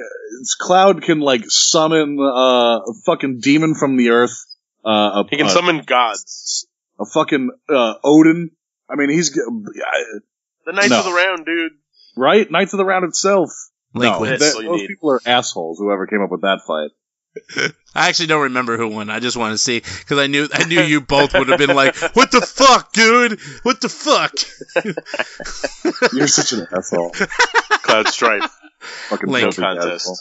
[0.59, 4.45] Cloud can like summon uh, a fucking demon from the earth.
[4.85, 6.67] Uh, a, He can a, summon gods.
[6.99, 8.51] a fucking uh, Odin.
[8.89, 9.49] I mean, he's g- uh,
[10.65, 10.99] The Knights No.
[10.99, 11.71] of the Round, dude.
[12.17, 12.49] right.
[12.49, 13.49] Knights of the Round itself.
[13.95, 14.87] Link no, that- That's all you those need.
[14.87, 15.77] people are assholes.
[15.79, 16.91] Whoever came up with that fight.
[17.95, 19.09] I actually don't remember who won.
[19.09, 21.75] I just want to see because I knew I knew you both would have been
[21.75, 23.39] like, "What the fuck, dude?
[23.63, 24.33] What the fuck?"
[26.13, 27.09] You're such an asshole.
[27.81, 28.51] Cloud Strife.
[29.09, 29.55] Fucking Link.
[29.55, 29.87] Contest.
[30.07, 30.17] asshole.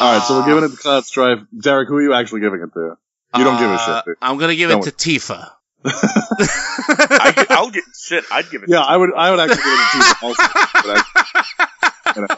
[0.00, 1.38] All right, so we're Uh, giving it to Cloud Strife.
[1.60, 2.96] Derek, who are you actually giving it to?
[3.38, 4.04] You don't give a shit.
[4.04, 4.14] dude.
[4.22, 4.86] Uh, I'm gonna give Don't.
[4.86, 5.50] it to Tifa.
[5.84, 8.24] I could, I'll get shit.
[8.30, 8.68] I'd give it.
[8.68, 9.10] Yeah, I would.
[9.14, 10.42] I would actually give it to Tifa also.
[10.74, 12.28] But I, you know,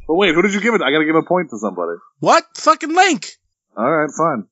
[0.07, 0.81] But wait, who did you give it?
[0.81, 1.97] I got to give a point to somebody.
[2.19, 2.43] what?
[2.55, 3.27] Fucking Link.
[3.77, 4.45] All right, fine.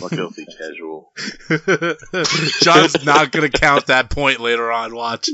[0.00, 1.12] Filthy casual.
[2.60, 4.94] John's not gonna count that point later on.
[4.94, 5.28] Watch.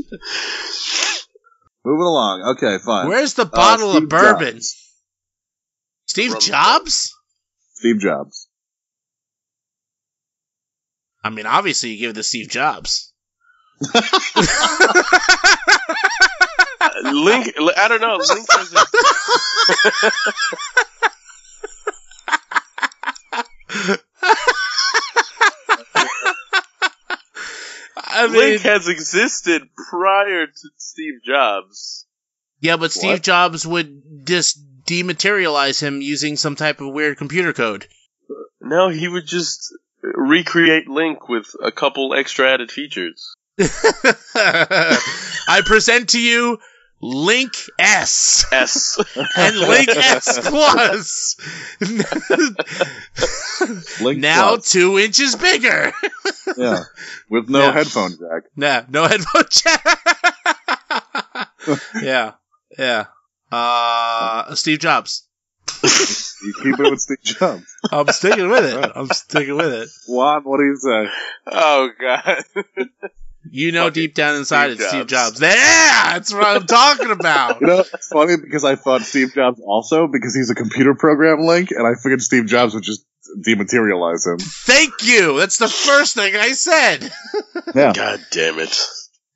[1.85, 2.55] Moving along.
[2.57, 3.09] Okay, fine.
[3.09, 4.55] Where's the uh, bottle Steve of bourbon?
[4.55, 4.95] Jobs.
[6.07, 7.15] Steve From- Jobs?
[7.75, 8.49] Steve Jobs.
[11.23, 13.13] I mean, obviously you give it to Steve Jobs.
[17.05, 17.55] Link.
[17.77, 18.17] I don't know.
[18.17, 18.75] Link has
[28.19, 32.07] I mean, Link has existed prior to Steve Jobs.
[32.61, 33.23] yeah, but Steve What?
[33.23, 37.87] Jobs would just dematerialize him using some type of weird computer code.
[38.61, 39.73] No, he would just
[40.03, 43.35] recreate Link with a couple extra added features.
[43.59, 46.59] I present to you
[47.01, 48.99] Link S S.
[49.37, 51.37] and Link S Plus.
[54.01, 54.71] Link now Plus.
[54.73, 55.93] two inches bigger.
[56.57, 56.81] yeah,
[57.31, 57.73] with no Yeah.
[57.73, 58.45] headphone jack.
[58.57, 59.99] nah, no headphone jack.
[62.03, 62.33] yeah,
[62.79, 63.05] yeah.
[63.51, 65.25] Uh, Steve Jobs.
[65.83, 67.65] You keep it with Steve Jobs.
[67.93, 68.93] I'm sticking with it.
[68.95, 69.89] I'm sticking with it.
[70.09, 71.07] Juan, what do you say?
[71.47, 72.45] Oh god.
[73.51, 75.39] You know, deep down inside, Steve it's Steve Jobs.
[75.39, 75.41] Jobs.
[75.41, 77.61] There, that's what I'm talking about.
[77.61, 81.41] You know, it's funny because I thought Steve Jobs also because he's a computer program
[81.41, 83.05] link, and I figured Steve Jobs would just
[83.47, 84.39] dematerialize him.
[84.39, 85.39] Thank you.
[85.39, 87.11] That's the first thing I said.
[87.75, 87.93] Yeah.
[87.93, 88.77] God damn it.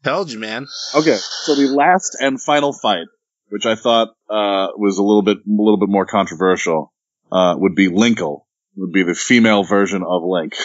[0.04, 0.66] Told you, man.
[0.94, 3.06] Okay, so the last and final fight,
[3.48, 6.92] which I thought uh, was a little bit a little bit more controversial,
[7.30, 8.42] uh, would be Linkle.
[8.76, 10.54] Would be the female version of Link.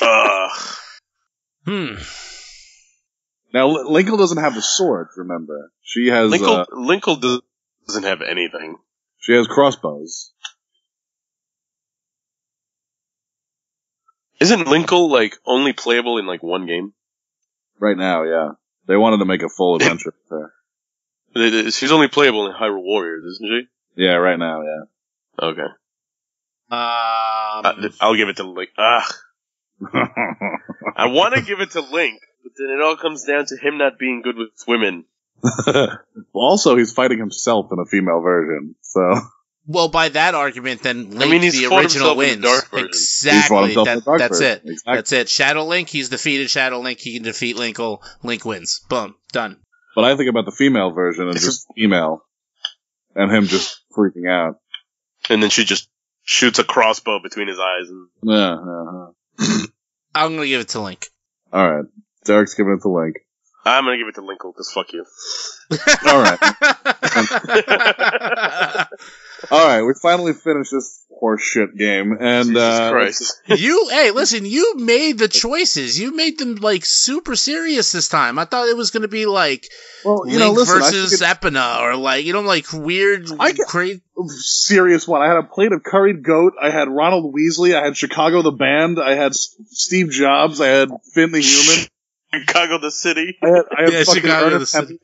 [0.00, 0.48] Uh,
[1.68, 1.94] Hmm.
[3.52, 5.08] Now, L- Linkle doesn't have the sword.
[5.16, 7.42] Remember, she has Linkle, uh, Linkle does-
[7.86, 8.76] doesn't have anything.
[9.18, 10.32] she has crossbows.
[14.40, 16.92] Isn't Linkle like only playable in like one game?
[17.80, 18.50] Right now, yeah,
[18.86, 20.14] they wanted to make a full adventure.
[20.30, 20.52] with her.
[21.34, 24.02] It- it- She's only playable in Hyrule Warriors, isn't she?
[24.04, 25.46] Yeah, right now, yeah.
[25.48, 25.62] Okay.
[25.62, 25.68] Um,
[26.70, 28.70] Uh, I'll give it to Link.
[28.78, 29.06] Ah,
[29.82, 33.78] I want to give it to Link, but then it all comes down to him
[33.78, 35.04] not being good with women.
[36.32, 39.20] also, he's fighting himself in a female version, so
[39.68, 42.36] well, by that argument, then Link, mean, he's the original himself in wins.
[42.36, 42.88] the Dark version.
[42.88, 43.74] he's Exactly.
[43.74, 44.46] That, the that's version.
[44.46, 44.62] it.
[44.64, 44.94] Exactly.
[44.94, 45.28] That's it.
[45.28, 45.88] Shadow Link.
[45.90, 46.98] He's defeated Shadow Link.
[46.98, 48.02] He can defeat Linkle.
[48.22, 48.80] Link wins.
[48.88, 49.14] Boom.
[49.30, 49.58] Done.
[49.94, 52.24] But I think about the female version and It's just female,
[53.14, 54.58] and him just freaking out.
[55.28, 55.90] And then she just
[56.24, 57.90] shoots a crossbow between his eyes.
[57.90, 59.06] And Yeah, yeah,
[60.14, 61.06] I'm gonna give it to Link.
[61.52, 61.84] All right,
[62.24, 63.16] Derek's giving it to Link.
[63.64, 65.04] I'm gonna give it to Linkle because fuck you.
[66.06, 66.38] All right,
[69.50, 69.82] all right.
[69.82, 73.42] We finally finished this horseshit game, and Jesus uh, Christ.
[73.46, 75.98] you, hey, listen, you made the choices.
[75.98, 78.38] You made them like super serious this time.
[78.38, 79.66] I thought it was gonna be like
[80.04, 83.52] well, you Link know, listen, versus think Epina or like you know like weird, I
[83.52, 84.02] get- crazy.
[84.28, 85.22] serious one.
[85.22, 86.52] I had a plate of curried goat.
[86.60, 87.74] I had Ronald Weasley.
[87.80, 88.98] I had Chicago the band.
[89.00, 90.60] I had S- Steve Jobs.
[90.60, 91.86] I had Finn the human.
[92.34, 93.38] Chicago the city.
[93.42, 94.98] I had, I had Yeah, fucking Chicago the city.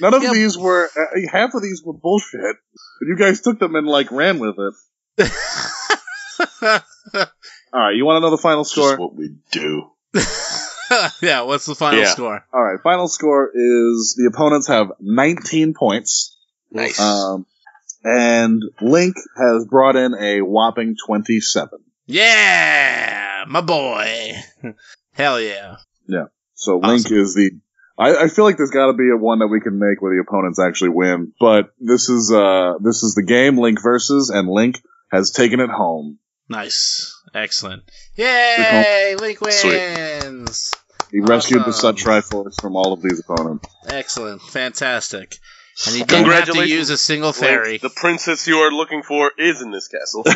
[0.00, 0.32] None of Yeah.
[0.34, 0.90] these were.
[0.94, 2.56] Uh, half of these were bullshit.
[2.98, 4.74] But you guys took them and like ran with it.
[7.72, 8.96] All right, you want to know the final Just score?
[8.96, 9.90] what we do.
[11.22, 12.06] yeah, what's the final Yeah.
[12.10, 12.44] score?
[12.52, 16.36] All right, final score is the opponents have 19 points,
[16.70, 16.98] Nice.
[17.00, 17.44] um,
[18.04, 21.80] and Link has brought in a whopping 27.
[22.06, 24.32] Yeah, my boy.
[25.12, 25.76] Hell yeah.
[26.06, 26.26] Yeah.
[26.54, 27.50] So Link is the.
[27.98, 30.14] I, I feel like there's got to be a one that we can make where
[30.14, 34.48] the opponents actually win, but this is uh this is the game Link versus, and
[34.48, 36.18] Link has taken it home.
[36.48, 37.12] Nice.
[37.34, 37.82] Excellent.
[38.16, 39.16] Yay!
[39.18, 39.56] Link wins.
[39.56, 40.82] Sweet.
[41.10, 41.96] He rescued the Awesome.
[41.96, 43.66] Sut Triforce from all of these opponents.
[43.88, 44.42] Excellent.
[44.42, 45.36] Fantastic.
[45.86, 47.78] And you don't have to use a single Link, fairy.
[47.78, 50.24] the princess you are looking for is in this castle.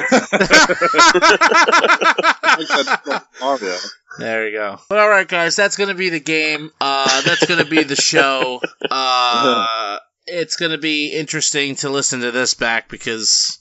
[4.18, 4.80] There you go.
[4.88, 6.70] But all right, guys, that's gonna be the game.
[6.80, 8.60] Uh, that's gonna be the show.
[8.90, 13.58] Uh, it's gonna be interesting to listen to this back because,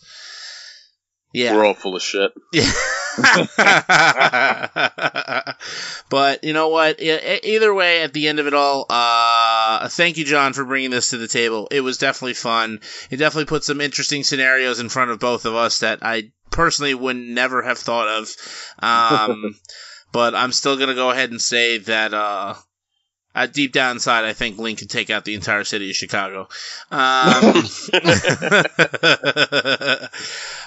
[1.33, 2.31] yeah, We're all full of shit.
[6.09, 7.01] but you know what?
[7.01, 11.11] Either way, at the end of it all, uh, thank you, John, for bringing this
[11.11, 11.67] to the table.
[11.71, 12.79] It was definitely fun.
[13.09, 16.93] It definitely put some interesting scenarios in front of both of us that I personally
[16.93, 18.29] would never have thought of.
[18.79, 19.55] Um,
[20.11, 22.13] but I'm still gonna go ahead and say that.
[22.13, 22.55] Uh,
[23.35, 26.49] uh, deep down inside, I think Link could take out the entire city of Chicago.
[26.91, 27.63] Um,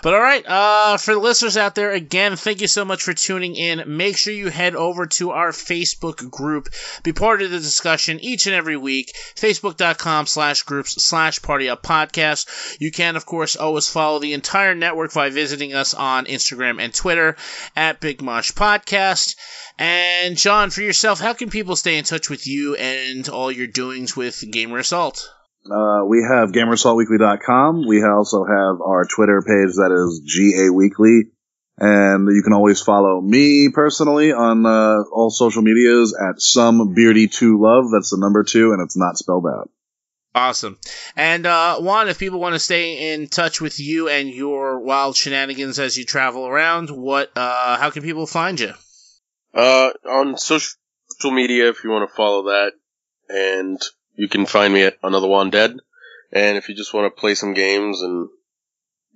[0.02, 3.14] but all right, uh, for the listeners out there, again, thank you so much for
[3.14, 3.82] tuning in.
[3.96, 6.68] Make sure you head over to our Facebook group,
[7.02, 9.12] be part of the discussion each and every week.
[9.34, 12.76] Facebook.com slash groups slash Party Up Podcast.
[12.78, 16.94] You can, of course, always follow the entire network by visiting us on Instagram and
[16.94, 17.36] Twitter
[17.74, 19.34] at Big Mosh Podcast.
[19.78, 23.66] And John, for yourself, how can people stay in touch with you and all your
[23.66, 25.28] doings with Gamer Assault?
[25.64, 27.86] Uh, we have GamerAssaultWeekly.com.
[27.86, 31.30] We also have our Twitter page that is GA Weekly.
[31.78, 37.28] And you can always follow me personally on uh, all social medias at some beardy
[37.28, 37.90] two love.
[37.90, 39.70] That's the number two, and it's not spelled out.
[40.34, 40.78] Awesome.
[41.16, 45.16] And uh, Juan, if people want to stay in touch with you and your wild
[45.16, 47.32] shenanigans as you travel around, what?
[47.36, 48.72] Uh, how can people find you?
[49.54, 50.76] Uh, on social
[51.24, 52.72] media, if you want to follow that,
[53.28, 53.80] and
[54.14, 55.76] you can find me at Another One Dead.
[56.32, 58.28] And if you just want to play some games and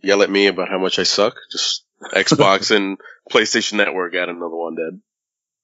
[0.03, 2.99] yell at me about how much I suck, just Xbox and
[3.31, 5.01] PlayStation Network at Another One Dead.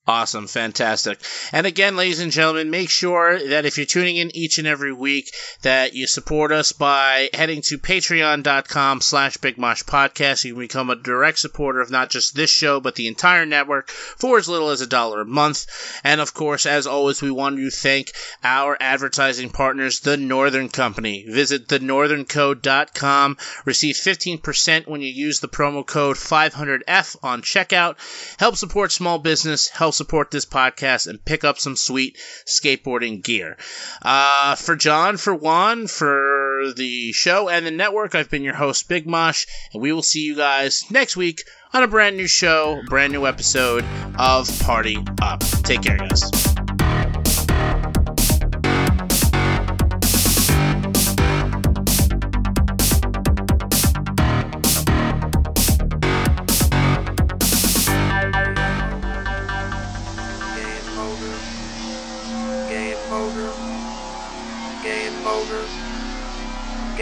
[0.05, 1.21] Awesome, fantastic.
[1.53, 4.93] And again, ladies and gentlemen, make sure that if you're tuning in each and every
[4.93, 10.97] week, that you support us by heading to patreon.com slash bigmosh You can become a
[10.97, 14.81] direct supporter of not just this show, but the entire network for as little as
[14.81, 15.67] a dollar a month.
[16.03, 18.11] And of course, as always, we want to thank
[18.43, 21.27] our advertising partners, The Northern Company.
[21.29, 23.37] Visit thenortherncode.com.
[23.65, 27.95] Receive 15% when you use the promo code 500F on checkout.
[28.41, 29.69] Help support small business.
[29.69, 33.57] Help support this podcast and pick up some sweet skateboarding gear.
[34.01, 38.89] Uh, for John, for Juan, for the show and the network, I've been your host,
[38.89, 41.43] Big Mosh, and we will see you guys next week
[41.73, 43.85] on a brand new show, brand new episode
[44.19, 45.41] of Party Up.
[45.65, 46.62] Take care, guys.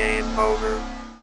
[0.00, 0.99] Game over.